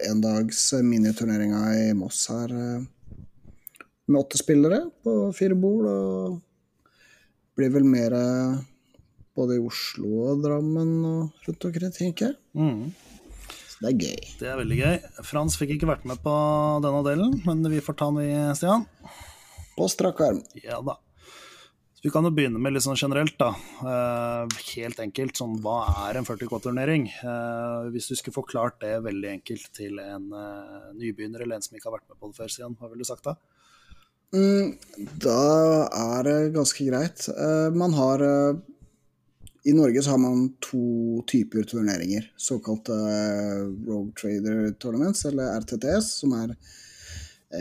[0.07, 2.85] endags miniturneringa i Moss her eh,
[4.07, 6.87] med åtte spillere på fire bord, og
[7.59, 8.63] blir vel mer eh,
[9.35, 12.39] både i Oslo og Drammen og rundt omkring, tenker jeg.
[12.55, 13.51] Mm.
[13.73, 14.33] Så det er gøy.
[14.39, 14.97] Det er veldig gøy.
[15.33, 16.37] Frans fikk ikke vært med på
[16.87, 18.87] denne delen, men vi får ta den, vi, Stian.
[19.75, 20.45] På strak arm.
[20.63, 21.01] Ja da.
[22.01, 23.51] Så vi kan jo begynne med litt sånn generelt, da.
[23.85, 27.03] Eh, helt enkelt, sånn hva er en 40K-turnering?
[27.13, 31.75] Eh, hvis du skulle forklart det veldig enkelt til en eh, nybegynner eller en som
[31.77, 33.35] ikke har vært med på det før, siden, hva ville du sagt da?
[34.33, 34.71] Mm,
[35.21, 35.43] da
[35.99, 37.27] er det ganske greit.
[37.77, 42.31] Man har I Norge så har man to typer turneringer.
[42.41, 42.97] Såkalte
[43.91, 46.57] Rogue Trader Tournaments, eller RTTS, som er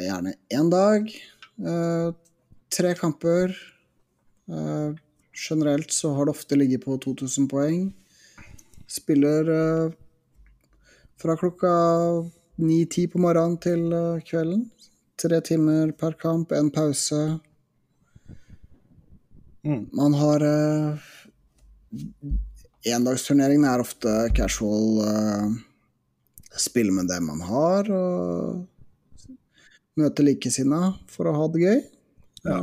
[0.05, 1.11] gjerne én dag.
[2.71, 3.57] tre kamper.
[4.49, 4.95] Eh,
[5.49, 7.93] generelt så har det ofte ligget på 2000 poeng.
[8.87, 9.91] Spiller eh,
[11.21, 11.73] fra klokka
[12.55, 14.65] 9-10 på morgenen til eh, kvelden.
[15.19, 17.39] Tre timer per kamp, en pause.
[19.67, 19.89] Mm.
[19.91, 21.09] Man har uh,
[22.87, 25.01] Endagsturneringen er ofte casual
[26.55, 28.63] spille med det man har, og
[29.99, 31.81] møte likesinnede for å ha det gøy.
[32.47, 32.59] Ja.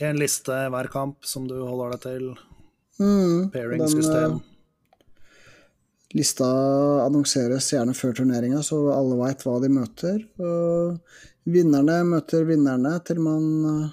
[0.00, 2.30] En liste hver kamp som du holder deg til.
[2.98, 4.38] mm, Pairing-system.
[4.38, 4.46] Eh,
[6.16, 6.48] lista
[7.04, 10.22] annonseres gjerne før turneringa, så alle veit hva de møter.
[10.40, 10.96] Og
[11.44, 13.92] vinnerne møter vinnerne til man eh,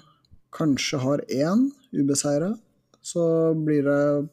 [0.56, 2.54] kanskje har én ubeseira.
[3.04, 4.28] Så blir det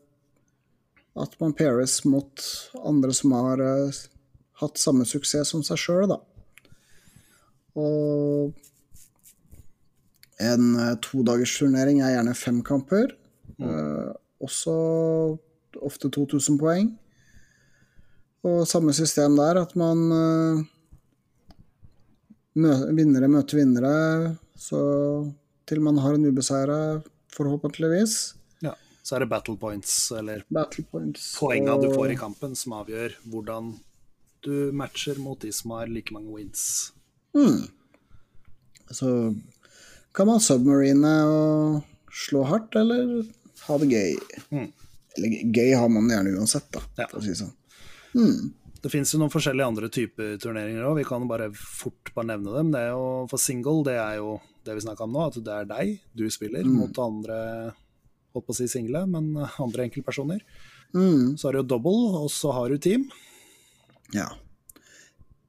[1.16, 2.48] at man paires mot
[2.88, 4.04] andre som har eh,
[4.64, 6.22] hatt samme suksess som seg sjøl, da.
[7.76, 8.56] Og
[10.42, 13.14] en uh, todagersturnering er gjerne fem kamper.
[13.56, 14.12] Eh,
[14.44, 14.74] også
[15.86, 16.90] ofte 2000 poeng.
[18.46, 20.64] Og samme system der, at man eh,
[22.56, 23.96] Vinnere møter vinnere
[24.56, 24.80] så
[25.68, 27.02] til man har en ubeseira,
[27.36, 28.14] forhåpentligvis.
[28.64, 28.72] Ja.
[29.04, 31.34] Så er det battle points, eller Battle points.
[31.40, 33.74] poenga du får i kampen, som avgjør hvordan
[34.46, 36.94] du matcher mot de som har like mange wins.
[37.36, 37.66] Mm.
[38.94, 39.10] Så
[40.16, 41.84] kan man submarine og
[42.16, 43.26] slå hardt, eller
[43.68, 44.14] ha det gøy.
[44.52, 44.68] Mm.
[45.16, 47.08] Eller gøy har man gjerne uansett, da, Ja.
[47.12, 47.54] for å si sånn.
[48.16, 48.54] Mm.
[48.82, 52.54] Det finnes jo noen forskjellige andre typer turneringer òg, vi kan bare fort bare nevne
[52.54, 52.72] dem.
[52.72, 55.56] Det er jo, for single, det er jo det vi snakka om nå, at det
[55.56, 57.74] er deg, du spiller, mot andre
[58.36, 59.32] holdt på å si single, men
[59.66, 60.42] andre enkeltpersoner.
[60.94, 61.36] Mm.
[61.38, 63.10] Så har du jo double, og så har du team.
[64.14, 64.30] Ja.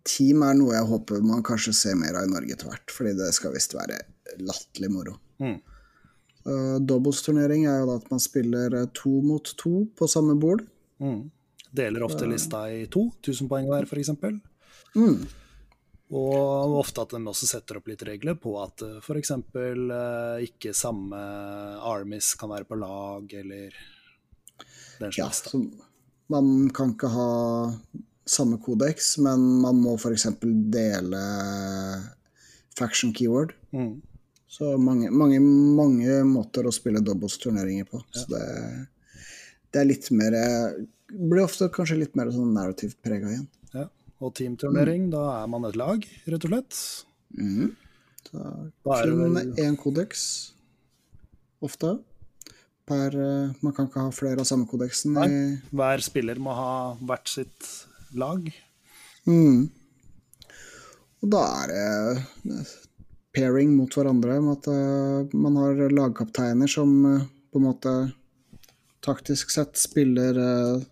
[0.07, 3.15] Team er noe jeg håper man kanskje ser mer av i Norge etter hvert, fordi
[3.19, 4.01] det skal visst være
[4.39, 5.17] latterlig moro.
[5.43, 5.57] Mm.
[6.47, 10.63] Uh, Doubles-turnering er jo da at man spiller eh, to mot to på samme bord.
[11.03, 11.25] Mm.
[11.77, 14.13] Deler ofte lista i to, 1000 poeng hver f.eks.
[14.97, 15.27] Mm.
[16.17, 19.33] Og ofte at de også setter opp litt regler på at f.eks.
[20.47, 21.19] ikke samme
[21.83, 23.75] armies kan være på lag, eller
[25.01, 25.19] den slags.
[25.19, 25.65] Ja, så
[26.33, 27.31] man kan ikke ha
[28.27, 30.29] samme kodeks, men man må f.eks.
[30.43, 31.25] dele
[32.79, 33.55] faction keyword.
[33.75, 33.99] Mm.
[34.57, 35.39] Så mange, mange,
[35.77, 38.01] mange måter å spille doubles-turneringer på.
[38.17, 38.45] Så det,
[39.75, 40.37] det er litt mer
[41.07, 43.45] Blir ofte kanskje litt mer sånn narrativt prega igjen.
[43.77, 43.85] Ja.
[44.25, 46.79] Og teamturnering, da er man et lag, rett og slett.
[47.37, 47.69] Mm.
[48.33, 50.23] Da er det kun vel- én kodeks,
[51.63, 51.93] ofte.
[52.87, 55.15] Per, eh, man kan ikke ha flere av samme kodeksen.
[55.15, 55.29] Nei.
[55.75, 56.73] Hver spiller må ha
[57.03, 57.71] hvert sitt
[58.15, 58.51] lag.
[59.27, 59.69] mm.
[61.23, 61.87] Og da er det
[62.57, 62.75] eh,
[63.37, 67.95] pairing mot hverandre, med at eh, man har lagkapteiner som eh, på en måte
[69.05, 70.85] taktisk sett spiller eh,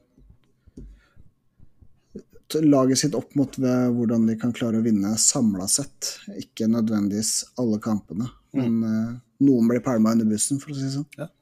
[2.60, 6.18] laget sitt opp mot ved hvordan de kan klare å vinne samla sett.
[6.38, 9.16] Ikke nødvendigvis alle kampene, men mm.
[9.48, 11.32] noen blir pælma under bussen, for å si det sånn.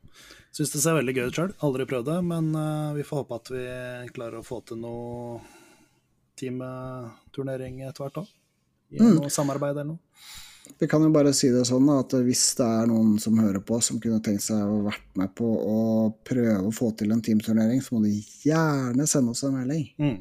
[0.52, 1.52] Syns det ser veldig gøy ut sjøl.
[1.68, 2.48] Aldri prøvd det, men
[2.96, 3.66] vi får håpe at vi
[4.16, 5.42] klarer å få til noe
[6.40, 8.32] teamturnering etter hvert òg.
[8.92, 10.00] I noe samarbeid eller noe.
[10.78, 13.78] Vi kan jo bare si det sånn at hvis det er noen som hører på,
[13.82, 15.80] som kunne tenkt seg å vært med på å
[16.26, 18.16] prøve å få til en teamturnering, så må de
[18.47, 19.84] gjerne sende oss en melding.
[20.02, 20.16] Mm.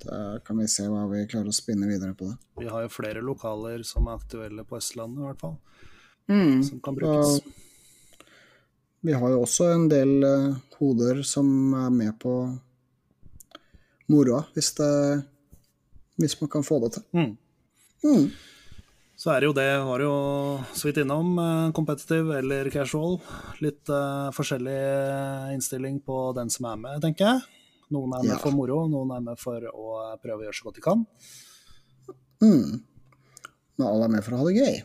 [0.00, 2.36] Da kan vi se hva vi klarer å spinne videre på det.
[2.62, 5.56] Vi har jo flere lokaler som er aktuelle på Østlandet, i hvert fall.
[6.30, 6.62] Mm.
[6.64, 7.40] Som kan brukes.
[9.00, 11.46] Vi har jo også en del uh, hoder som
[11.78, 12.34] er med på
[14.10, 14.74] moroa, hvis,
[16.20, 17.06] hvis man kan få det til.
[17.16, 18.24] Mm.
[19.20, 20.12] Så er det jo det, var jo
[20.72, 23.18] så vidt innom, eh, competitive eller casual.
[23.60, 24.76] Litt uh, forskjellig
[25.52, 27.42] innstilling på den som er med, tenker jeg.
[27.92, 28.38] Noen er med Ja.
[28.40, 31.04] for moro, noen er med for å prøve å gjøre så godt de kan.
[32.40, 32.80] Mm.
[33.76, 34.80] Men alle er med for å ha det gøy.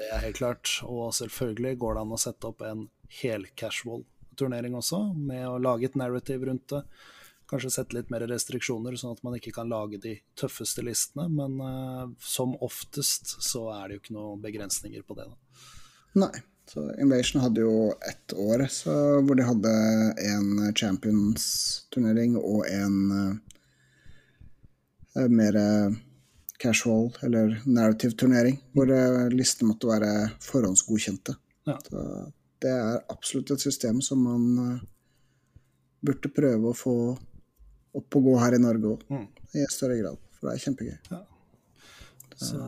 [0.00, 0.72] Det er helt klart.
[0.82, 2.88] Og selvfølgelig går det an å sette opp en
[3.22, 4.02] helcasual
[4.36, 6.82] turnering også, med å lage et narrative rundt det.
[7.46, 11.28] Kanskje sette litt mer restriksjoner, sånn at man ikke kan lage de tøffeste listene.
[11.30, 15.28] Men uh, som oftest så er det jo ikke noen begrensninger på det.
[15.30, 15.36] Da.
[16.26, 16.34] Nei.
[16.66, 18.90] Så Invasion hadde jo ett år så,
[19.22, 19.70] hvor de hadde
[20.18, 22.96] en Champions-turnering og en
[25.14, 25.60] uh, mer
[26.58, 30.10] casual, eller narrative-turnering, hvor uh, listene måtte være
[30.42, 31.36] forhåndsgodkjente.
[31.70, 31.78] Ja.
[31.86, 32.02] Så
[32.66, 34.82] det er absolutt et system som man
[36.02, 36.96] burde prøve å få
[37.96, 39.26] opp og gå her i Norge òg, Mm.
[39.54, 40.22] i større grad.
[40.36, 41.26] For det er kjempegøy.
[42.36, 42.60] Så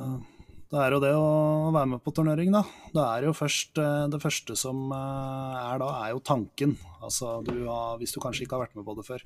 [0.73, 2.63] det er jo det å være med på turnering, da.
[2.93, 6.77] Det er jo først eh, Det første som eh, er da, er jo tanken.
[7.01, 9.25] Altså du har, hvis du kanskje ikke har vært med på det før.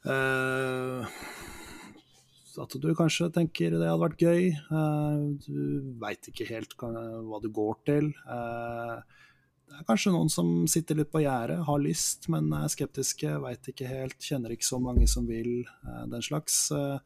[0.00, 1.04] Uh,
[2.60, 4.48] at du kanskje tenker det hadde vært gøy.
[4.72, 8.10] Uh, du veit ikke helt hva, du går til.
[8.26, 8.96] Eh,
[9.70, 13.68] det er kanskje noen som sitter litt på gjerdet, har lyst, men er skeptiske, veit
[13.70, 16.56] ikke helt, kjenner ikke så mange som vil, eh, den slags.
[16.74, 16.98] Eh,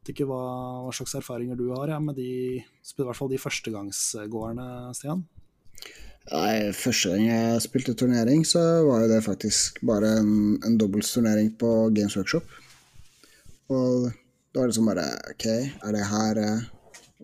[0.00, 0.40] vet ikke hva,
[0.84, 4.66] hva slags erfaringer du har ja, med de, i hvert fall de førstegangsgårdene,
[4.98, 5.22] Stian?
[6.32, 10.34] Nei, Første gang jeg spilte turnering, så var jo det faktisk bare en,
[10.66, 12.48] en dobbeltsturnering på Games Workshop.
[13.70, 16.68] Og det var liksom bare OK, er det her eh,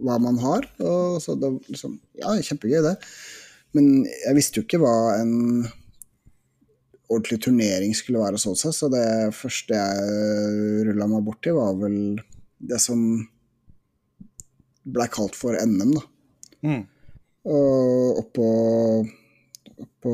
[0.04, 0.68] hva man har?
[0.84, 2.96] Og så det liksom Ja, kjempegøy, det.
[3.76, 5.34] Men jeg visste jo ikke hva en
[7.10, 9.98] ordentlig turnering skulle være sånn sett, så det første jeg
[10.88, 12.20] rulla meg borti, var vel
[12.60, 13.00] det som
[14.90, 16.02] blei kalt for NM, da.
[16.66, 16.82] Mm.
[17.50, 18.46] Og oppå
[20.00, 20.12] på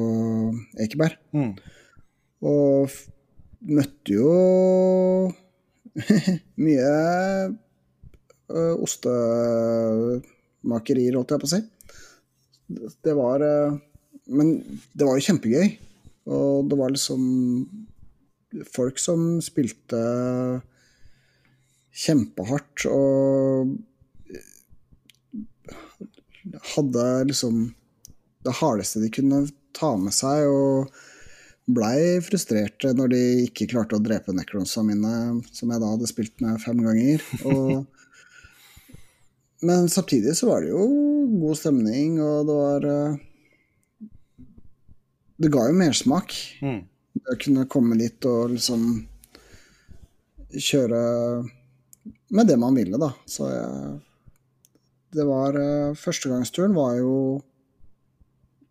[0.83, 1.15] Ekeberg.
[1.37, 1.53] Mm.
[2.47, 2.91] Og
[3.67, 4.31] møtte jo
[6.65, 6.93] mye
[8.87, 11.61] ostemakerier, holdt jeg på å si.
[12.67, 13.77] Det, var eh,
[14.27, 14.57] Men
[14.93, 15.77] det var jo kjempegøy.
[16.27, 17.23] Og det var liksom
[18.75, 20.01] folk som spilte
[21.97, 23.77] kjempehardt og
[26.75, 27.61] hadde liksom
[28.47, 29.45] det hardeste de kunne
[29.77, 30.93] ta med seg, og
[31.67, 36.45] blei frustrerte når de ikke klarte å drepe necronsa mine, som jeg da hadde spilt
[36.45, 37.25] med fem ganger.
[37.51, 37.87] Og,
[39.63, 40.85] men samtidig så var det jo
[41.41, 43.17] god stemning, og det var eh,
[45.39, 46.33] Det ga jo mersmak.
[46.65, 46.83] Mm.
[47.17, 48.87] Det å kunne komme dit og liksom
[50.57, 51.01] kjøre
[52.37, 53.11] med det man ville, da.
[53.29, 54.01] Så jeg
[55.17, 57.13] Det var eh, Førstegangsturen var jo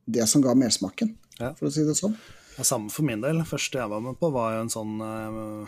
[0.05, 1.53] det som ga mersmaken, Ja.
[1.57, 2.13] for å si det sånn.
[2.57, 3.41] Ja, samme for min del.
[3.43, 5.65] første jeg var med på, var jo en sånn eh,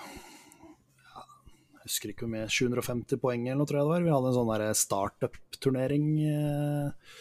[1.87, 4.01] Jeg husker ikke hvor mye, 750 poeng eller noe, tror jeg det var.
[4.03, 7.13] Vi hadde en sånn startup-turnering eh,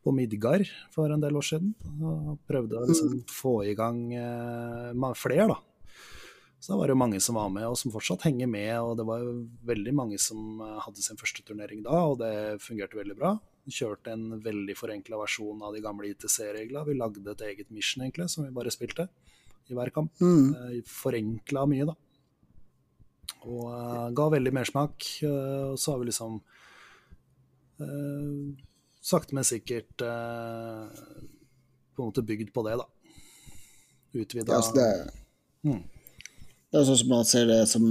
[0.00, 1.74] på Midgard for en del år siden.
[2.00, 5.58] Og prøvde å liksom få i gang eh, flere, da.
[6.56, 8.72] Så da var det jo mange som var med, og som fortsatt henger med.
[8.80, 9.34] Og det var jo
[9.68, 13.34] veldig mange som eh, hadde sin første turnering da, og det fungerte veldig bra.
[13.68, 16.86] Vi kjørte en veldig forenkla versjon av de gamle ITC-reglene.
[16.88, 19.10] Vi lagde et eget mission, egentlig, som vi bare spilte
[19.68, 20.16] i hver kamp.
[20.24, 20.80] Mm.
[20.88, 21.98] Forenkla mye, da.
[23.44, 25.06] Og uh, ga veldig mersmak.
[25.22, 26.38] Uh, og så har vi liksom
[27.80, 28.64] uh,
[29.04, 30.88] sakte, men sikkert uh,
[31.94, 32.88] på en måte bygd på det, da.
[34.14, 34.88] Utvida Ja, altså det,
[35.64, 35.80] Mm.
[35.80, 37.84] det er sånn som man ser det som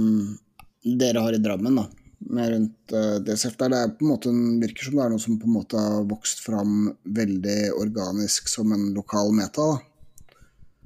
[0.84, 1.88] dere har i Drammen, da.
[2.34, 5.10] Med rundt uh, det Der det er på en måte en, virker som det er
[5.10, 9.66] noe som på en måte har vokst fram veldig organisk som en lokal meta.
[9.72, 9.78] da.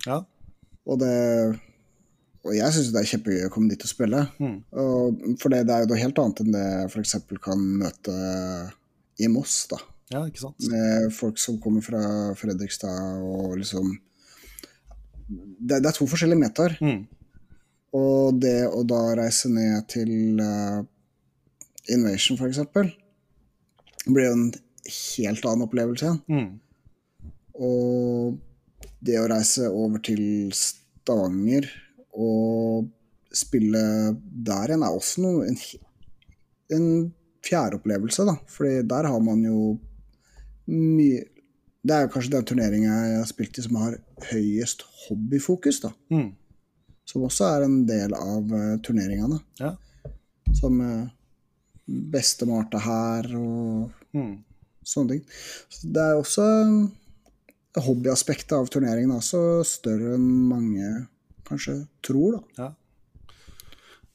[0.06, 0.18] Ja.
[0.88, 1.14] Og det
[2.48, 4.24] Og jeg syns det er kjempegøy å komme dit og spille.
[4.40, 4.56] Mm.
[4.80, 7.16] Og, for det, det er jo noe helt annet enn det jeg f.eks.
[7.44, 8.14] kan møte
[9.18, 9.80] i Moss, da.
[10.14, 10.68] ja, ikke sant.
[10.72, 12.02] Med folk som kommer fra
[12.38, 13.96] Fredrikstad og liksom
[15.28, 16.78] Det, det er to forskjellige metaer.
[16.80, 17.02] Mm.
[17.98, 20.80] Og det å da reise ned til uh,
[21.92, 22.88] Invasion, eksempel,
[24.06, 24.48] blir jo en
[24.94, 26.22] helt annen opplevelse igjen.
[26.32, 27.28] Mm.
[27.68, 28.38] Og
[29.04, 30.22] det å reise over til
[30.56, 31.68] Stavanger
[32.14, 32.88] og
[33.34, 33.80] spille
[34.48, 35.58] der igjen er også noe, en,
[36.74, 36.86] en
[37.44, 38.36] fjerde opplevelse, da.
[38.50, 39.74] Fordi der har man jo
[40.68, 41.24] mye
[41.88, 43.94] Det er jo kanskje den turneringa jeg har spilt i som har
[44.32, 45.92] høyest hobbyfokus, da.
[46.12, 46.32] Mm.
[47.08, 49.38] Som også er en del av uh, turneringene.
[49.62, 49.70] Ja.
[50.58, 51.06] Som uh,
[51.86, 54.38] beste Marta her og Mm.
[54.88, 55.24] sånne ting.
[55.68, 56.44] Så det er også
[57.78, 60.86] Hobbyaspektet av turneringen er også større enn mange
[61.48, 62.64] kanskje tror, da.
[62.64, 63.36] Ja.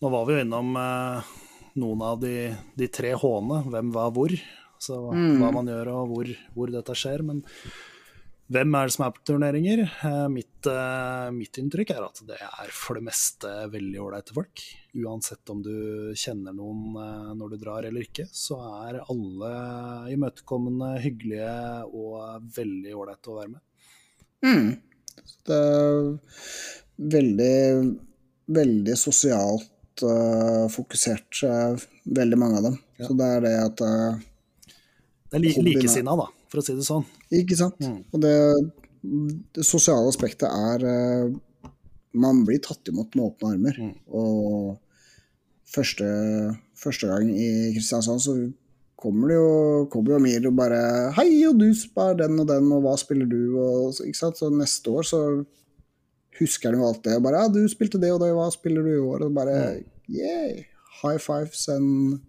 [0.04, 1.34] Nå var vi jo innom eh,
[1.80, 4.36] noen av de, de tre H-ene, hvem, hva, hvor.
[4.84, 7.24] Så hva man gjør og hvor, hvor dette skjer.
[7.24, 7.40] Men
[8.52, 9.82] hvem er det som er på turneringer?
[9.88, 14.64] Eh, mitt, eh, mitt inntrykk er at det er for det meste veldig ålreite folk.
[15.00, 19.54] Uansett om du kjenner noen eh, når du drar eller ikke, så er alle
[20.14, 21.56] imøtekommende, hyggelige
[21.96, 23.64] og veldig ålreite å være med.
[25.48, 26.12] Det er
[26.98, 27.56] veldig,
[28.54, 32.78] veldig sosialt uh, fokusert, uh, veldig mange av dem.
[33.02, 34.22] Så det er det at uh,
[35.30, 37.06] Det er li likesinna, da, for å si det sånn.
[37.34, 37.82] Ikke sant?
[38.14, 38.36] Og det,
[39.56, 41.32] det sosiale aspektet er eh,
[42.14, 43.80] Man blir tatt imot med åpne armer.
[44.14, 44.76] Og
[45.74, 46.06] første,
[46.78, 48.36] første gang i Kristiansand så
[49.04, 50.80] kommer det jo kommer jo Amir og bare
[51.18, 54.38] 'Hei, og du spør den og den, og hva spiller du?' Og, ikke sant?
[54.38, 55.20] Så neste år så
[56.40, 57.22] husker han jo alt det.
[57.24, 60.64] Bare 'Ja, du spilte det og det, hva spiller du i år?' Og bare yeah!
[61.02, 62.22] High fives and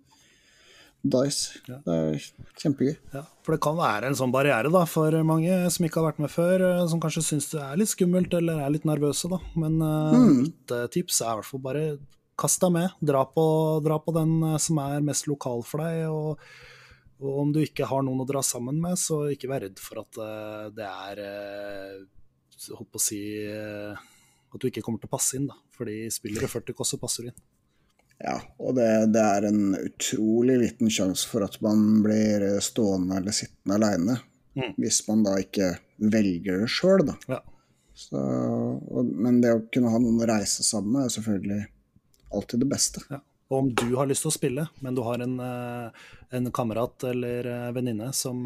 [1.04, 1.60] dice.
[1.68, 2.16] Det er
[2.60, 2.96] kjempegøy.
[3.12, 6.22] Ja, for det kan være en sånn barriere da, for mange som ikke har vært
[6.24, 9.28] med før, eh, som kanskje syns det er litt skummelt eller er litt nervøse.
[9.30, 9.38] da.
[9.60, 10.18] Men eh,
[10.48, 11.84] mitt eh, tips er i hvert fall bare
[12.40, 12.96] kast deg med.
[13.04, 13.46] Dra på,
[13.84, 16.08] dra på den som er mest lokal for deg.
[16.08, 16.40] Og,
[17.20, 20.02] og om du ikke har noen å dra sammen med, så ikke vær redd for
[20.02, 20.18] at
[20.74, 21.20] det er
[22.74, 24.04] Holdt på å si eh,
[24.54, 25.58] at du ikke kommer til å passe inn, da.
[25.74, 27.40] Fordi spiller du 40 også passer du inn.
[28.22, 33.34] Ja, og det, det er en utrolig liten sjanse for at man blir stående eller
[33.34, 34.20] sittende aleine.
[34.78, 37.16] Hvis man da ikke velger det sjøl, da.
[37.26, 37.40] Ja.
[37.94, 41.60] Så, og, men det å kunne ha noen å reise sammen med er selvfølgelig
[42.34, 43.02] alltid det beste.
[43.10, 43.20] Ja.
[43.52, 47.04] Og om du har lyst til å spille, men du har en, eh, en kamerat
[47.10, 48.40] eller eh, venninne som,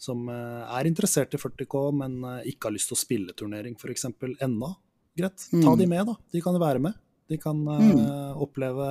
[0.00, 3.76] som eh, er interessert i 40K, men eh, ikke har lyst til å spille turnering
[3.76, 4.08] f.eks.
[4.40, 4.70] ennå,
[5.18, 6.16] greit, ta de med, da.
[6.32, 6.96] De kan være med.
[7.30, 8.00] De kan mm.
[8.42, 8.86] oppleve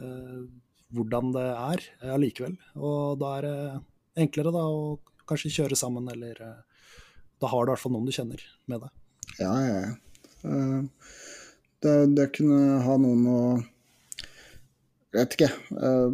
[0.00, 0.40] eh,
[0.90, 1.84] hvordan det er
[2.16, 2.58] allikevel.
[2.76, 3.54] Og da er det
[4.26, 4.98] enklere da å
[5.30, 6.86] kanskje kjøre sammen, eller eh,
[7.40, 8.96] da har du i hvert fall noen du kjenner med deg.
[9.38, 9.92] Ja, ja, ja.
[10.50, 10.80] Eh,
[11.80, 13.38] Det, det kunne ha noen å
[15.14, 15.48] Jeg vet ikke.
[15.80, 16.10] eh,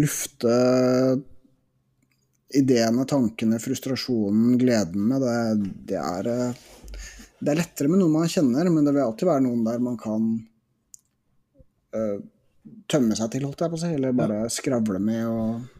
[0.00, 0.54] lufte
[2.54, 6.62] ideene, tankene, frustrasjonen, gleden med, det, det er eh,
[7.38, 9.96] Det er lettere med noen man kjenner, men det vil alltid være noen der man
[10.00, 10.24] kan
[11.96, 12.18] uh,
[12.90, 15.76] tømme seg til, holdt jeg på å si, eller bare skravle med og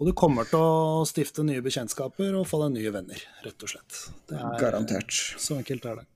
[0.00, 3.72] Og du kommer til å stifte nye bekjentskaper og få deg nye venner, rett og
[3.72, 3.98] slett.
[4.28, 5.12] Det er, Garantert.
[5.12, 6.06] Så enkelt er det.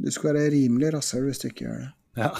[0.00, 1.90] Du skal være rimelig rasshøl hvis du ikke gjør det.
[2.16, 2.30] Ja.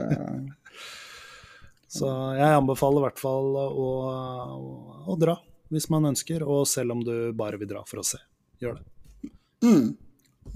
[1.98, 3.90] så jeg anbefaler i hvert fall å, å,
[5.10, 5.36] å dra,
[5.70, 8.18] hvis man ønsker, og selv om du bare vil dra for å se.
[8.60, 8.86] Gjør det.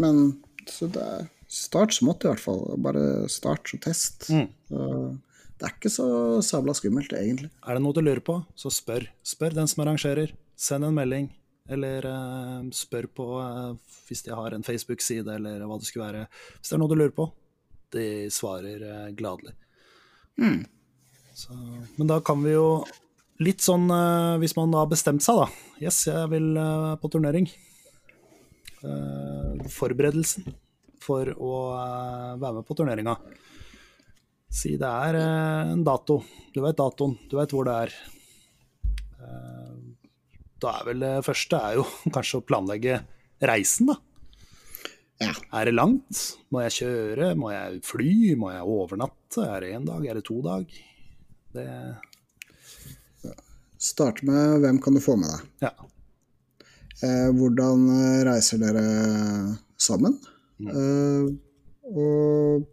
[0.00, 0.24] Men
[0.68, 2.64] så det er start smått i hvert fall.
[2.82, 4.28] Bare start og test.
[4.32, 4.48] Mm.
[5.54, 6.08] det er ikke så
[6.44, 7.50] sabla skummelt, egentlig.
[7.62, 9.06] Er det noe du lurer på, så spør.
[9.26, 10.34] Spør den som arrangerer.
[10.58, 11.28] Send en melding,
[11.70, 16.26] eller uh, spør på uh, hvis de har en Facebook-side, eller hva det skulle være.
[16.58, 17.28] Hvis det er noe du lurer på.
[17.94, 19.54] De svarer uh, gladelig.
[21.34, 21.54] Så,
[21.96, 22.84] men da kan vi jo
[23.42, 25.46] Litt sånn eh, hvis man har bestemt seg, da.
[25.82, 27.48] Yes, jeg vil eh, på turnering.
[28.84, 30.54] Eh, forberedelsen
[31.02, 31.54] for å
[32.38, 33.16] være med på turneringa.
[34.54, 36.20] Si det er en dato.
[36.54, 37.96] Du vet datoen, du vet hvor det er.
[40.62, 41.84] Da er vel det første er jo
[42.14, 43.02] kanskje å planlegge
[43.44, 43.98] reisen, da.
[45.20, 45.34] Ja.
[45.58, 46.22] Er det langt?
[46.54, 47.34] Må jeg kjøre?
[47.38, 48.14] Må jeg fly?
[48.38, 49.44] Må jeg overnatte?
[49.44, 50.06] Er det én dag?
[50.06, 50.70] Er det to dag?
[51.54, 51.68] Det
[53.84, 55.48] Starte med hvem kan du få med deg.
[55.66, 55.72] Ja.
[57.04, 58.84] Eh, hvordan eh, reiser dere
[59.80, 60.16] sammen?
[60.62, 61.26] Eh,
[61.92, 62.64] og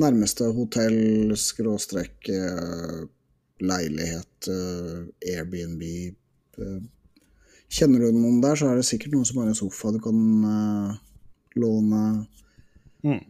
[0.00, 3.04] nærmeste hotell, skråstrek, eh,
[3.62, 5.82] leilighet, eh, Airbnb
[7.74, 10.18] Kjenner du noen der, så er det sikkert noen som har en sofa du kan
[11.58, 12.02] låne.
[13.02, 13.24] Mm.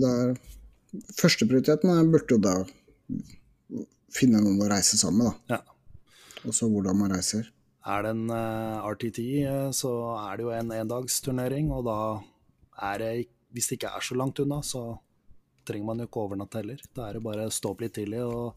[0.00, 2.54] Der, er Førsteprioriteten burde jo da
[4.16, 5.58] finne noen å reise sammen med, da.
[5.58, 5.69] ja.
[6.46, 7.48] Og så hvordan man reiser.
[7.90, 9.90] Er det en uh, RTT, eh, så
[10.20, 11.98] er det jo en endagsturnering, og da
[12.90, 13.12] er det
[13.50, 15.00] Hvis det ikke er så langt unna, så
[15.66, 16.78] trenger man jo ikke overnatte heller.
[16.94, 18.54] Da er det bare å stå opp litt tidlig og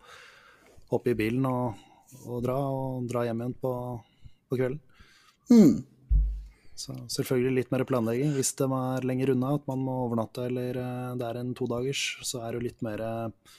[0.91, 1.79] hoppe i bilen og,
[2.27, 3.73] og dra, og dra hjem igjen på,
[4.51, 4.77] på kvelden.
[5.49, 5.81] Mm.
[6.77, 8.33] Så selvfølgelig litt mer planlegging.
[8.37, 12.03] Hvis det er lenger unna, at man må overnatte eller eh, det er en todagers,
[12.25, 13.55] så er det jo litt mer eh,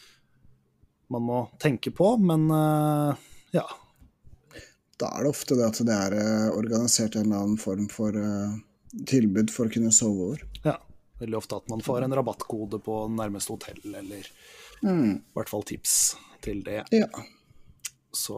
[1.14, 2.14] man må tenke på.
[2.22, 3.26] Men eh,
[3.58, 3.66] ja,
[5.00, 8.14] da er det ofte det at det er eh, organisert en eller annen form for
[8.16, 8.54] eh,
[9.10, 10.42] tilbud for å kunne sove over.
[10.64, 10.76] Ja.
[11.20, 14.28] Veldig ofte at man får en rabattkode på nærmeste hotell, eller
[14.84, 15.14] Mm.
[15.22, 15.92] i hvert fall tips
[16.44, 16.82] til det.
[16.92, 17.06] Ja.
[18.12, 18.34] Så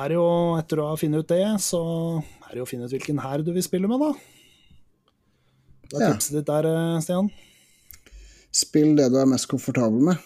[0.00, 0.24] er det jo,
[0.58, 1.80] etter å ha funnet ut det, så
[2.18, 4.10] er det jo å finne ut hvilken hær du vil spille med, da.
[5.90, 6.12] Hva er Ja.
[6.16, 7.30] tipset ditt der, eh, Stian?
[8.50, 10.18] Spill det du er mest komfortabel med.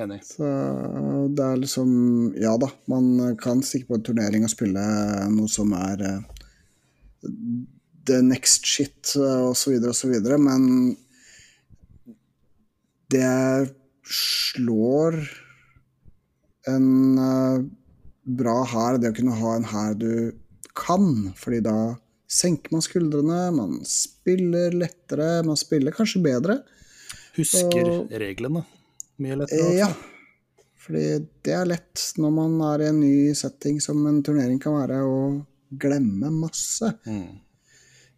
[0.00, 0.20] Enig.
[0.24, 0.46] Så
[1.36, 1.90] det er liksom
[2.40, 4.84] Ja da, man kan stikke på en turnering og spille
[5.34, 6.20] noe som er eh,
[8.08, 10.96] the next shit osv., så videre, men
[13.10, 13.70] det
[14.06, 15.18] slår
[16.70, 17.62] en eh,
[18.40, 20.12] bra hær, det å kunne ha en hær du
[20.78, 21.76] kan, fordi da
[22.30, 26.60] senker man skuldrene, man spiller lettere, man spiller kanskje bedre.
[27.36, 28.64] Husker Og- reglene
[29.22, 29.66] mye lettere.
[29.68, 29.76] Også.
[29.78, 29.90] Ja,
[30.80, 31.04] fordi
[31.46, 35.00] det er lett når man er i en ny setting som en turnering kan være,
[35.04, 36.88] å glemme masse.
[37.06, 37.38] Mm.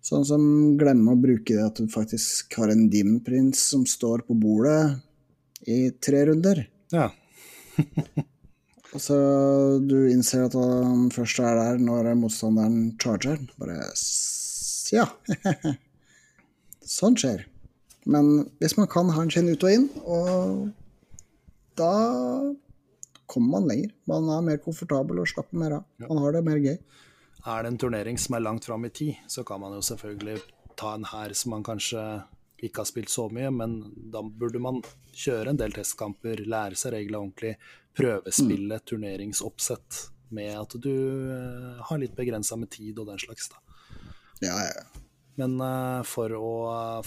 [0.02, 0.44] Sånn som
[0.80, 4.96] glemme å bruke det at du faktisk har en Demon Prince som står på bordet
[5.70, 6.64] i tre runder.
[6.94, 7.10] Ja.
[8.92, 9.14] Altså,
[9.80, 13.38] du innser at han først er der når motstanderen charger.
[13.56, 15.06] Bare s- Ja.
[16.84, 17.46] sånn skjer.
[18.04, 20.68] Men hvis man kan ha en skinn ut og inn, og
[21.78, 21.92] da
[23.26, 23.94] kommer man lenger.
[24.10, 25.88] Man er mer komfortabel og slapper mer av.
[26.04, 26.76] Man har det mer gøy.
[27.42, 30.38] Er det en turnering som er langt fram i tid, så kan man jo selvfølgelig
[30.78, 32.02] ta en hær som man kanskje
[32.62, 33.80] ikke har spilt så mye, men
[34.12, 34.78] da burde man
[35.10, 37.56] kjøre en del testkamper, lære seg reglene ordentlig,
[37.98, 39.98] prøvespille turneringsoppsett
[40.32, 40.92] med at du
[41.34, 43.50] eh, har litt begrensa med tid og den slags.
[43.52, 43.58] da.
[44.42, 45.02] Ja, ja.
[45.40, 46.52] Men uh, for å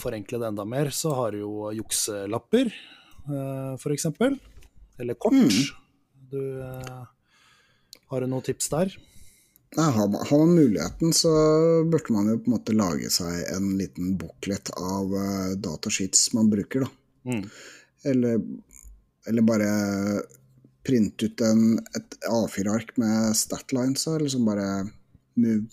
[0.00, 2.72] forenkle det enda mer, så har du jo jukselapper,
[3.30, 4.08] uh, f.eks.
[4.98, 5.34] Eller kort.
[6.30, 7.02] Du eh,
[8.10, 8.96] Har du noen tips der?
[9.76, 11.30] Nei, har, man, har man muligheten, så
[11.90, 16.48] burde man jo på en måte lage seg en liten booklet av uh, datasheets man
[16.48, 17.32] bruker, da.
[17.32, 17.42] Mm.
[18.06, 18.44] Eller,
[19.28, 19.70] eller bare
[20.86, 24.68] printe ut en, et A4-ark med statlines, og liksom bare
[25.42, 25.66] move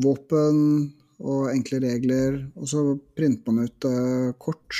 [0.00, 0.56] våpen
[1.20, 2.40] og enkle regler.
[2.56, 2.82] Og så
[3.16, 4.74] printer man ut uh, kort,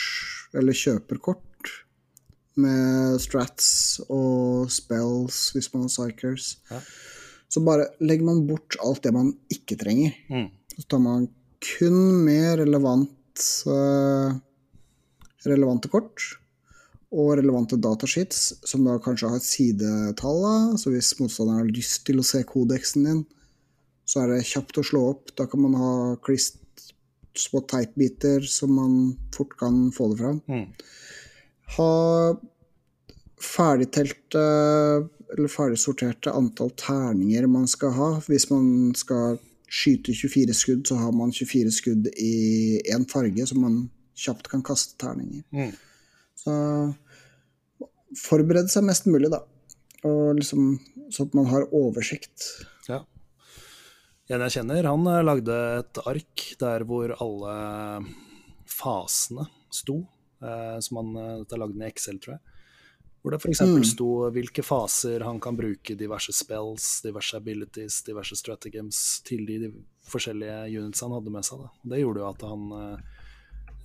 [0.57, 1.45] eller kjøper kort,
[2.59, 6.57] med strats og spells hvis man har psychers.
[6.71, 6.81] Ja.
[7.51, 10.15] Så bare legger man bort alt det man ikke trenger.
[10.31, 10.49] Mm.
[10.77, 11.27] Så tar man
[11.61, 14.37] kun med relevant, uh,
[15.47, 16.23] relevante kort
[17.11, 20.45] og relevante datasheets, som da kanskje har et sidetall.
[20.79, 23.25] Så hvis motstanderen har lyst til å se kodeksen din,
[24.07, 25.35] så er det kjapt å slå opp.
[25.39, 26.61] Da kan man ha crisp
[27.39, 28.95] spot type-biter, som man
[29.35, 30.41] fort kan få det fram.
[30.51, 30.67] Mm.
[31.77, 31.93] Ha
[33.41, 34.43] ferdigtelte
[35.31, 38.11] eller ferdigsorterte antall terninger man skal ha.
[38.27, 39.39] Hvis man skal
[39.71, 43.85] skyte 24 skudd, så har man 24 skudd i én farge, så man
[44.19, 45.45] kjapt kan kaste terninger.
[45.55, 45.71] Mm.
[46.41, 46.55] Så
[48.19, 49.45] forbered seg mest mulig, da.
[50.09, 50.75] Og liksom,
[51.13, 52.49] så at man har oversikt.
[52.89, 53.05] Ja.
[54.31, 57.55] En jeg kjenner, han eh, lagde et ark der hvor alle
[58.71, 60.01] fasene sto.
[60.41, 62.59] Eh, som han eh, dette lagde den i Excel, tror jeg.
[63.21, 63.61] Hvor det f.eks.
[63.69, 63.85] Mm.
[63.85, 69.71] sto hvilke faser han kan bruke diverse spells, diverse abilities, diverse strategems til de, de
[70.09, 71.61] forskjellige units han hadde med seg.
[71.61, 71.73] Da.
[71.93, 73.25] Det gjorde jo at han eh,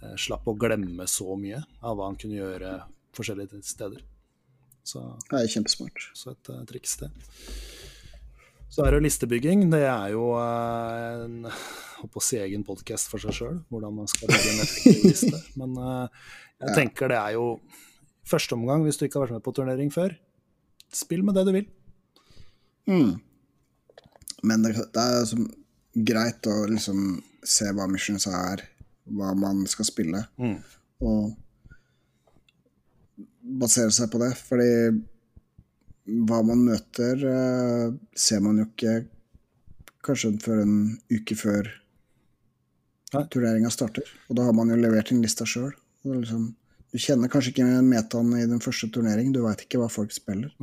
[0.02, 2.78] eh, slapp å glemme så mye av hva han kunne gjøre
[3.16, 4.06] forskjellige steder.
[4.86, 6.12] Så Det er kjempesmart.
[6.14, 7.10] så et uh, triks, det.
[8.70, 9.64] Så er det listebygging.
[9.72, 11.48] Det er jo uh, en
[12.06, 15.06] holdt på å si egen podkast for seg sjøl, hvordan man skal bygge en effektiv
[15.10, 15.40] liste.
[15.60, 16.26] Men eh,
[16.62, 17.60] jeg tenker det er jo
[18.26, 20.16] første omgang, hvis du ikke har vært med på turnering før,
[20.96, 21.68] spill med det du vil.
[22.90, 23.16] Mm.
[24.46, 25.46] Men det, det er som
[25.96, 28.64] greit å liksom se hva missions er,
[29.06, 30.58] hva man skal spille, Mm.
[31.06, 31.36] og
[33.62, 34.32] basere seg på det.
[34.48, 34.70] Fordi
[36.26, 38.96] hva man møter, eh, ser man jo ikke
[40.06, 40.76] kanskje før en
[41.10, 41.70] uke før
[43.32, 44.06] turneringa starter.
[44.30, 45.72] Og da har man jo levert inn lista sjøl.
[46.06, 46.48] Liksom,
[46.92, 50.54] du kjenner kanskje ikke metaen i den første turneringen, du veit ikke hva folk spiller.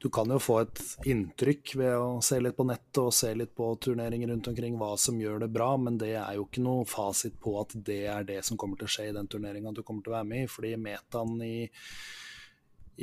[0.00, 0.80] Du kan jo få et
[1.10, 4.94] inntrykk ved å se litt på nettet og se litt på turneringer rundt omkring hva
[5.00, 8.24] som gjør det bra, men det er jo ikke noe fasit på at det er
[8.28, 10.46] det som kommer til å skje i den turneringa du kommer til å være med
[10.46, 11.68] i, fordi metaen i,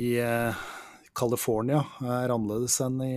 [0.02, 0.66] i eh,
[1.16, 3.16] California er annerledes enn i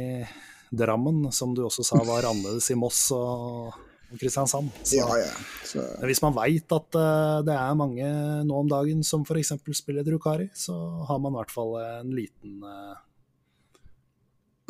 [0.69, 3.73] Drammen, som du også sa var annerledes i Moss og
[4.17, 4.71] Kristiansand.
[4.83, 5.31] Så, Ja, ja.
[5.65, 8.09] Så, men Hvis man veit at uh, det er mange
[8.47, 9.53] nå om dagen som f.eks.
[9.77, 10.75] spiller Drukari, så
[11.09, 12.97] har man i hvert fall en liten, uh,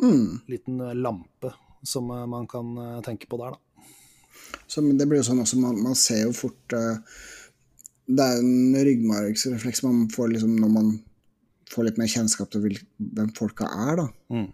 [0.02, 3.92] mm, liten lampe som eh, man kan tenke på der, da.
[4.68, 9.80] Så, det blir jo sånn også, man, man ser jo fort Det er en ryggmargsrefleks
[9.86, 10.90] man får liksom når man
[11.72, 12.66] får litt mer kjennskap til
[12.98, 14.06] hvem folka er, da.
[14.34, 14.48] Mm.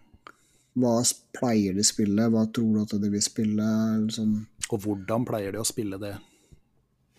[0.77, 0.94] Hva
[1.36, 3.66] pleier de spille, hva tror du at de vil spille,
[4.07, 4.35] liksom,
[4.70, 6.16] Og hvordan pleier de å spille det?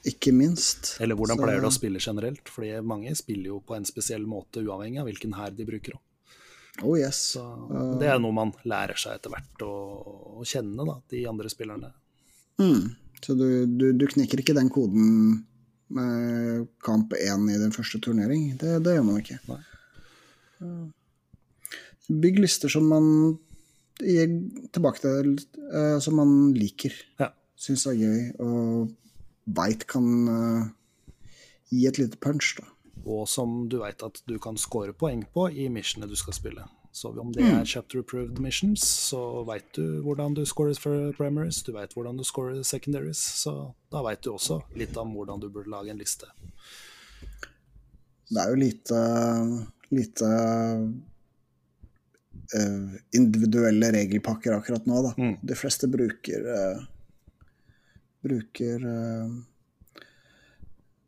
[0.07, 0.93] ikke minst.
[1.01, 2.47] Eller hvordan Så- pleier de å spille generelt?
[2.47, 5.97] Fordi mange spiller jo på en spesiell måte, uavhengig av hvilken hær de bruker.
[6.83, 7.17] Oh yes.
[7.35, 7.43] Så
[7.99, 9.71] det er noe man lærer seg etter hvert å,
[10.39, 11.91] å kjenne, da, de andre spillerne.
[12.61, 12.95] Mm.
[13.19, 15.43] Så du, du, du knekker ikke den koden
[15.89, 18.55] med kamp 1 i den første turnering.
[18.61, 19.39] Det, det gjør man ikke.
[19.49, 20.91] Nei.
[22.07, 23.09] Bygg lister som man
[23.99, 25.35] tilbake til,
[25.73, 26.93] uh, som man liker.
[27.19, 27.31] Ja.
[27.57, 28.91] Syns er gøy, og
[29.57, 30.67] veit kan uh,
[31.71, 32.67] gi et lite punch, da.
[33.07, 36.65] Og som du veit at du kan score poeng på i missionene du skal spille.
[36.97, 37.59] Så om det Mm.
[37.59, 42.17] er chapter approved missions, så veit du hvordan du scorer for primaries, du veit hvordan
[42.17, 45.97] du scorer secondaries, så da veit du også litt om hvordan du burde lage en
[45.97, 46.25] liste.
[48.29, 48.97] Det er jo lite,
[49.91, 50.25] lite
[53.17, 55.11] individuelle regelpakker akkurat nå, da.
[55.17, 55.35] Mm.
[55.41, 56.83] De fleste bruker uh,
[58.23, 59.29] bruker uh,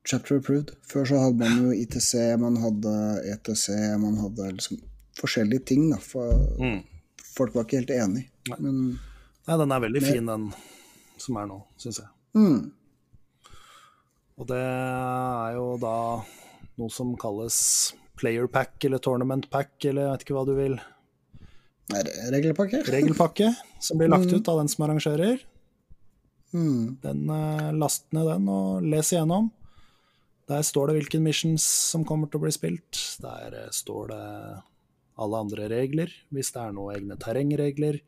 [0.09, 0.71] chapter approved.
[0.89, 2.93] Før så hadde man jo ITC, man hadde
[3.33, 3.67] ETC,
[4.01, 4.81] man hadde liksom
[5.19, 5.97] forskjellige ting, da.
[6.01, 6.81] For Mm.
[7.35, 8.25] folk var ikke helt enig.
[8.49, 8.57] Nei.
[8.59, 8.99] Men
[9.47, 10.49] Nei, den er veldig fin, den
[11.17, 12.07] som er nå, syns jeg.
[12.35, 12.71] mm,
[14.39, 15.95] Og det er jo da
[16.77, 17.57] noe som kalles
[18.15, 20.77] player pack eller tournament pack, eller jeg vet ikke hva du vil.
[22.33, 22.83] Regelpakke?
[22.87, 23.51] Regelpakke
[23.81, 25.39] som blir lagt ut av den som arrangerer.
[26.53, 29.51] Mm, Den, eh, Last ned den og les igjennom.
[30.49, 33.19] Der står det hvilke missions som kommer til å bli spilt.
[33.21, 34.25] Der eh, står det
[35.19, 37.99] alle andre regler, hvis det er noen egne terrengregler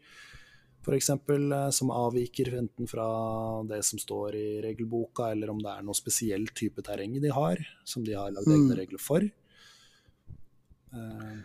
[0.82, 1.12] f.eks.
[1.78, 3.06] som avviker enten fra
[3.70, 7.62] det som står i regelboka, eller om det er noe spesiell type terreng de har,
[7.86, 9.28] som de har lagd egne regler for.
[10.92, 11.36] Eh,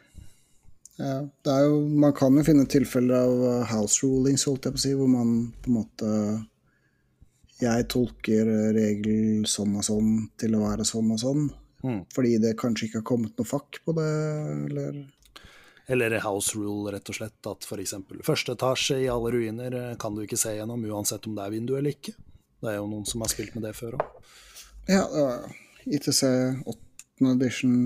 [0.97, 4.77] ja, det er jo, man kan jo finne tilfeller av uh, house rulings, holdt jeg
[4.77, 6.13] på å si, hvor man på en måte
[7.61, 11.45] Jeg tolker uh, regel sånn og sånn til å være sånn og sånn.
[11.85, 12.01] Mm.
[12.15, 14.09] Fordi det kanskje ikke har kommet noe fakk på det,
[14.71, 15.05] eller
[15.87, 17.39] Eller house rule, rett og slett.
[17.47, 17.95] At f.eks.
[18.27, 21.53] første etasje i alle ruiner eh, kan du ikke se gjennom, uansett om det er
[21.55, 22.17] vindu eller ikke.
[22.59, 24.33] Det er jo noen som har spilt med det før òg.
[24.91, 25.47] Ja, uh,
[25.87, 26.25] ITC
[26.67, 26.75] 8.
[27.37, 27.77] edition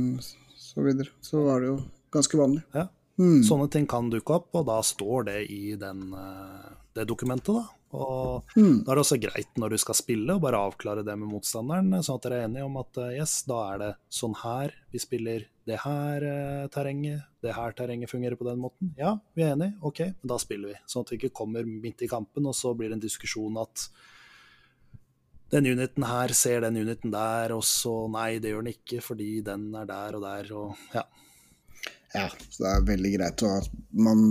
[0.56, 1.12] så videre.
[1.20, 1.76] Så var det jo
[2.14, 2.64] ganske vanlig.
[2.72, 2.86] Ja.
[3.20, 3.42] Mm.
[3.44, 7.54] Sånne ting kan dukke opp, og da står det i den, eh, det dokumentet.
[7.54, 7.68] da.
[7.92, 8.84] Og Mm.
[8.84, 11.90] Da er det også greit når du skal spille, å bare avklare det med motstanderen,
[12.02, 14.98] sånn at dere er enige om at eh, yes, da er det sånn her vi
[14.98, 18.94] spiller det her eh, terrenget, det her terrenget fungerer på den måten.
[18.96, 20.78] Ja, vi er enige, ok, men da spiller vi.
[20.86, 23.88] Sånn at vi ikke kommer midt i kampen, og så blir det en diskusjon at
[25.50, 29.42] den uniten her ser den uniten der, og så nei, det gjør den ikke fordi
[29.42, 31.02] den er der og der, og ja.
[32.14, 34.24] Ja, så det er veldig greit å, at man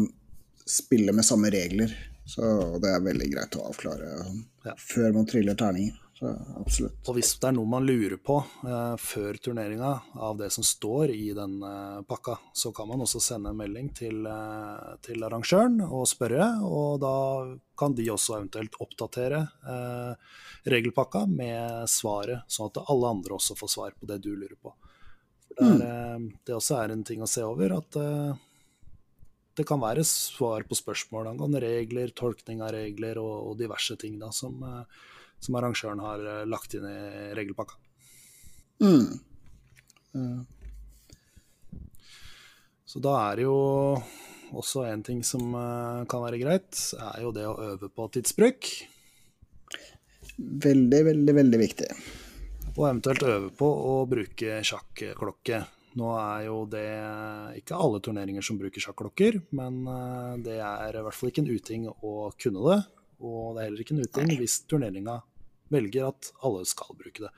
[0.70, 1.94] spiller med samme regler.
[2.30, 2.44] Så
[2.82, 4.10] det er veldig greit å avklare
[4.66, 4.76] Ja.
[4.78, 5.96] før man triller terninger.
[6.20, 6.28] Så
[6.60, 6.98] absolutt.
[7.08, 8.36] Og hvis det er noe man lurer på
[8.68, 13.22] eh, før turneringa av det som står i den eh, pakka, så kan man også
[13.24, 17.14] sende en melding til, eh, til arrangøren og spørre, og da
[17.80, 20.36] kan de også eventuelt oppdatere eh,
[20.76, 24.76] regelpakka med svaret, sånn at alle andre også får svar på det du lurer på.
[25.60, 28.44] For det, er, eh, det også er en ting å se over, at eh,
[29.60, 34.15] det kan være svar på spørsmål angående regler, tolkning av regler og, og diverse ting
[34.22, 35.10] da, som, eh,
[35.44, 37.76] som arrangøren har lagt inn i regelpakka.
[38.80, 39.19] Mm.
[42.88, 43.60] Så da er det jo
[44.56, 45.52] også en ting som
[46.10, 48.72] kan være greit, er jo det å øve på tidsbruk.
[50.40, 51.91] Veldig, veldig, veldig viktig.
[52.78, 55.64] Og eventuelt øve på å bruke sjakklokke.
[56.00, 56.86] Nå er jo det
[57.58, 61.50] ikke alle turneringer som bruker sjakklokker, men eh, det er i hvert fall ikke en
[61.50, 62.80] uting å kunne det.
[63.26, 65.18] Og det er heller ikke en uting hvis turneringa
[65.74, 67.32] velger at alle skal bruke det.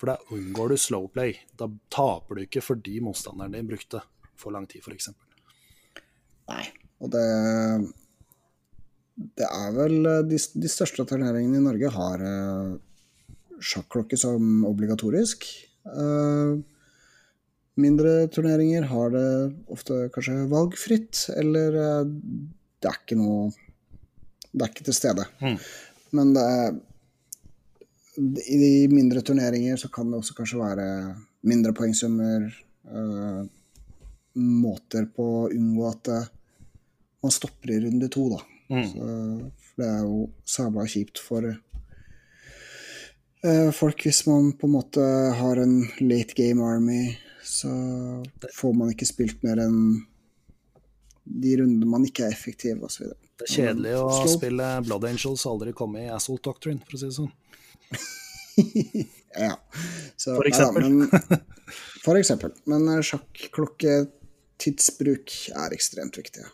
[0.00, 1.36] For da unngår du slow play.
[1.58, 4.00] Da taper du ikke fordi motstanderen din brukte
[4.40, 5.12] for lang tid, f.eks.
[6.50, 6.64] Nei.
[7.02, 7.26] Og det
[9.12, 12.80] Det er vel eh, De, de største turneringene i Norge har uh,
[13.62, 15.46] sjakklokke som obligatorisk.
[15.86, 16.58] Eh,
[17.82, 19.28] mindre turneringer har det
[19.72, 22.04] ofte kanskje valgfritt, eller eh,
[22.82, 23.52] det er ikke noe
[24.52, 25.24] Det er ikke til stede.
[25.40, 25.54] Mm.
[26.12, 26.74] Men det er
[28.52, 30.88] i de mindre turneringer så kan det også kanskje være
[31.48, 32.44] mindre poengsummer,
[32.84, 33.42] eh,
[34.36, 36.10] måter på å unngå at
[37.24, 38.42] man stopper i runde to, da.
[38.72, 39.08] Så,
[39.60, 41.48] for det er jo sabla kjipt for
[43.74, 45.00] folk hvis man på en måte
[45.38, 47.68] har en late game army, så
[48.54, 49.78] får man ikke spilt mer enn
[51.24, 53.04] de rundene man ikke er effektiv, osv.
[53.38, 54.32] Det er kjedelig å Slow.
[54.36, 57.32] spille Blood Angels og aldri komme i Assault Doctrine, for å si det sånn.
[59.32, 59.54] Ja.
[60.20, 60.84] Så, For eksempel.
[60.84, 61.08] men,
[62.04, 62.52] for eksempel.
[62.68, 66.44] Men eh, sjakkklokketidsbruk er ekstremt viktig.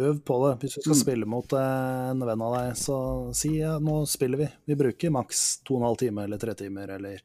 [0.00, 0.52] Øv på det.
[0.62, 0.84] Hvis du Mm.
[0.86, 2.96] skal spille mot eh, en venn av deg, så
[3.36, 4.48] si ja, nå spiller vi.
[4.70, 7.20] Vi bruker maks to og en halv time eller tre timer, eller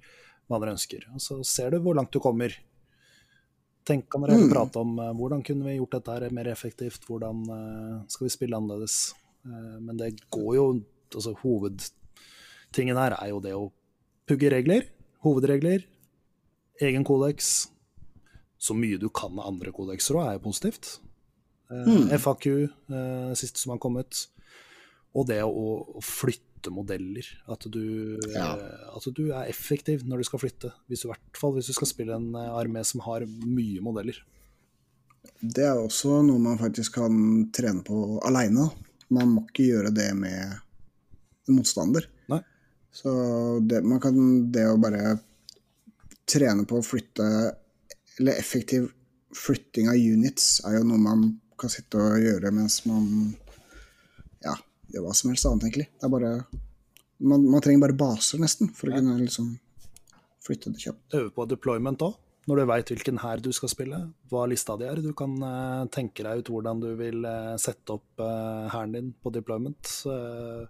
[0.50, 1.06] hva dere ønsker.
[1.14, 2.52] Og så ser du hvor langt du kommer.
[3.86, 4.50] Tenk kan dere Mm.
[4.50, 8.34] prate om uh, hvordan kunne vi gjort dette her mer effektivt, hvordan uh, skal vi
[8.34, 9.14] spille annerledes.
[9.46, 10.66] Uh, men det går jo
[11.14, 13.72] altså Hovedtingen her er jo det å
[14.28, 14.88] pugge regler,
[15.24, 15.86] hovedregler,
[16.82, 17.70] egen kodeks.
[18.58, 21.00] Så mye du kan av andre kodekser òg, er jo positivt.
[21.72, 24.28] Eh, FAQ, eh, siste som har kommet.
[25.16, 27.26] Og det å, flytte modeller.
[27.48, 28.56] At du, Ja.
[28.58, 30.72] eh, at du er effektiv når du skal flytte.
[30.90, 34.18] I hvert fall hvis du skal spille en armé som har mye modeller.
[35.42, 38.72] Det er også noe man faktisk kan trene på aleine.
[39.10, 40.60] Man må ikke gjøre det med
[41.50, 42.06] motstander.
[42.30, 42.42] Nei.
[42.92, 45.20] Så det, man kan det å bare
[46.26, 47.56] trene på å flytte
[48.18, 48.94] Eller effektiv
[49.36, 53.08] flytting av units er jo noe man kan sitte og gjøre mens man
[54.44, 54.56] ja,
[54.94, 55.90] gjør hva som helst annet, egentlig.
[55.96, 56.36] Det er bare
[57.16, 59.54] Man, man trenger bare baser, nesten, for å kunne liksom
[60.44, 61.14] flytte det kjapt.
[61.16, 64.00] Øve på deployment òg, når du veit hvilken hær du skal spille,
[64.30, 65.00] hva lista di er.
[65.00, 69.14] Du kan uh, tenke deg ut hvordan du vil uh, sette opp hæren uh, din
[69.16, 69.94] på deployment.
[70.04, 70.68] Uh,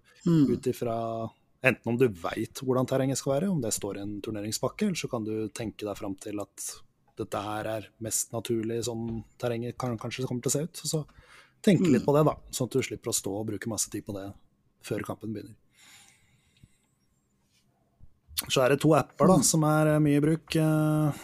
[0.54, 1.00] Ut ifra
[1.66, 5.02] enten om du veit hvordan terrenget skal være, om det står i en turneringspakke, eller
[5.02, 6.70] så kan du tenke deg fram til at
[7.20, 10.82] dette her er mest naturlig sånn terrenget kan, kanskje kommer til å se ut.
[10.82, 11.04] Så
[11.66, 14.06] tenke litt på det, da, sånn at du slipper å stå og bruke masse tid
[14.06, 14.28] på det
[14.86, 15.56] før kampen begynner.
[18.52, 21.24] Så er det to apper da, som er eh, mye i bruk eh,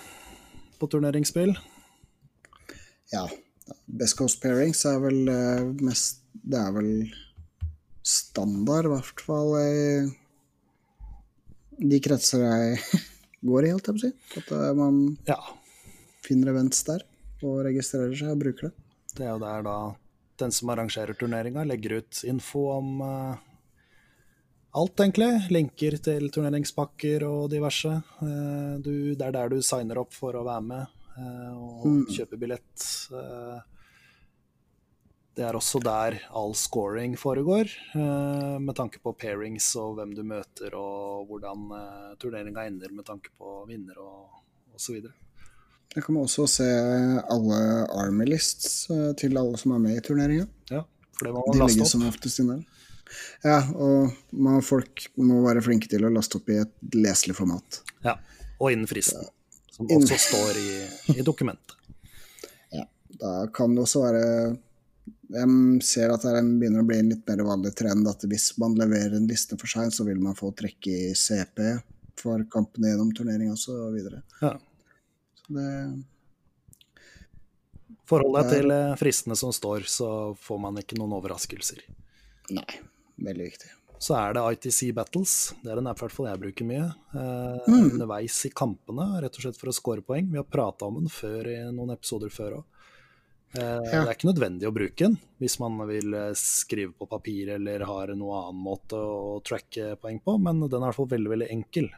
[0.80, 1.52] på turneringsspill.
[3.12, 3.26] Ja.
[3.86, 6.92] Best Coast Pairings er vel eh, mest Det er vel
[8.08, 9.72] standard, i hvert fall i
[11.82, 13.02] de kretser jeg
[13.50, 14.12] går i, holdt jeg på å si.
[14.42, 15.40] At eh, man Ja,
[16.26, 17.04] finner events der
[17.42, 18.74] og registrerer seg og bruker det.
[19.18, 19.78] det er jo der da
[20.42, 23.36] den som arrangerer turneringa, legger ut info om uh,
[24.78, 25.30] alt, egentlig.
[25.54, 27.94] Linker til turneringspakker og diverse.
[28.22, 32.40] Uh, du, det er der du signer opp for å være med uh, og kjøpe
[32.42, 32.88] billett.
[35.32, 37.70] Det er også der all scoring foregår,
[38.60, 41.70] med tanke på pairings og hvem du møter og hvordan
[42.20, 45.00] turneringa ender med tanke på vinner og osv.
[45.92, 46.68] Der kan man også se
[47.34, 47.58] alle
[48.00, 50.46] army lists eh, til alle som er med i turneringa.
[50.72, 50.86] Ja,
[51.18, 51.92] for det var De legges opp.
[51.92, 52.62] som oftest inn der.
[53.44, 57.82] Ja, og man, folk må være flinke til å laste opp i et leselig format.
[58.06, 58.16] Ja,
[58.62, 59.26] og innen fristen,
[59.76, 60.72] som Innen- også står i,
[61.20, 61.76] i dokumentet.
[62.72, 62.86] Ja,
[63.20, 64.22] da kan det også være
[65.36, 68.54] Jeg ser at det er begynner å bli en litt mer vanlig trend at hvis
[68.64, 71.60] man leverer en liste for seg, så vil man få trekk i CP
[72.20, 74.00] for kampene gjennom turnering osv.
[74.42, 74.54] Ja.
[75.56, 76.04] Det
[78.12, 80.08] Forhold deg til eh, fristene som står, så
[80.40, 81.80] får man ikke noen overraskelser.
[82.52, 82.66] Nei,
[83.24, 83.70] veldig viktig.
[84.02, 85.36] Så er det ITC Battles.
[85.62, 86.88] Det er en app i hvert fall jeg bruker mye.
[87.14, 87.92] Eh, Mm.
[87.94, 90.28] Underveis i kampene, rett og slett for å score poeng.
[90.32, 92.64] Vi har prata om den før i noen episoder før òg.
[93.54, 97.86] Eh, Det er ikke nødvendig å bruke den hvis man vil skrive på papir eller
[97.86, 101.30] har noen annen måte å tracke poeng på, men den er i hvert fall veldig,
[101.38, 101.90] veldig enkel.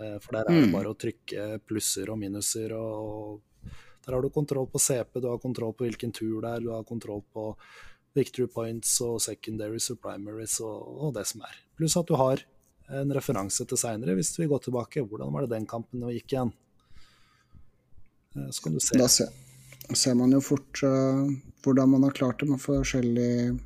[0.00, 0.72] Eh, For der er det Mm.
[0.72, 3.40] bare å trykke plusser og minuser, og
[4.06, 6.70] der har du kontroll på CP, du har kontroll på hvilken tur det er, du
[6.70, 7.56] har kontroll på
[8.14, 11.54] victory points og secondaries og primaries og, og det som er.
[11.76, 12.42] Pluss at du har
[12.90, 15.02] en referanse til seinere, hvis vi går tilbake.
[15.08, 16.52] Hvordan var det den kampen vi gikk igjen?
[18.36, 18.98] Eh, Så kan du se.
[18.98, 19.28] Da ser,
[19.94, 21.24] ser man jo fort uh,
[21.64, 23.58] hvordan man har klart det med forskjellige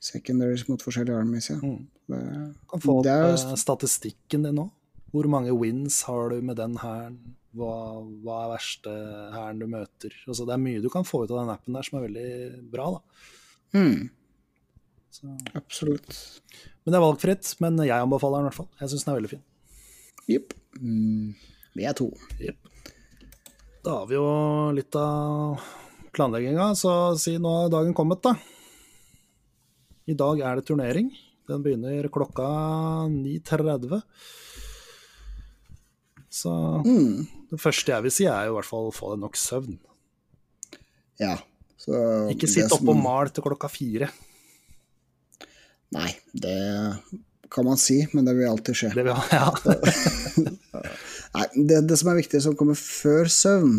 [0.00, 1.50] secondaries mot forskjellige armies.
[1.50, 1.56] Ja.
[1.62, 1.86] Mm.
[2.06, 2.20] Det,
[2.70, 4.68] kan få opp er statistikken din nå.
[5.16, 7.16] Hvor mange wins har du med den hæren?
[7.56, 7.72] Hva,
[8.20, 8.92] hva er verste
[9.32, 10.12] hæren du møter?
[10.28, 12.28] Altså, det er mye du kan få ut av den appen der som er veldig
[12.74, 12.90] bra.
[12.98, 13.00] Da.
[13.78, 14.02] mm,
[15.16, 16.18] Så, absolutt.
[16.84, 17.54] men det er valgfritt.
[17.64, 18.68] Men jeg anbefaler den i hvert fall.
[18.82, 19.44] Jeg syns den er veldig fin.
[20.28, 20.52] Jepp.
[20.82, 21.32] Mm,
[21.78, 22.10] vi er to.
[22.42, 22.72] Jepp.
[23.86, 24.26] Da har vi jo
[24.76, 25.62] litt av
[26.16, 28.34] planlegginga, så si nå er dagen kommet, da.
[30.10, 31.08] I dag er det turnering.
[31.46, 32.46] Den begynner klokka
[33.12, 34.02] 9.30.
[36.36, 36.52] Så
[36.84, 39.38] Mm, det første jeg vil si, er jo i hvert fall å få deg nok
[39.40, 39.78] søvn.
[41.22, 41.36] ja.
[41.78, 41.92] Så
[42.32, 44.08] Ikke sitt som- oppe og mal til klokka fire.
[45.94, 46.98] Nei, det
[47.52, 48.88] kan man si, men det vil alltid skje.
[48.96, 49.50] Det vil, ja.
[51.36, 53.76] Nei, det, det som er viktig, som kommer før søvn,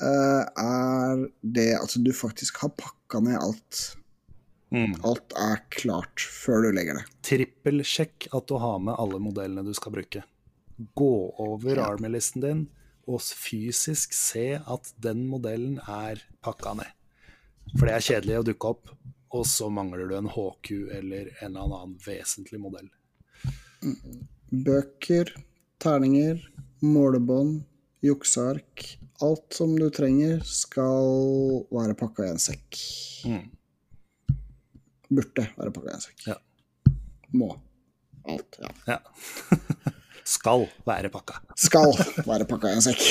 [0.00, 3.82] eh, er det at du faktisk har pakka ned alt.
[4.74, 4.96] Mm.
[5.06, 7.04] Alt er klart før du legger det.
[7.28, 10.24] Trippelsjekk at du har med alle modellene du skal bruke.
[10.76, 11.86] Gå over Ja.
[11.92, 12.64] Army-listen din
[13.06, 16.90] og fysisk se at den modellen er pakka ned.
[17.74, 18.92] For det er kjedelig å dukke opp,
[19.34, 22.88] og så mangler du en HQ eller en eller annen vesentlig modell.
[24.64, 25.32] Bøker,
[25.82, 26.40] terninger,
[26.84, 27.64] målebånd,
[28.04, 28.86] jukseark.
[29.24, 32.80] Alt som du trenger, skal være pakka i en sekk.
[33.28, 33.44] Mm.
[35.10, 36.26] Burde være pakka i en sekk.
[36.30, 36.38] Ja.
[37.34, 37.50] Må.
[38.30, 38.60] Alt.
[38.62, 38.72] Ja.
[38.94, 39.92] Ja.
[40.24, 41.40] Skal være pakka.
[41.60, 41.92] Skal
[42.24, 43.02] være pakka i en sekk.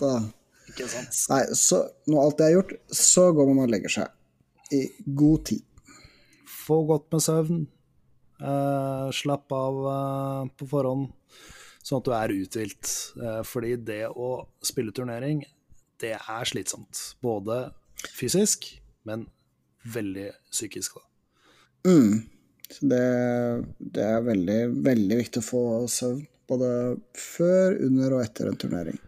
[0.00, 0.14] da.
[0.70, 1.16] Ikke sant?
[1.32, 4.84] Nei, så når alt det er gjort, så går man og legger seg i
[5.18, 5.64] god tid.
[6.46, 7.64] Få godt med søvn.
[8.40, 11.10] Eh, slapp av eh, på forhånd,
[11.82, 12.92] sånn at du er uthvilt.
[13.20, 14.30] Eh, fordi det å
[14.64, 15.42] spille turnering,
[16.00, 17.02] det er slitsomt.
[17.20, 17.66] Både
[18.16, 18.70] fysisk,
[19.08, 19.26] men
[19.90, 20.96] veldig psykisk.
[21.00, 21.90] Da.
[21.90, 22.22] Mm.
[22.70, 23.04] Så det,
[23.78, 26.24] det er veldig, veldig viktig å få søvn.
[26.50, 26.70] Både
[27.14, 28.98] før, under og etter en turnering.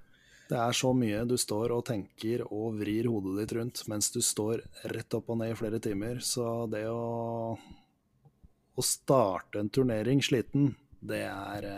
[0.53, 4.21] Det er så mye du står og tenker og vrir hodet ditt rundt mens du
[4.23, 4.61] står
[4.93, 6.21] rett opp og ned i flere timer.
[6.23, 11.69] Så det å, å starte en turnering sliten, det er,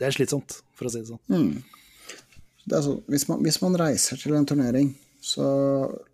[0.00, 1.22] det er slitsomt, for å si det sånn.
[1.30, 2.18] Mm.
[2.68, 4.90] Det er sånn, hvis, man, hvis man reiser til en turnering,
[5.24, 5.46] så,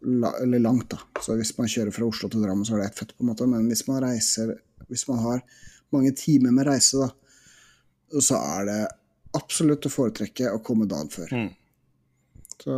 [0.05, 3.01] eller langt, da Så hvis man kjører fra Oslo til Drammen, så er det ett
[3.03, 3.49] fett, på en måte.
[3.49, 4.55] Men hvis man reiser
[4.90, 5.44] Hvis man har
[5.94, 8.81] mange timer med reise, da, så er det
[9.35, 11.32] absolutt å foretrekke å komme dagen før.
[11.35, 11.51] Mm.
[12.62, 12.74] Så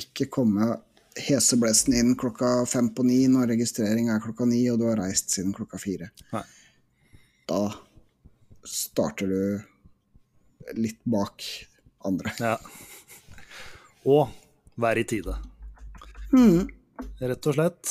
[0.00, 0.76] ikke komme
[1.18, 5.34] heseblesten inn klokka fem på ni når registrering er klokka ni, og du har reist
[5.34, 6.10] siden klokka fire.
[6.32, 6.44] Nei.
[7.48, 7.62] Da
[8.68, 11.44] starter du litt bak
[12.06, 12.32] andre.
[12.40, 12.56] Ja.
[14.08, 14.28] Og
[14.78, 15.36] være i tide.
[17.18, 17.90] Rett og slett.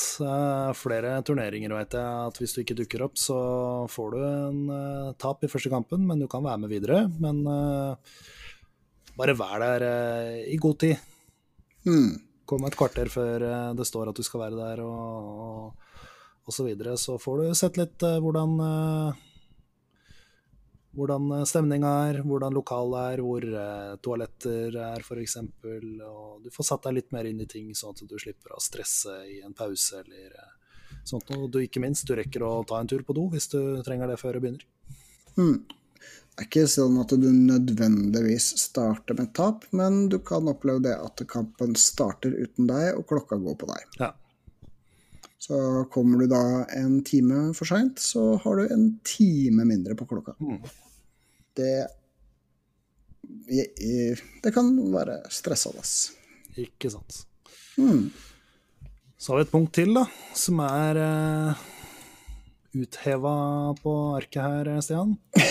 [0.80, 3.38] Flere turneringer vet jeg at hvis du ikke dukker opp, så
[3.92, 7.02] får du en eh, tap i første kampen, men du kan være med videre.
[7.20, 8.16] Men eh,
[9.20, 10.96] bare vær der eh, i god tid.
[11.88, 12.16] Mm.
[12.48, 13.44] Kom et kvarter før
[13.76, 16.04] det står at du skal være der, og, og,
[16.48, 16.96] og så videre.
[17.00, 18.56] Så får du sett litt hvordan
[20.98, 25.38] hvordan stemninga er, hvordan lokalet er, hvor eh, toaletter er f.eks.
[25.38, 28.62] Og du får satt deg litt mer inn i ting, sånn at du slipper å
[28.64, 30.54] stresse i en pause eller eh,
[31.06, 31.30] sånt.
[31.38, 34.10] Og du ikke minst, du rekker å ta en tur på do hvis du trenger
[34.10, 34.66] det før du begynner.
[35.38, 40.96] Det er ikke sånn at du nødvendigvis starter med tap, men du kan oppleve det
[40.98, 44.02] at kampen starter uten deg, og klokka går på deg.
[44.02, 44.12] Ja.
[45.42, 50.10] Så kommer du da en time for seint, så har du en time mindre på
[50.10, 50.34] klokka.
[50.42, 50.62] Mm.
[51.58, 51.88] Det
[54.44, 55.84] Det kan være stressende.
[56.58, 57.24] Ikke sant.
[57.78, 58.10] Mm.
[59.18, 60.06] Så har vi et punkt til, da,
[60.38, 61.66] som er uh,
[62.78, 63.36] utheva
[63.82, 65.18] på arket her, Stian.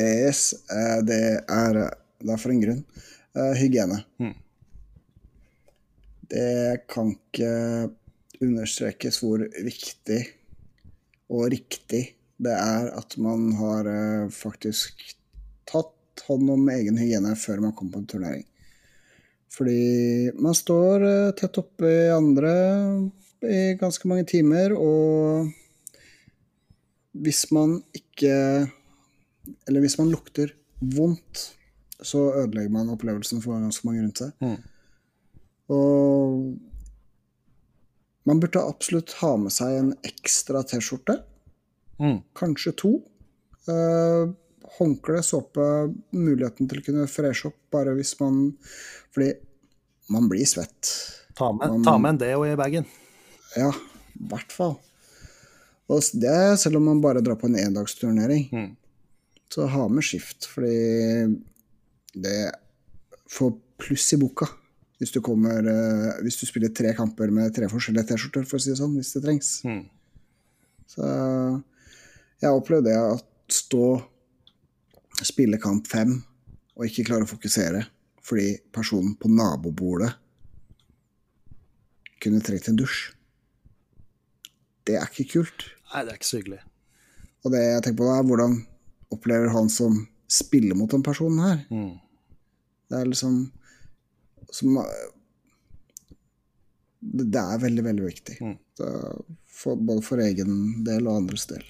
[0.00, 1.76] Yes, eh, det er
[2.22, 2.84] det er for en grunn.
[3.34, 3.98] Uh, hygiene.
[4.22, 4.36] Mm.
[6.30, 7.50] Det kan ikke
[8.40, 10.20] understrekes hvor viktig
[11.30, 12.04] og riktig
[12.40, 15.02] det er at man har eh, faktisk
[15.68, 18.44] tatt hånd om egen hygiene før man kommer på en turnering.
[19.50, 22.52] Fordi man står eh, tett oppe i andre
[23.40, 25.48] i ganske mange timer, og
[27.16, 28.68] hvis man ikke
[29.66, 31.56] Eller hvis man lukter vondt,
[32.02, 34.30] så ødelegger man opplevelsen for ganske mange rundt seg.
[34.44, 34.58] Mm.
[35.74, 36.60] Og
[38.28, 41.16] man burde absolutt ha med seg en ekstra T-skjorte,
[42.00, 42.22] Mm.
[42.34, 42.90] kanskje to.
[43.68, 44.30] Eh,
[44.78, 45.64] håndkle, såpe,
[46.16, 48.56] muligheten til å kunne freshe opp bare hvis man
[49.12, 49.32] Fordi
[50.10, 50.90] man blir svett.
[51.36, 52.86] Ta med, Man- ta med en deo i bagen.
[53.56, 54.78] Ja, i hvert fall.
[55.90, 58.48] Og det selv om man bare drar på en endagsturnering.
[58.52, 58.76] Mm.
[59.50, 61.36] Så ha med skift, fordi
[62.14, 62.52] det
[63.28, 64.46] får pluss i boka.
[65.00, 68.60] Hvis du, kommer, eh, hvis du spiller tre kamper med tre forskjellige T-skjorter, for å
[68.62, 69.50] si det sånn, hvis det trengs.
[69.64, 69.84] Mm.
[70.86, 71.02] Så
[72.40, 74.00] jeg opplevde det at stå,
[75.26, 76.18] spille kamp fem,
[76.78, 77.84] og ikke klare å fokusere
[78.24, 80.12] fordi personen på nabobordet
[82.20, 83.10] kunne trengt en dusj.
[84.86, 85.64] Det er ikke kult.
[85.90, 86.60] Nei, det er ikke så hyggelig.
[87.40, 88.56] Og det jeg tenker på da, er hvordan
[89.16, 89.96] opplever han som
[90.30, 91.62] spiller mot den personen her?
[91.72, 91.96] Mm.
[92.90, 93.40] Det er liksom
[94.50, 94.80] som,
[97.00, 98.36] det, er veldig, veldig viktig.
[98.44, 98.56] Mm.
[99.86, 101.64] Både for egen del og andres del.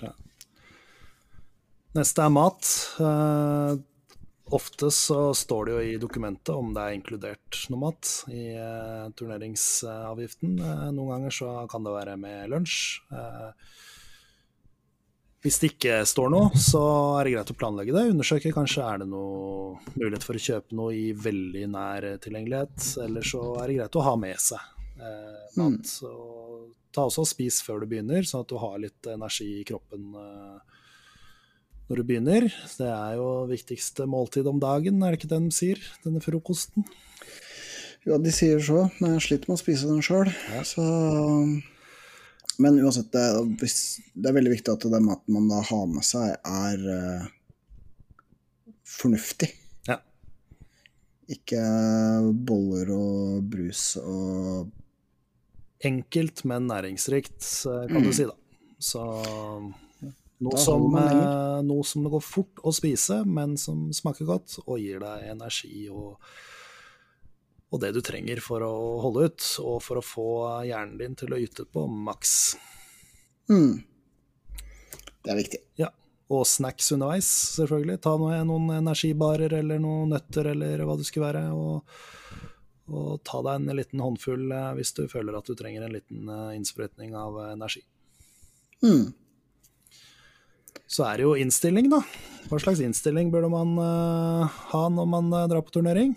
[1.98, 2.66] Neste er mat.
[3.02, 3.72] Eh,
[4.54, 9.08] ofte så står det jo i dokumentet om det er inkludert noe mat i eh,
[9.18, 10.54] turneringsavgiften.
[10.58, 13.00] Eh, noen ganger så kan det være med lunsj.
[15.40, 16.80] Hvis det ikke står noe, så
[17.16, 18.08] er det greit å planlegge det.
[18.12, 22.90] Undersøke kanskje er det noe mulighet for å kjøpe noe i veldig nær tilgjengelighet.
[23.06, 24.60] Eller så er det greit å ha med seg
[25.00, 25.94] eh, mat.
[26.06, 29.64] Og ta også og spis før du begynner, sånn at du har litt energi i
[29.66, 30.76] kroppen eh,
[31.90, 32.46] når du begynner.
[32.78, 35.80] Det er jo viktigste måltid om dagen, er det ikke det de sier?
[36.04, 36.86] Denne frokosten.
[38.06, 40.30] Ja, de sier så, men jeg sliter med å spise den sjøl.
[40.54, 40.62] Ja.
[40.64, 40.84] Så
[42.60, 43.74] Men uansett, det er,
[44.14, 47.28] det er veldig viktig at den maten man da har med seg, er uh,
[48.86, 49.50] fornuftig.
[49.88, 49.98] Ja.
[51.32, 51.62] Ikke
[52.32, 54.76] boller og brus og
[55.80, 58.34] Enkelt, men næringsrikt, kan kan du si, da.
[58.76, 59.00] Så
[60.40, 61.20] noe som, lenger.
[61.24, 65.28] eh, noe som det går fort å spise, men som smaker godt og gir deg
[65.34, 66.16] energi og,
[67.70, 68.72] og det du trenger for å
[69.04, 70.28] holde ut, og for å få
[70.66, 72.34] hjernen din til å yte på maks.
[73.52, 73.86] mm.
[75.20, 75.58] Det er viktig.
[75.76, 75.90] Ja.
[76.30, 77.98] Og snacks underveis, selvfølgelig.
[78.04, 81.42] Ta noen energibarer eller noen nøtter eller hva det skulle være.
[81.52, 81.96] Og,
[82.94, 86.30] og ta deg en liten håndfull eh, hvis du føler at du trenger en liten
[86.30, 87.82] eh, innsprøytning av energi.
[88.86, 89.10] Mm.
[90.90, 92.00] Så er det jo innstilling, da.
[92.50, 96.16] Hva slags innstilling burde man uh, ha når man uh, drar på turnering?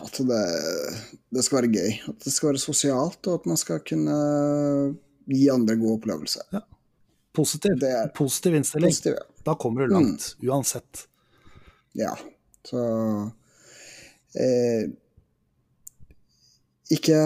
[0.00, 0.38] At det,
[1.36, 1.90] det skal være gøy.
[2.08, 4.14] At det skal være sosialt, og at man skal kunne
[5.28, 6.46] gi andre god opplevelse.
[7.36, 8.92] Positiv, Det er- positiv innstilling.
[8.94, 9.28] Positiv, ja.
[9.44, 11.06] Da kommer du langt, uansett.
[11.98, 12.14] Ja,
[12.64, 12.80] så
[14.38, 14.86] eh,
[16.94, 17.18] Ikke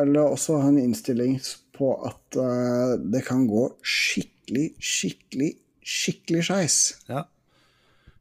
[0.00, 1.38] Eller også ha en innstilling
[1.80, 6.80] på at uh, det kan gå skikkelig, skikkelig, skikkelig skeis.
[7.08, 7.24] Ja.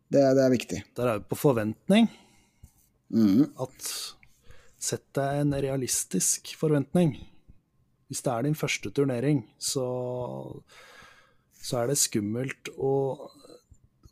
[0.10, 0.80] Det, det er viktig.
[0.98, 2.08] Der er vi på forventning.
[3.14, 3.52] Mm.
[3.62, 3.92] At
[4.80, 7.18] Sett deg en realistisk forventning.
[8.08, 9.84] Hvis det er din første turnering, så,
[11.60, 12.94] så er det skummelt å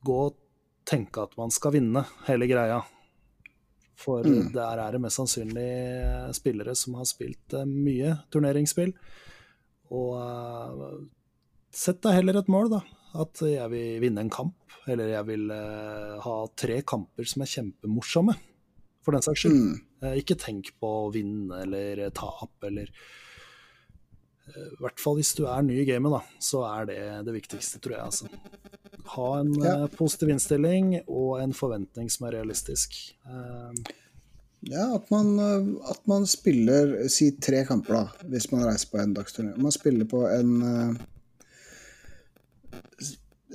[0.06, 0.36] gå og
[0.88, 2.82] tenke at man skal vinne hele greia.
[3.98, 5.72] For der er det mest sannsynlig
[6.36, 8.91] spillere som har spilt eh, mye turneringsspill.
[9.95, 10.97] Og uh,
[11.73, 12.81] sett deg heller et mål, da.
[13.18, 14.55] At jeg vil vinne en kamp.
[14.88, 18.35] Eller jeg vil uh, ha tre kamper som er kjempemorsomme,
[19.03, 19.57] for den saks skyld.
[19.57, 19.80] Mm.
[20.03, 22.91] Uh, Ikke tenk på å vinne eller tap eller
[24.47, 27.81] I hvert fall hvis du er ny i gamet, da, så er det det viktigste,
[27.84, 28.05] tror jeg.
[28.05, 28.30] Altså.
[29.18, 29.73] Ha en Ja.
[29.91, 32.95] positiv innstilling og en forventning som er realistisk.
[33.27, 33.91] Eh,
[34.68, 38.99] Ja, at man, eh, at man spiller Si tre kamper, da, hvis man reiser på
[39.02, 39.61] en dagsturnering.
[39.64, 40.98] Man spiller på en eh,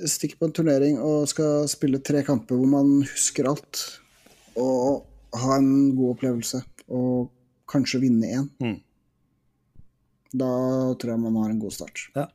[0.09, 3.83] Stikker på en turnering og skal spille tre kamper hvor man husker alt.
[4.57, 5.05] Og
[5.37, 6.63] ha en god opplevelse.
[6.89, 7.29] Og
[7.69, 8.49] kanskje vinne én.
[8.59, 8.79] Mm.
[10.33, 10.49] Da
[10.97, 12.07] tror jeg man har en god start.
[12.17, 12.25] Ja.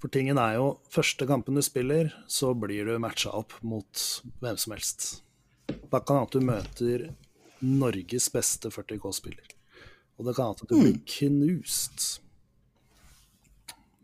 [0.00, 4.02] For tingen er jo, første kampen du spiller, så blir du matcha opp mot
[4.40, 5.06] hvem som helst.
[5.92, 7.06] Da kan det hende at du møter
[7.66, 9.50] Norges beste 40K-spiller.
[10.16, 12.06] Og det kan hende at du blir knust.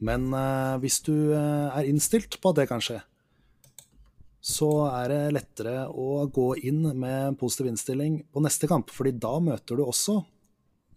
[0.02, 2.98] Men eh, hvis du eh, er innstilt på at det kan skje,
[4.42, 9.36] så er det lettere å gå inn med positiv innstilling på neste kamp, fordi da
[9.38, 10.18] møter du også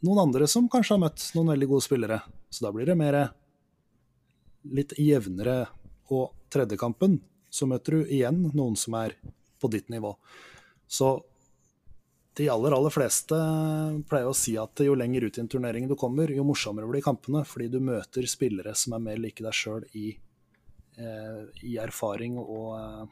[0.05, 2.19] noen andre som kanskje har møtt noen veldig gode spillere.
[2.49, 3.19] Så da blir det mer
[4.65, 5.65] litt jevnere.
[6.13, 7.19] Og tredje kampen
[7.49, 9.15] så møter du igjen noen som er
[9.61, 10.11] på ditt nivå.
[10.87, 11.17] Så
[12.35, 13.37] de aller, aller fleste
[14.09, 17.03] pleier å si at jo lenger ut i en turnering du kommer, jo morsommere blir
[17.05, 20.09] kampene, fordi du møter spillere som er mer like deg sjøl i,
[20.99, 23.05] eh, i erfaring og eh,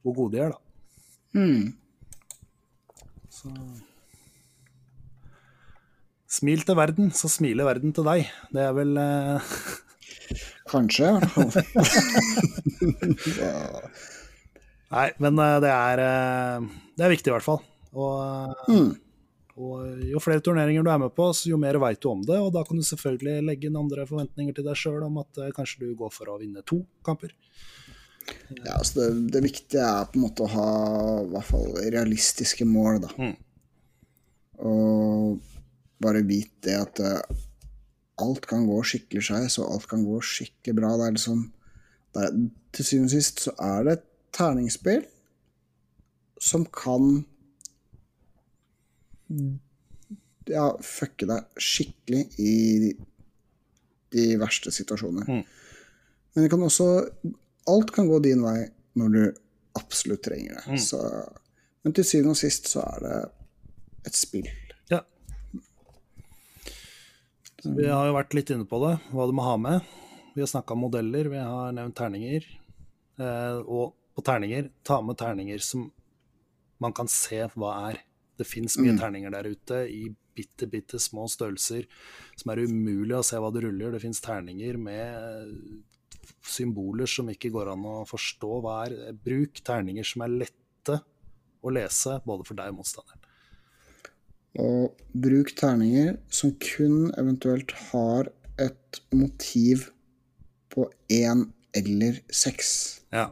[0.00, 0.60] hvor gode de er, da.
[1.36, 1.74] Mm.
[3.36, 3.52] Så
[6.36, 8.26] Smil til verden, så smiler verden til deg.
[8.52, 9.54] Det er vel eh,
[10.72, 11.50] Kanskje, i hvert fall.
[14.96, 16.66] Nei, men eh, det er, eh,
[16.98, 17.62] det er viktig, i hvert fall.
[17.96, 18.92] Og, Mm.
[19.56, 22.36] og jo flere turneringer du er med på, så jo mer veit du om det.
[22.36, 25.54] Og da kan du selvfølgelig legge inn andre forventninger til deg sjøl om at eh,
[25.56, 27.32] kanskje du går for å vinne to kamper.
[28.64, 30.70] Ja, altså det, det viktige er på en måte å ha
[31.22, 33.12] i hvert fall realistiske mål, da.
[33.16, 33.36] Mm.
[34.66, 35.52] Og
[36.02, 37.36] bare vite det at uh,
[38.22, 40.94] alt kan gå skikkelig skeis, og alt kan gå skikkelig bra.
[40.96, 41.44] Det er liksom
[42.16, 42.36] det er,
[42.76, 44.06] Til syvende og sist så er det et
[44.36, 45.04] terningsspill
[46.42, 47.24] som kan
[50.46, 52.92] ja, fucke deg skikkelig i
[54.14, 55.26] de verste situasjoner.
[55.26, 55.42] Mm.
[56.34, 56.86] Men det kan også
[57.66, 58.60] Alt kan gå din vei
[58.94, 59.22] når du
[59.74, 60.64] absolutt trenger det.
[60.70, 60.78] Mm.
[60.78, 61.00] Så,
[61.82, 63.16] men til syvende og sist så er det
[64.06, 64.46] et spill.
[64.92, 65.00] Ja.
[67.64, 69.90] Vi har jo vært litt inne på det, hva du må ha med.
[70.36, 72.46] Vi har snakka om modeller, vi har nevnt terninger.
[73.18, 75.88] Eh, og på terninger, ta med terninger som
[76.78, 77.98] man kan se hva er.
[78.36, 80.06] Det fins mye terninger der ute i
[80.36, 81.86] bitte, bitte små størrelser
[82.36, 83.94] som er umulig å se hva du ruller.
[83.94, 85.54] Det fins terninger med
[86.46, 88.96] symboler som ikke går an å forstå hva er.
[89.24, 91.00] Bruk terninger som er lette
[91.66, 93.22] å lese, både for deg og motstanderen.
[94.62, 98.30] Og bruk terninger som kun eventuelt har
[98.62, 99.90] et motiv
[100.72, 101.44] på én
[101.76, 102.70] eller seks.
[103.12, 103.28] Ja.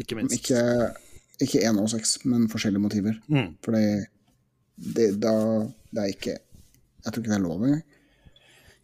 [0.00, 0.34] Ikke minst.
[0.38, 0.60] Ikke,
[1.42, 3.18] ikke én og seks, men forskjellige motiver.
[3.26, 3.54] Mm.
[3.64, 5.34] For det, da,
[5.94, 7.82] det er ikke Jeg tror ikke det er lov engang.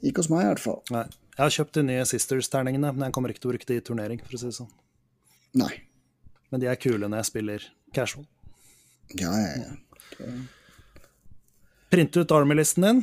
[0.05, 0.81] Ikke hos meg, i hvert fall.
[0.93, 1.07] Nei.
[1.37, 3.85] Jeg har kjøpt de nye Sisters-terningene, men jeg kommer ikke til å bruke de i
[3.85, 4.21] turnering.
[4.27, 4.69] for å si det sånn.
[5.57, 5.73] Nei.
[6.53, 7.67] Men de er kule når jeg spiller
[7.97, 8.27] casual.
[9.17, 10.35] Ja, ja, ja.
[11.91, 13.01] Print ut Army-listen din.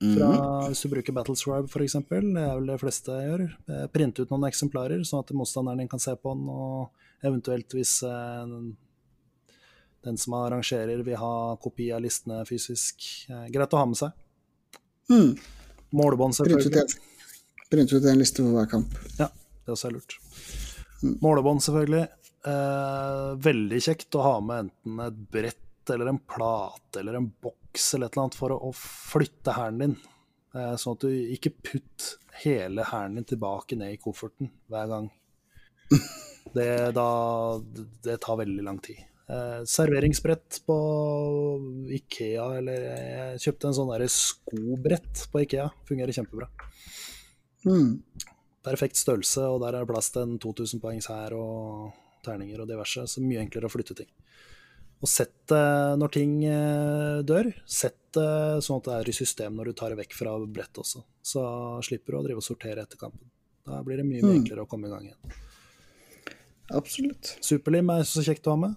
[0.00, 0.28] Fra,
[0.68, 3.42] Hvis du bruker Battlescribe f.eks., det er vel det fleste gjør.
[3.68, 7.74] Eh, Print ut noen eksemplarer, sånn at motstanderen din kan se på den, og eventuelt
[7.76, 8.54] hvis eh,
[10.04, 13.04] den som arrangerer vil ha kopi av listene fysisk.
[13.28, 14.14] Eh, greit å ha med seg.
[15.10, 15.34] Mm.
[15.96, 16.86] Målebånd, selvfølgelig.
[17.70, 18.94] print ut en liste for hver kamp.
[19.18, 19.28] Ja,
[19.66, 20.16] det også er lurt.
[21.24, 22.06] Målebånd, selvfølgelig.
[22.50, 27.94] Eh, veldig kjekt å ha med enten et brett eller en plate eller en boks
[27.94, 29.96] eller et eller annet for å, å flytte hæren din.
[30.54, 32.14] Eh, sånn at du ikke putt
[32.44, 35.10] hele hæren din tilbake ned i kofferten hver gang.
[36.54, 37.06] Det, da,
[38.02, 38.98] det tar veldig lang tid.
[39.30, 40.76] Eh, serveringsbrett på
[41.94, 45.68] Ikea, eller jeg kjøpte en sånn skobrett på Ikea.
[45.88, 46.48] Fungerer kjempebra
[47.66, 48.00] Mm.
[48.64, 51.92] perfekt størrelse, og der er det plass til en 2000 poengs her og
[52.24, 54.08] terninger og diverse, så mye enklere å flytte ting.
[55.02, 59.56] Og sett det når ting eh, dør, sett det sånn at det er i system
[59.56, 61.04] når du tar det vekk fra brettet også.
[61.22, 61.44] Så
[61.84, 63.28] slipper du å drive og sortere etter kampen.
[63.64, 64.42] Da blir det mye, mye Mm.
[64.44, 65.32] enklere å komme i gang igjen.
[66.70, 67.36] Absolutt.
[67.44, 68.76] Superlim er så kjekt å ha med.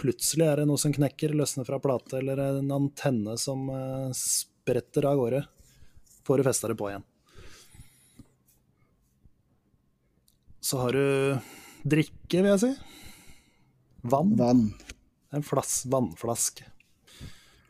[0.00, 5.06] Plutselig er det noe som knekker, løsner fra plate, eller en antenne som eh, spretter
[5.10, 5.42] av gårde.
[6.26, 7.04] Får du festa det på igjen.
[10.64, 11.38] Så har du
[11.84, 12.72] drikke, vil jeg si.
[14.08, 14.32] Vann.
[14.38, 14.66] Vann.
[15.34, 16.66] En flass, vannflaske.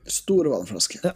[0.07, 1.01] Store vannflasker.
[1.03, 1.15] Ja.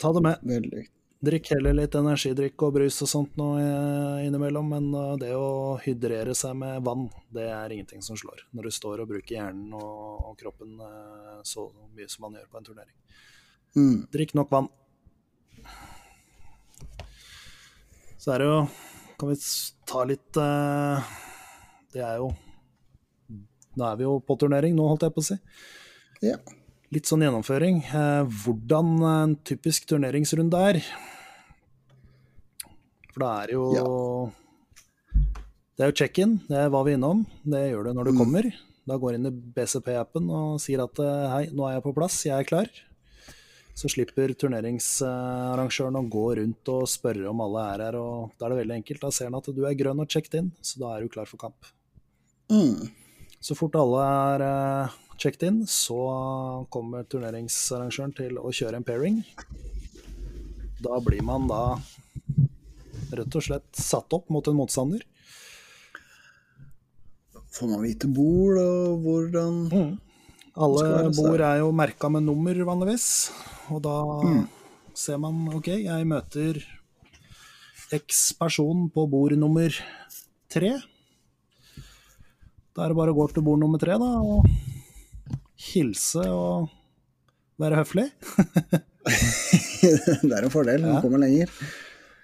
[0.00, 0.42] Ta det med.
[0.42, 0.86] Veldig.
[1.24, 5.76] Drikk heller litt energidrikk og brus og sånt nå eh, innimellom, men eh, det å
[5.80, 8.42] hydrere seg med vann, det er ingenting som slår.
[8.52, 12.50] Når du står og bruker hjernen og, og kroppen eh, så mye som man gjør
[12.50, 12.96] på en turnering.
[13.78, 13.96] Mm.
[14.12, 14.68] Drikk nok vann.
[18.20, 18.58] Så er det jo
[19.20, 19.34] Kan vi
[19.88, 20.36] ta litt
[21.92, 22.28] Det er jo
[23.74, 25.36] Nå er vi jo på turnering, nå holdt jeg på å si.
[26.22, 26.38] Ja.
[26.94, 27.80] Litt sånn gjennomføring.
[27.90, 30.78] Eh, hvordan en typisk turneringsrunde er.
[33.10, 33.64] For da er jo
[35.74, 37.24] Det er jo check-in, det var vi innom.
[37.42, 38.46] Det gjør du når du kommer.
[38.86, 41.94] Da går du inn i BCP-appen og sier at eh, hei, nå er jeg på
[41.96, 42.70] plass, jeg er klar.
[43.74, 47.98] Så slipper turneringsarrangøren å gå rundt og spørre om alle er her.
[47.98, 49.02] og Da er det veldig enkelt.
[49.02, 51.26] Da ser han at du er grønn og checked in, så da er du klar
[51.26, 51.72] for kamp.
[52.52, 52.92] Mm.
[53.42, 55.98] Så fort alle er eh, checked in, så
[56.72, 59.20] kommer turneringsarrangøren til å kjøre en pairing.
[60.84, 61.62] Da blir man da
[63.14, 65.04] rett og slett satt opp mot en motstander.
[67.54, 69.60] Får man vite bord og hvordan
[70.54, 73.06] Alle bord er jo merka med nummer, vanligvis.
[73.74, 73.96] Og da
[74.94, 76.60] ser man OK, jeg møter
[77.94, 79.74] X person på bord nummer
[80.50, 80.76] tre.
[82.74, 84.46] Da er det bare å gå til bord nummer tre, da, og
[85.72, 86.70] hilse og
[87.60, 88.08] være høflig.
[89.84, 91.50] Det er en fordel, man kommer lenger.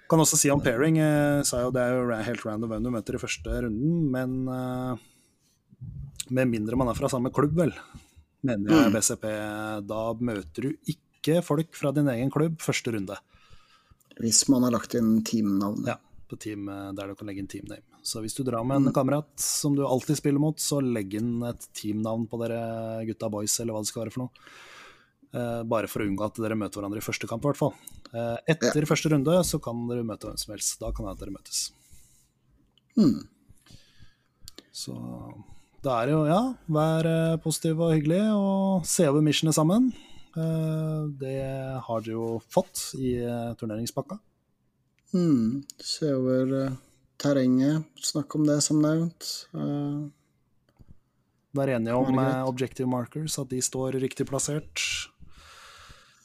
[0.09, 2.91] Kan også si om pairing, jeg sa jo det er jo helt random hvem du
[2.91, 5.03] møter i første runden, men eh,
[6.35, 7.71] med mindre man er fra samme klubb, vel,
[8.43, 9.27] mener jeg BCP,
[9.87, 13.15] da møter du ikke folk fra din egen klubb første runde.
[14.19, 15.85] Hvis man har lagt inn teamnavn.
[15.87, 15.95] Ja,
[16.27, 17.85] på team eh, der du kan legge inn teamname.
[18.03, 21.43] Så hvis du drar med en kamerat som du alltid spiller mot, så legg inn
[21.45, 22.61] et teamnavn på dere
[23.05, 24.45] gutta boys, eller hva det skal være for noe.
[25.31, 27.75] Eh, bare for å unngå at dere møter hverandre i første kamp, i hvert fall.
[28.11, 30.79] Eh, etter første runde så kan dere møte hvem som helst.
[30.81, 31.61] Da kan det at dere møtes.
[32.97, 33.21] Mm.
[34.75, 34.95] Så
[35.85, 39.91] da er det jo, ja, vær eh, positiv og hyggelig, og se over missionet sammen.
[40.35, 41.37] Eh, Det
[41.85, 44.19] har dere jo fått i eh, turneringspakka.
[45.11, 45.61] Hmm.
[45.83, 46.75] Se over eh,
[47.21, 49.29] terrenget, snakk om det som nevnt.
[49.53, 50.01] Eh,
[51.57, 54.79] Være enige om eh, objective markers, at de står riktig plassert.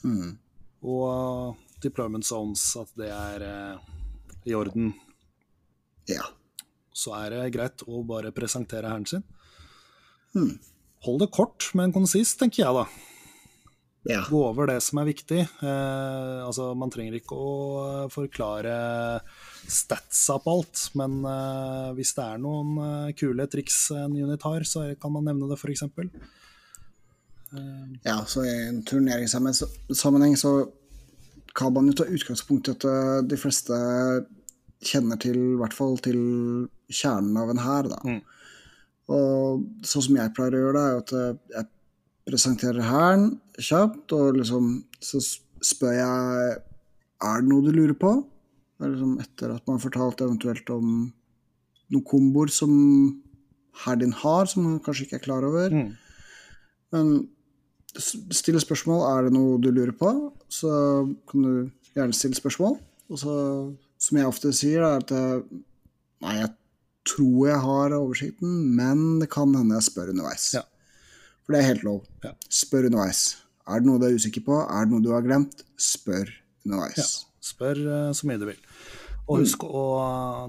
[0.06, 0.36] Mm.
[0.86, 3.88] Og eh, deployment zones, at det er eh,
[4.46, 4.92] i orden.
[6.06, 6.28] Ja.
[6.96, 9.26] Så er det greit å bare presentere hæren sin.
[10.36, 10.54] Mm.
[11.06, 12.86] Hold det kort, men konsist, tenker jeg da.
[14.14, 14.22] ja.
[14.30, 15.42] Gå over det som er viktig.
[15.42, 17.50] Eh, altså, man trenger ikke å
[17.82, 18.78] eh, forklare
[19.68, 24.66] statsa på alt, men uh, hvis det er noen uh, kule triks en unit har,
[24.68, 25.86] så kan man nevne det, f.eks.
[28.04, 30.50] Ja, så i en turneringssammenheng så
[31.56, 33.76] kan man jo ta utgangspunkt i at eh, de fleste
[34.86, 36.18] kjenner til, i hvert fall til
[36.92, 38.00] kjernen av en hær, da.
[38.04, 38.20] Mm.
[39.16, 41.70] Og sånn som jeg pleier å gjøre det, er at eh, jeg
[42.26, 44.70] presenterer hæren kjapt, og liksom
[45.00, 45.22] så
[45.64, 46.56] spør jeg
[47.26, 48.12] er det noe du lurer på.
[48.76, 50.90] Det er liksom etter at man har fortalt eventuelt om
[51.92, 52.72] noen komboer som
[53.84, 55.72] Herdin din har, som man kanskje ikke er klar over.
[55.72, 55.90] Mm.
[56.94, 57.10] Men
[58.00, 59.02] stille spørsmål.
[59.10, 60.12] Er det noe du lurer på,
[60.48, 60.70] så
[61.30, 61.52] kan du
[61.96, 62.78] gjerne stille spørsmål.
[63.12, 63.34] Og så,
[64.02, 65.44] som jeg ofte sier, er at eh,
[66.24, 66.52] nei, jeg
[67.06, 70.48] tror jeg har oversikten, men det kan hende jeg spør underveis.
[70.56, 70.64] Ja.
[71.44, 72.00] For det er helt lov.
[72.24, 72.32] Ja.
[72.50, 73.22] Spør underveis.
[73.66, 74.58] Er det noe du er usikker på?
[74.64, 75.62] Er det noe du har glemt?
[75.78, 76.30] Spør
[76.66, 76.98] underveis.
[76.98, 77.06] Ja.
[77.46, 78.60] Spør eh, så mye du vil.
[79.26, 79.80] Og husk å,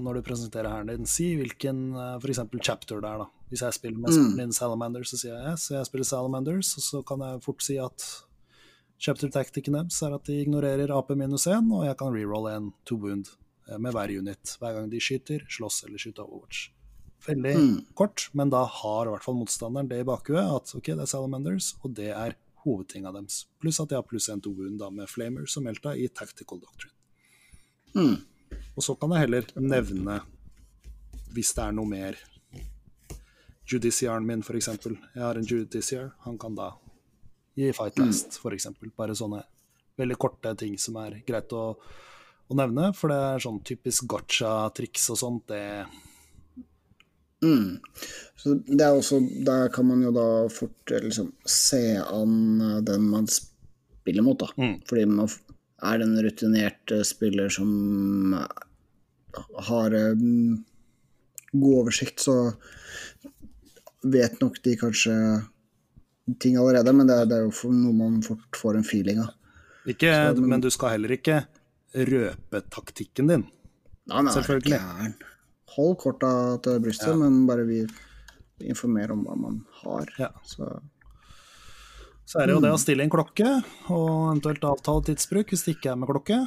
[0.04, 2.20] når du presenterer hæren din, si hvilken f.eks.
[2.22, 3.24] for eksempel chapter det er.
[3.24, 3.26] da.
[3.50, 4.36] Hvis jeg spiller med Mm.
[4.36, 7.78] min Salamander, så sier jeg yes, jeg spiller Salamanders, og så kan jeg fort si
[7.82, 8.04] at
[9.00, 12.72] chapter tacticen deres er at de ignorerer AP minus 1, og jeg kan rerolle en
[12.86, 13.30] to wound
[13.68, 16.68] eh, med hver unit hver gang de skyter, slåss eller skyter Overwatch.
[17.26, 17.78] Veldig Mm.
[17.98, 21.10] kort, men da har i hvert fall motstanderen det i bakhuet, at ok, det er
[21.10, 23.44] Salamanders, og det er hovedtinga deres.
[23.60, 26.60] Pluss at de har pluss én to wound da med Flamer som Melta i Tactical
[26.62, 26.94] Doctrine.
[27.94, 28.16] Mm.
[28.76, 30.20] Og så kan jeg heller nevne,
[31.34, 32.18] hvis det er noe mer
[33.68, 34.96] Judiciaren min, eksempel.
[35.14, 36.12] Jeg har en Judiciar.
[36.24, 36.70] Han kan da
[37.54, 38.88] gi fight last, for eksempel.
[38.96, 39.42] Bare sånne
[39.98, 41.74] veldig korte ting som er greit å,
[42.48, 42.94] å nevne.
[42.96, 45.52] For det er sånn typisk gotcha-triks og sånt.
[45.52, 45.84] Det
[47.44, 47.78] Mm.
[48.38, 52.80] Så det er også, Der kan man jo da fort eh, liksom, se an eh,
[52.86, 54.48] den man spiller mot, da.
[54.58, 54.80] Mm.
[54.88, 55.28] Fordi man
[55.82, 60.64] er en rutinert spiller som eh, har um,
[61.52, 62.34] god oversikt, så
[64.08, 65.14] vet nok de kanskje
[66.42, 69.30] ting allerede, men det det er jo noe man fort får en feeling av.
[69.88, 71.46] ikke, Så, men- men du skal heller ikke
[71.94, 73.46] røpe taktikken din.
[74.08, 74.78] Nei, nei, Selvfølgelig.
[74.78, 75.14] gæren.
[75.78, 76.30] Hold korta
[76.64, 77.16] til brystet, Ja.
[77.16, 77.84] men bare vi
[78.66, 80.08] informerer om hva man har.
[80.18, 80.30] Ja.
[80.44, 80.66] Så
[82.28, 85.76] Så er det jo det å stille inn klokke, og eventuelt avtale tidsbruk hvis det
[85.78, 86.40] ikke er med klokke.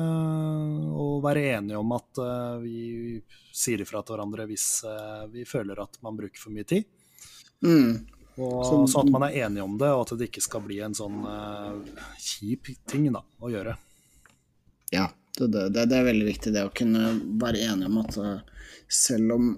[0.00, 5.44] Eh, og være enige om at eh, vi sier ifra til hverandre hvis eh, vi
[5.44, 6.84] føler at man bruker for mye tid.
[7.62, 8.06] mm.
[8.40, 10.78] Og Så- så at man er enige om det, og at det ikke skal bli
[10.80, 11.76] en sånn uh,
[12.18, 13.76] kjip ting da, å gjøre.
[14.92, 15.08] Ja,
[15.46, 19.36] det, det, det, er veldig viktig det å kunne være enig om at eh, selv
[19.36, 19.52] om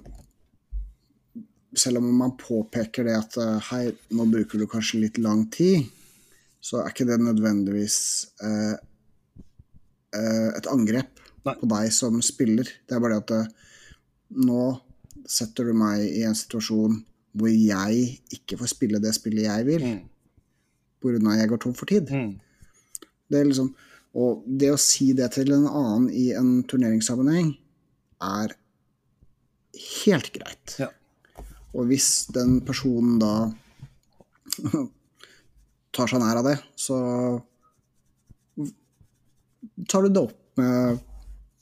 [1.75, 3.83] selv om man påpeker det at eh, hei,
[4.13, 5.89] nå bruker du kanskje litt lang tid,
[6.63, 7.99] så er ikke det nødvendigvis
[8.45, 8.75] eh,
[10.19, 11.57] eh, et angrep Nei.
[11.59, 12.69] på deg som spiller.
[12.87, 13.57] Det er bare det at
[14.47, 14.67] nå
[15.29, 17.01] setter du meg i en situasjon
[17.33, 19.87] hvor jeg ikke får spille det spillet jeg vil,
[21.03, 21.27] Mm.
[21.27, 22.11] av at jeg går tom for tid.
[22.13, 22.37] Mm.
[23.27, 23.73] Det er liksom,
[24.13, 27.55] og det å si det til en annen i en turneringssammenheng
[28.23, 28.53] er
[30.05, 30.75] helt greit.
[30.81, 30.91] Ja.
[31.73, 33.33] Og hvis den personen da
[35.97, 36.99] tar seg nær av det, så
[39.89, 41.01] tar du det opp med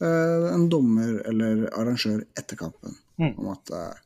[0.02, 2.98] eh, en dommer eller arrangør etter kampen.
[3.22, 3.36] Mm.
[3.36, 4.02] Om at eh,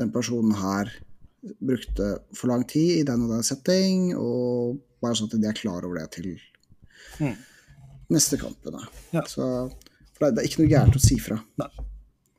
[0.00, 0.94] den personen her
[1.60, 5.60] brukte for lang tid i den og den setting, og bare sånn at de er
[5.60, 6.38] klar over det til
[7.18, 7.34] Mm.
[8.12, 8.82] Neste kampene.
[9.14, 9.24] Ja.
[9.28, 9.44] Så,
[10.16, 11.38] for det, det er ikke noe gærent å si fra.
[11.60, 11.70] Nei.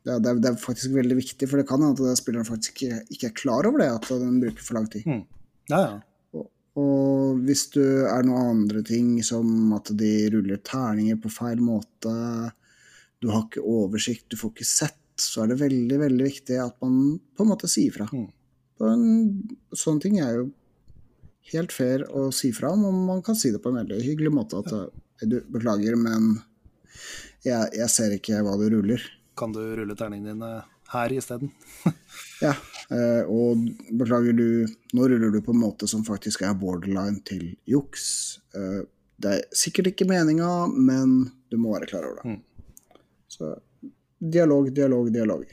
[0.00, 2.78] Det, det, er, det er faktisk veldig viktig, for det kan hende at spilleren faktisk
[2.78, 5.04] ikke, ikke er klar over det, at den bruker for lang tid.
[5.04, 5.26] Mm.
[5.70, 5.98] Ja, ja.
[6.32, 6.46] Og,
[6.80, 12.14] og hvis du er noen andre ting, som at de ruller terninger på feil måte,
[13.20, 16.78] du har ikke oversikt, du får ikke sett, så er det veldig, veldig viktig at
[16.80, 18.08] man på en måte sier fra.
[18.08, 18.30] Mm.
[18.80, 19.04] En,
[19.76, 20.48] sånne ting er jo
[21.52, 24.32] helt fair å si fra om, og man kan si det på en veldig hyggelig
[24.32, 24.62] måte.
[24.64, 24.86] At eh,
[25.26, 26.36] du, beklager, men
[27.44, 29.02] jeg, jeg ser ikke hva du ruller.
[29.38, 30.52] Kan du rulle terningene dine
[30.92, 31.52] her isteden.
[32.40, 32.54] Ja,
[32.88, 33.60] eh, og
[34.00, 34.64] beklager du
[34.96, 38.06] Nå ruller du på en måte som faktisk er borderline til juks.
[38.56, 38.80] Eh,
[39.20, 42.38] det er sikkert ikke meninga, men du må være klar over det.
[43.28, 43.52] Så
[44.18, 45.44] dialog, dialog, dialog.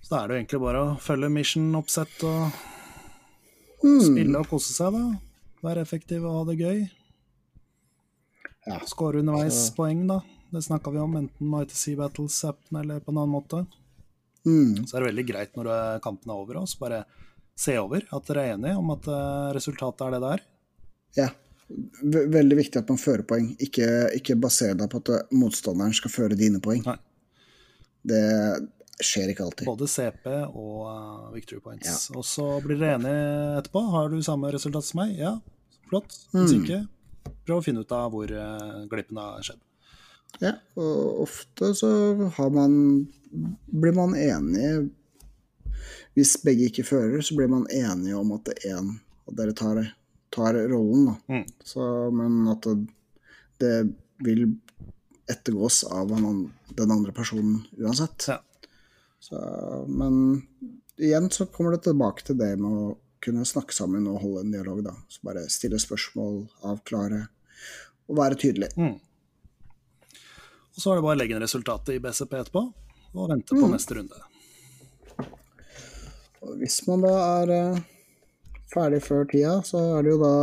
[0.00, 2.56] Så da er det jo egentlig bare å følge mission-oppsett og
[4.04, 5.04] spille og kose seg, da.
[5.64, 6.82] Være effektiv og ha det gøy.
[8.66, 8.80] Ja.
[8.88, 10.20] Skåre underveis poeng, da.
[10.54, 13.64] Det snakka vi om, enten med ITC Battles-appen eller på en annen måte.
[14.46, 14.86] Mm.
[14.86, 17.00] Så er det veldig greit når eh, kampen er over, og så bare
[17.58, 20.44] se over at dere er enige om at eh, resultatet er det det er.
[21.18, 21.30] Ja.
[22.04, 23.50] V Veldig viktig at man fører poeng.
[23.62, 26.84] Ikke, ikke baser deg på at eh, motstanderen skal føre dine poeng.
[26.86, 26.98] Nei.
[28.04, 28.24] Det
[29.02, 29.66] skjer ikke alltid.
[29.66, 32.10] Både CP og victory points.
[32.14, 33.22] Og så blir dere enige
[33.62, 33.82] etterpå.
[33.94, 35.16] Har du samme resultat som meg?
[35.18, 35.38] Ja,
[35.88, 36.14] flott.
[36.34, 36.84] Hvis ikke,
[37.44, 39.62] prøv å finne ut av hvor eh, glippen har skjedd.
[40.42, 41.90] Ja, og ofte så
[42.36, 42.72] har man
[43.70, 44.88] blir man enig
[46.14, 48.92] Hvis begge ikke fører, så blir man enige om at én
[49.26, 49.80] av dere tar,
[50.34, 51.14] tar rollen, da.
[51.32, 51.46] Mm.
[51.66, 52.74] Så, men at det,
[53.58, 53.72] det
[54.22, 54.44] vil
[55.30, 58.28] ettergås av den andre personen uansett.
[58.28, 58.38] Ja.
[59.18, 59.40] Så,
[59.88, 60.44] men
[61.00, 62.94] igjen så kommer det tilbake til det med å
[63.24, 64.94] kunne snakke sammen og holde en dialog, da.
[65.08, 67.24] Så bare stille spørsmål, avklare
[68.08, 68.70] og være tydelig.
[68.76, 68.98] Mm.
[70.74, 72.64] Og så er det bare å legge inn resultatet i BCP etterpå,
[73.14, 74.22] og vente på neste runde.
[76.44, 77.82] Og hvis man da er eh,
[78.74, 80.34] ferdig før tida, så er det jo da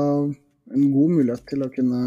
[0.71, 2.01] en god mulighet til å kunne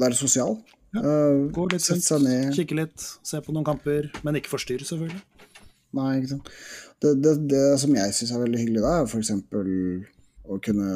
[0.00, 0.58] være sosial.
[0.98, 5.22] Eh, Gå litt rundt, kikke litt, se på noen kamper, men ikke forstyrr, selvfølgelig.
[5.96, 6.50] Nei, ikke sant.
[7.00, 9.32] Det, det, det som jeg syns er veldig hyggelig, da, er f.eks.
[10.50, 10.90] å kunne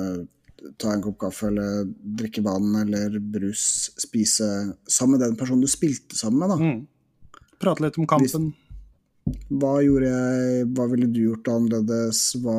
[0.80, 1.86] ta en kopp kaffe eller
[2.20, 4.48] drikke vann eller brus, spise
[4.88, 6.58] sammen med den personen du spilte sammen med, da.
[6.60, 7.40] Mm.
[7.62, 8.50] Prate litt om kampen.
[9.48, 12.58] Hva gjorde jeg, hva ville du gjort annerledes, hva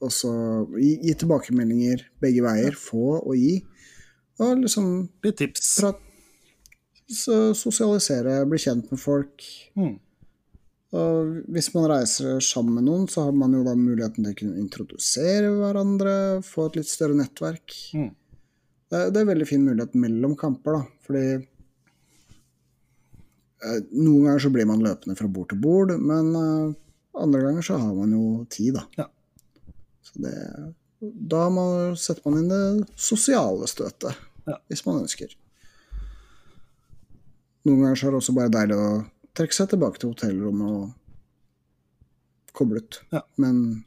[0.00, 0.30] Og så
[0.78, 3.58] gi, gi tilbakemeldinger begge veier, få og gi.
[4.40, 4.86] Og liksom
[5.26, 5.74] Litt tips.
[5.76, 5.98] prat,
[7.58, 9.44] sosialisere, bli kjent med folk.
[9.76, 9.98] Mm.
[10.90, 14.38] Og hvis man reiser sammen med noen, så har man jo da muligheten til å
[14.40, 17.76] kunne introdusere hverandre, få et litt større nettverk.
[17.94, 18.08] Mm.
[18.90, 21.24] Det, det er en veldig fin mulighet mellom kamper, da, fordi
[23.62, 26.74] eh, noen ganger så blir man løpende fra bord til bord, men eh,
[27.22, 28.82] andre ganger så har man jo tid, da.
[28.98, 29.06] Ja.
[30.10, 30.34] Så det,
[31.30, 31.64] da må,
[32.02, 34.56] setter man inn det sosiale støtet, Ja.
[34.66, 35.30] hvis man ønsker.
[37.68, 38.90] Noen ganger så er det også bare deilig å
[39.38, 43.00] trekke seg tilbake til hotellrommet og koble ut.
[43.14, 43.22] Ja.
[43.40, 43.84] Men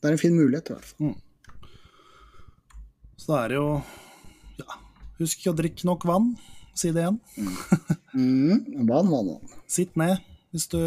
[0.00, 1.14] det er en fin mulighet, i hvert fall.
[3.20, 3.68] Så da er det jo
[4.62, 4.78] ja,
[5.20, 6.30] Husk å drikke nok vann,
[6.78, 7.18] si det igjen.
[8.16, 9.56] Mm, vann, vann, vann.
[9.70, 10.16] Sitt ned
[10.50, 10.80] hvis du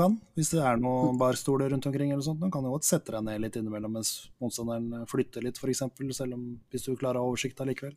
[0.00, 0.16] kan.
[0.34, 3.22] Hvis det er noen barstoler rundt omkring, eller sånt, du kan du godt sette deg
[3.22, 5.84] ned litt innimellom mens motstanderen flytter litt, f.eks.,
[6.16, 7.92] selv om hvis du klarer å ha oversikt allikevel.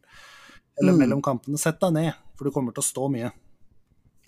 [0.80, 1.00] Eller Mm.
[1.01, 1.58] mellom kampene.
[1.58, 3.32] Sett deg ned, for du kommer til å stå mye.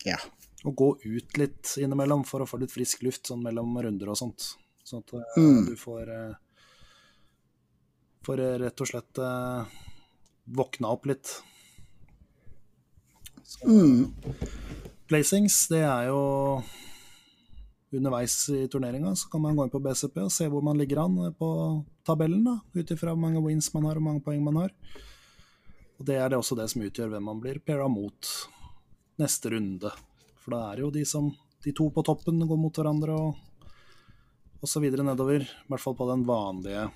[0.08, 0.18] Ja.
[0.66, 4.18] Og gå ut litt innimellom for å få litt frisk luft sånn mellom runder og
[4.20, 4.52] sånt.
[4.86, 5.66] Sånn at uh, Mm.
[5.72, 6.34] du får uh,
[8.22, 9.66] Får eh, rett og slett uh,
[10.46, 11.32] våkna opp litt.
[13.44, 14.14] Så, Mm.
[15.10, 16.62] Placings, det er jo
[17.92, 21.02] Underveis i turneringa så kan man gå inn på BCP og se hvor man ligger
[21.04, 21.50] an på
[22.08, 24.72] tabellen, da, ut ifra hvor mange wins man har og hvor mange poeng man har.
[26.00, 28.30] Og Det er det også det som utgjør hvem man blir paira mot
[29.20, 29.92] neste runde.
[30.42, 33.36] For da er det jo de som De to på toppen går mot hverandre og,
[34.61, 35.44] og så videre nedover.
[35.45, 36.88] I hvert fall på den vanlige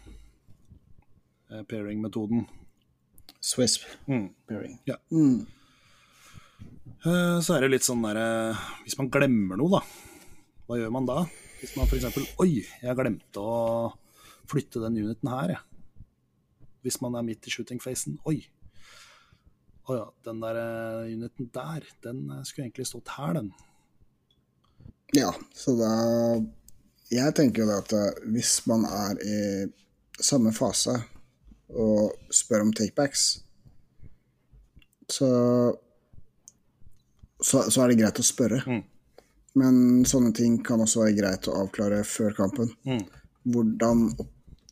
[1.51, 2.47] eh, pairing-metoden.
[3.45, 3.75] Swiss
[4.09, 4.31] Mm.
[4.49, 4.79] pairing.
[4.89, 4.95] Ja.
[5.13, 5.45] Mm.
[7.05, 9.81] Eh, Så er det litt sånn derre Hvis man glemmer noe, da.
[10.65, 11.19] Hva gjør man da?
[11.61, 12.17] Hvis man f.eks.
[12.41, 13.93] Oi, jeg glemte å
[14.49, 15.61] flytte den uniten her, jeg.
[16.85, 18.17] Hvis man er midt i shooting-facen.
[18.25, 18.39] Oi.
[19.85, 23.51] Å ja, den der eh, uniten der, den eh, skulle egentlig stått her, den.
[25.13, 25.91] Ja, så da
[27.13, 29.39] Jeg tenker jo det at eh, hvis man er i
[30.17, 30.95] samme fase
[31.69, 33.27] og spør om takebacks,
[35.11, 35.29] så
[37.45, 38.61] så, så er det greit å spørre.
[38.65, 38.81] Mm.
[39.59, 39.75] Men
[40.07, 42.71] sånne ting kan også være greit å avklare før kampen.
[42.87, 43.03] Mm.
[43.53, 44.07] Hvordan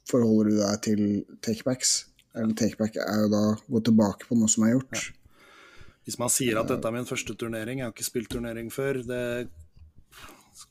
[0.09, 1.03] forholder du deg til
[1.45, 1.93] takebacks?
[2.33, 5.03] Eller takeback er jo da gå tilbake på noe som er gjort.
[6.03, 8.99] Hvis man sier at dette er min første turnering, jeg har ikke spilt turnering før,
[9.07, 9.23] det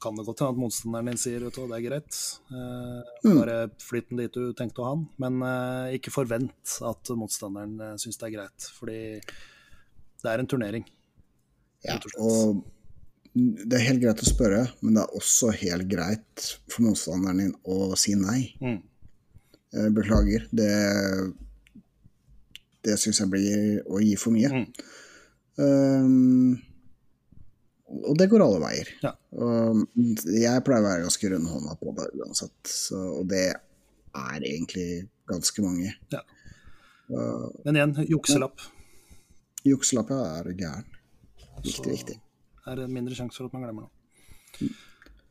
[0.02, 2.18] kan det godt hende at motstanderen din sier vet du, det er greit.
[2.52, 5.07] Eh, bare flytt den dit du tenkte å ha den.
[5.23, 9.00] Men eh, ikke forvent at motstanderen uh, syns det er greit, fordi
[10.23, 10.86] det er en turnering.
[11.86, 12.62] Ja, og
[13.34, 17.55] det er helt greit å spørre, men det er også helt greit for motstanderen din
[17.65, 18.52] å si nei.
[18.62, 18.81] Mm.
[19.73, 20.47] Eh, Beklager.
[20.52, 20.70] Det
[22.82, 24.48] Det syns jeg blir å gi for mye.
[24.50, 24.66] Mm.
[25.62, 26.62] Um,
[28.08, 28.88] og det går alle veier.
[29.04, 29.12] Ja.
[29.36, 29.82] Og
[30.26, 34.86] jeg pleier å være ganske rundhånda på det uansett, så, og det er egentlig
[35.30, 35.92] ganske mange.
[36.14, 36.22] Ja.
[37.12, 38.64] Uh, Men igjen, jukselapp.
[39.68, 40.88] Jukselappet er gæren.
[41.62, 42.16] Viktig, Så- viktig.
[42.66, 44.70] er det mindre sjanse for at man glemmer noe.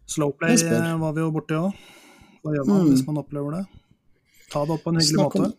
[0.07, 1.73] Slowplay Jeg eh, var vi jo borti òg.
[2.43, 2.89] Hva gjør man Mm.
[2.91, 3.65] hvis man opplever det?
[4.51, 5.57] Ta det opp på en hyggelig Snakk om- måte.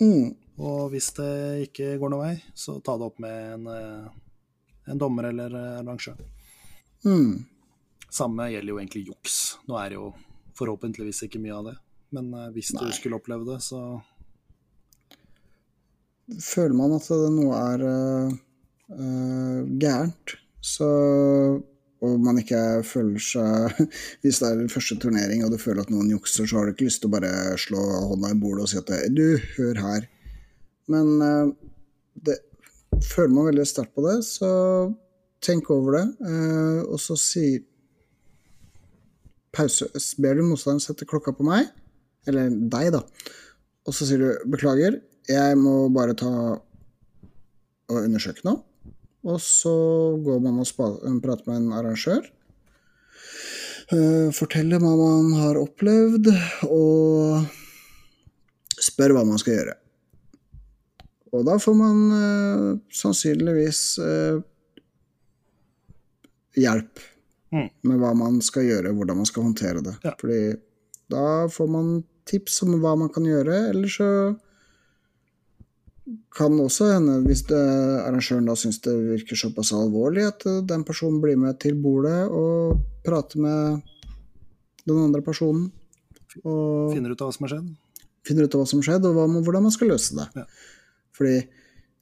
[0.00, 0.36] Mm.
[0.58, 4.08] Og hvis det ikke går noen vei, så ta det opp med en, eh,
[4.90, 6.18] en dommer eller eh, arrangør.
[7.06, 7.44] Mm.
[8.10, 9.36] Samme gjelder jo egentlig juks.
[9.70, 10.10] Nå er det jo
[10.58, 11.76] forhåpentligvis ikke mye av det.
[12.16, 12.88] Men eh, hvis Nei.
[12.88, 14.00] du skulle oppleve det, så
[16.44, 18.32] føler man at det noe er uh,
[18.92, 20.88] uh, gærent, så
[22.04, 23.80] og man ikke føler seg
[24.22, 26.86] Hvis det er første turnering og du føler at noen jukser, så har du ikke
[26.86, 27.80] lyst til å bare slå
[28.12, 30.06] hånda i bordet og si at du, hør her.
[30.92, 31.50] Men øh,
[32.26, 32.38] det,
[33.04, 34.50] føler man veldig sterkt på det, så
[35.44, 37.58] tenk over det, øh, og så si
[39.54, 39.88] pause.
[40.18, 41.68] Ber du motstanderen sette klokka på meg,
[42.28, 43.02] eller deg, da,
[43.86, 46.32] og så sier du beklager, jeg må bare ta
[47.88, 48.62] og undersøke noe.
[49.28, 49.72] Og så
[50.24, 52.22] går man og prater med en arrangør.
[53.88, 56.28] Uh, forteller hva man har opplevd,
[56.68, 57.44] og
[58.84, 59.76] spør hva man skal gjøre.
[61.32, 64.40] Og da får man eh, sannsynligvis eh,
[66.58, 67.06] hjelp
[67.48, 67.68] Mm.
[67.88, 69.94] med hva man skal gjøre, hvordan man skal håndtere det.
[70.04, 70.12] Ja.
[70.20, 70.58] Fordi
[71.08, 71.86] da får man
[72.28, 74.08] tips om hva man kan gjøre, eller så
[76.36, 77.60] kan også hende, hvis det,
[78.04, 82.28] arrangøren da syns det virker såpass alvorlig, at eh, den personen blir med til bordet
[82.28, 83.80] og prater med
[84.84, 85.70] den andre personen.
[86.44, 87.68] Og finner ut av hva som har skjedd.
[88.28, 90.28] finner ut av hva som skjedde, og hva hvordan man skal løse det.
[90.36, 90.44] Ja.
[91.18, 91.40] Fordi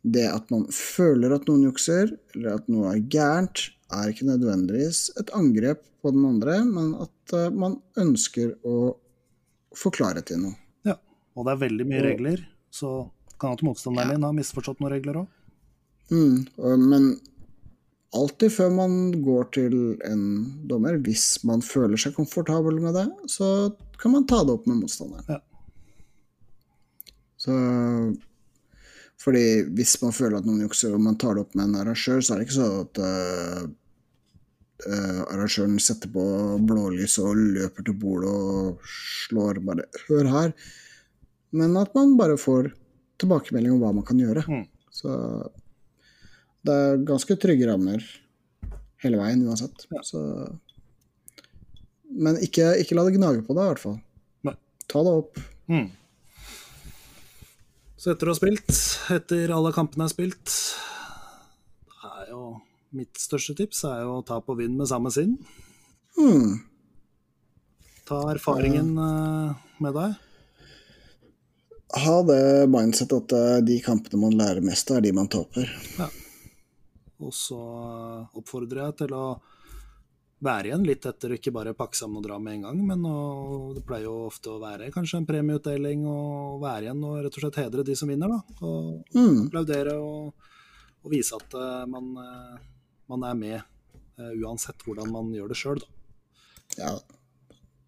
[0.07, 5.09] det at man føler at noen jukser, eller at noe er gærent, er ikke nødvendigvis
[5.19, 8.93] et angrep på den andre, men at eh, man ønsker å
[9.77, 10.55] forklare til noe.
[10.87, 10.95] Ja.
[11.35, 12.91] Og det er veldig mye Og- regler, så
[13.41, 14.15] kan at motstanderen Ja.
[14.15, 15.27] din har misforstått noen regler òg.
[16.11, 16.47] Mm,
[16.89, 17.21] men
[18.15, 19.75] alltid før man går til
[20.07, 20.23] en
[20.71, 24.79] dommer, hvis man føler seg komfortabel med det, så kan man ta det opp med
[24.85, 25.27] motstanderen.
[25.29, 25.41] Ja.
[27.37, 27.53] Så
[29.23, 32.21] fordi hvis man føler at noen jukser og man tar det opp med en arrangør,
[32.21, 33.63] så er det ikke sånn at uh,
[34.87, 36.25] uh, arrangøren setter på
[36.69, 40.57] blålys og løper til bordet og slår bare 'hør her',
[41.57, 42.73] men at man bare får
[43.19, 44.45] tilbakemelding om hva man kan gjøre.
[44.45, 44.67] Mm.
[44.93, 45.11] Så
[46.67, 48.05] det er ganske trygge rammer
[49.05, 49.87] hele veien uansett.
[49.93, 50.03] Ja.
[50.05, 50.21] Så,
[52.11, 53.99] men ikke, ikke la det gnage på deg, i hvert fall.
[54.49, 54.57] Nei.
[54.91, 55.41] Ta det opp.
[55.71, 55.89] Mm.
[57.97, 58.73] Så etter å ha spilt,
[59.15, 60.53] etter alle kampene er spilt
[62.27, 62.57] er jo
[62.97, 65.35] Mitt største tips er jo å ta på vind med samme sinn.
[66.17, 66.63] Hmm.
[68.09, 70.15] Ta erfaringen eh, med deg.
[72.07, 72.39] Ha det
[72.73, 75.69] mindset at eh, de kampene man lærer mest av, er de man taper.
[77.19, 79.27] Og så eh, oppfordrer jeg til å
[80.45, 83.73] være igjen litt etter, ikke bare pakke sammen og dra med en gang, men å,
[83.77, 87.45] det pleier jo ofte å være kanskje en premieutdeling og være igjen og rett og
[87.47, 88.59] slett hedre de som vinner, da.
[88.67, 89.47] Og mm.
[89.47, 90.51] applaudere og,
[91.03, 92.61] og vise at uh, man, eh,
[93.13, 93.57] man er med
[94.21, 95.83] uh, uansett hvordan man gjør det sjøl.
[96.77, 96.93] Ja.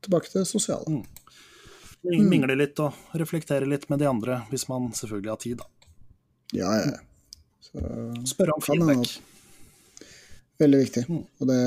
[0.07, 0.89] Tilbake til det sosiale.
[0.89, 2.29] Mm.
[2.31, 5.69] Mingle litt og reflektere litt med de andre, hvis man selvfølgelig har tid, da.
[6.57, 6.97] Ja, ja.
[7.61, 7.83] Så,
[8.25, 9.19] Spørre om feedback.
[10.63, 11.03] veldig viktig.
[11.11, 11.25] Mm.
[11.43, 11.59] Og det,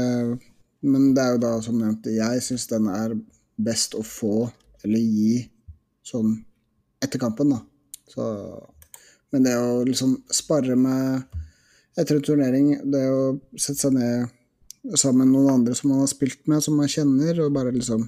[0.81, 3.15] men det er jo da, som nevnt, jeg syns den er
[3.61, 4.47] best å få,
[4.85, 5.41] eller gi,
[6.05, 6.39] sånn
[7.01, 7.61] etter kampen, da.
[8.09, 8.23] Så,
[9.31, 11.37] men det å liksom spare med
[11.99, 13.21] etter en turnering, det å
[13.55, 17.43] sette seg ned sammen med noen andre som man har spilt med, som man kjenner,
[17.43, 18.07] og bare liksom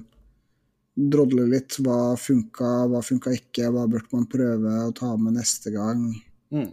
[0.94, 1.78] drodle litt.
[1.82, 6.08] Hva funka, hva funka ikke, hva burde man prøve å ta med neste gang?
[6.54, 6.70] Mm.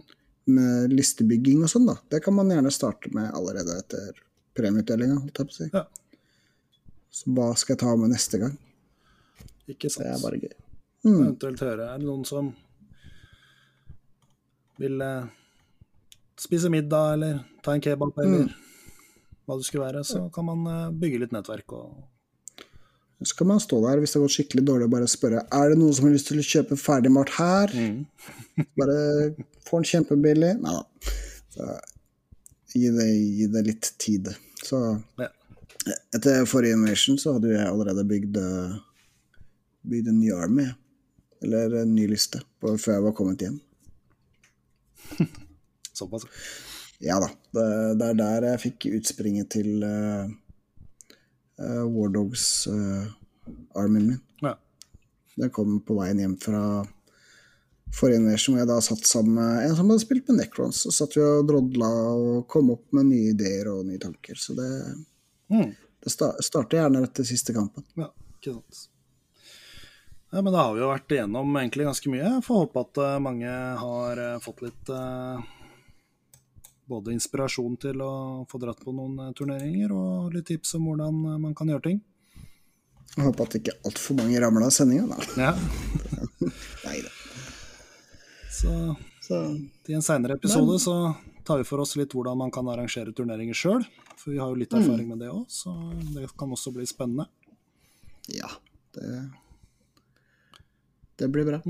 [0.52, 1.96] Med listebygging og sånn, da.
[2.10, 4.22] Det kan man gjerne starte med allerede etter
[4.56, 5.70] premieutdelinga, holdt jeg på å si.
[5.72, 5.86] Ja.
[7.12, 8.54] Så hva skal jeg ta med neste gang?
[9.70, 10.06] Ikke sant.
[10.06, 10.58] Det er bare gøy.
[11.02, 11.16] Mm.
[11.18, 12.52] eventuelt høre er det noen som
[14.78, 15.24] vil eh,
[16.38, 18.52] spise middag eller ta en kebab eller
[19.42, 22.08] hva det skulle være, så kan man eh, bygge litt nettverk og
[23.22, 25.70] Så kan man stå der hvis det har gått skikkelig dårlig og bare spørre er
[25.70, 27.74] det noen som har lyst til å kjøpe ferdigmalt her.
[27.74, 28.64] Mm.
[28.78, 28.96] Bare
[29.66, 30.56] få den kjempebillig.
[30.62, 31.76] Nei da.
[32.72, 34.28] Gi det, gi det litt tid.
[34.64, 35.28] Så Ja.
[36.14, 38.76] etter forrige Invasion så hadde jeg allerede bygd, eh,
[39.82, 40.68] bygd en ny army.
[41.42, 43.60] Eller en ny liste, på, før jeg var kommet hjem.
[45.92, 46.22] Såpass.
[47.02, 47.28] Ja da.
[47.52, 47.66] Det,
[47.98, 50.28] det er der jeg fikk utspringet til uh,
[51.90, 54.20] War Dogs-armyen min.
[54.40, 54.54] Ja.
[55.36, 56.62] Den kom på veien hjem fra
[57.92, 60.82] forrige Invasion, hvor jeg da satt sammen med en som hadde spilt med Necrons.
[60.86, 64.34] Så satt vi og drodla og kom opp med nye ideer og nye tanker.
[64.40, 64.70] Så det,
[65.52, 65.74] Mm.
[66.04, 67.84] det starter gjerne etter siste kampen.
[68.00, 68.06] Ja,
[68.40, 68.88] ikke sant.
[70.32, 72.22] Ja, men da har vi jo vært igjennom egentlig ganske mye.
[72.24, 73.50] Jeg får håpe at eh, mange
[73.82, 75.42] har eh, fått litt eh,
[76.88, 78.12] både inspirasjon til å
[78.48, 82.00] få dratt på noen turneringer, og litt tips om hvordan man kan gjøre ting.
[83.12, 85.18] Jeg håper at ikke altfor mange ramler av sendinga, da.
[85.36, 85.52] Ja,
[86.88, 87.11] Nei da.
[88.52, 89.38] Så Så
[89.88, 90.94] i en seinere episode så
[91.46, 93.84] tar vi for oss litt hvordan man kan arrangere turneringer sjøl.
[94.18, 95.72] For vi har jo litt erfaring med det òg, så
[96.14, 97.26] det kan også bli spennende.
[98.28, 98.50] ja,
[98.94, 99.30] det
[101.18, 101.60] Det blir bra.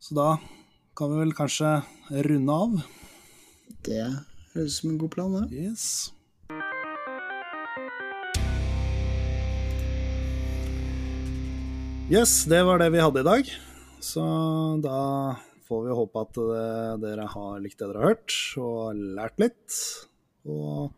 [0.00, 0.38] Så da
[0.96, 2.82] kan vi vel kanskje runde av.
[3.86, 4.02] Det
[4.54, 5.52] høres ut som en god plan, det.
[5.52, 6.12] Yes.
[12.10, 13.50] Yes, det var det vi hadde i dag.
[14.00, 14.24] Så
[14.84, 15.00] da
[15.68, 19.82] får vi håpe at eh, dere har likt det dere har hørt, og lært litt.
[20.48, 20.94] Og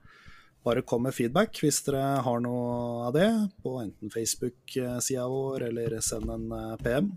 [0.67, 3.31] bare kom med feedback hvis dere har noe av det,
[3.65, 6.49] på enten Facebook-sida vår, eller send en
[6.85, 7.13] PM.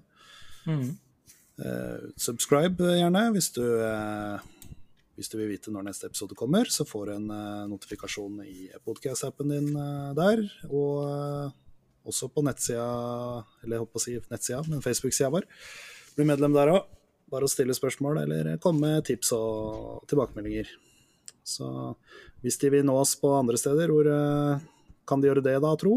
[0.66, 0.92] PM.
[1.62, 4.40] Eh, subscribe gjerne hvis du, eh,
[5.14, 6.66] hvis du vil vite når neste episode kommer.
[6.66, 10.46] Så får du en eh, notifikasjon i podcast-appen din eh, der.
[10.70, 11.52] Og eh,
[12.08, 12.86] også på nettsida,
[13.64, 15.48] eller jeg håper å si nettsida, men Facebook-sida vår.
[16.18, 16.92] Bli medlem der òg.
[17.34, 20.70] Bare å stille spørsmål eller komme med tips og tilbakemeldinger.
[21.44, 21.66] Så
[22.44, 24.62] hvis de vil nå oss på andre steder, hvor eh,
[25.10, 25.96] kan de gjøre det da, tro?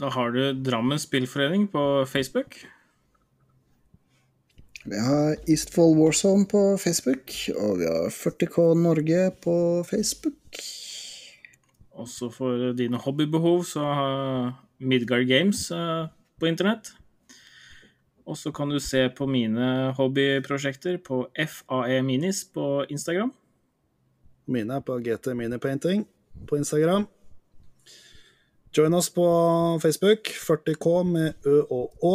[0.00, 2.58] Da har du Drammen Spillforening på Facebook.
[4.84, 10.62] Vi har Eastfold Warzone på Facebook, og vi har 40K Norge på Facebook.
[12.00, 16.08] Også for dine hobbybehov så har Midgard Games eh,
[16.40, 16.92] på internett.
[18.26, 23.32] Og så kan du se på mine hobbyprosjekter på FAE Minis på Instagram.
[24.50, 26.04] Mine er på GT Minipainting
[26.46, 27.06] på Instagram.
[28.76, 29.24] Join oss på
[29.82, 32.14] Facebook, 40K med Ø og Å,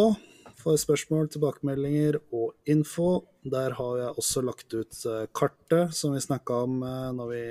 [0.56, 3.26] for spørsmål, tilbakemeldinger og info.
[3.44, 7.44] Der har jeg også lagt ut eh, kartet som vi snakka om eh, når vi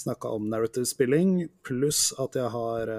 [0.00, 2.94] snakka om narrative spilling, pluss at jeg har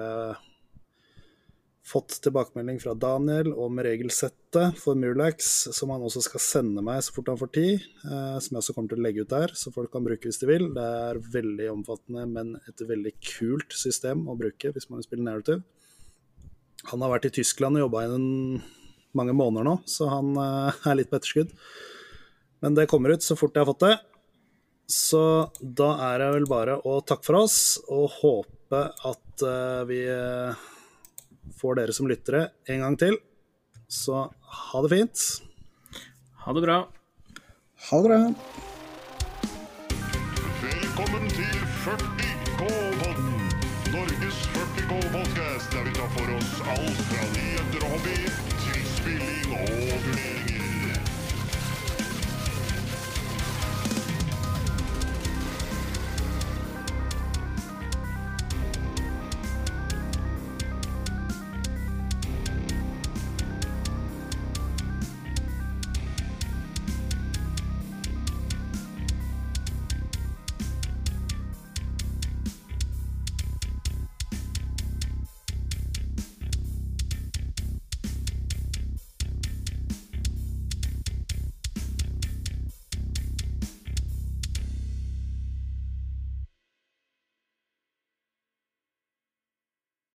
[1.92, 7.12] fått tilbakemelding fra Daniel om regelsettet for Murlax, som han også skal sende meg så
[7.14, 7.86] fort han får tid.
[8.06, 10.40] Eh, som jeg også kommer til å legge ut der, så folk kan bruke hvis
[10.40, 10.68] de vil.
[10.76, 15.26] Det er veldig omfattende, men et veldig kult system å bruke hvis man vil spille
[15.26, 15.60] narrative.
[16.90, 18.30] Han har vært i Tyskland og jobba i en,
[19.12, 21.52] mange måneder nå, så han eh, er litt på etterskudd.
[22.62, 23.94] Men det kommer ut så fort jeg har fått det.
[24.92, 25.22] Så
[25.60, 30.68] da er det vel bare å takke for oss og håpe at eh, vi eh,
[31.58, 33.18] får dere som lyttere en gang til.
[33.88, 35.24] Så ha det fint.
[36.44, 36.78] Ha det bra.
[37.90, 38.71] Ha det bra.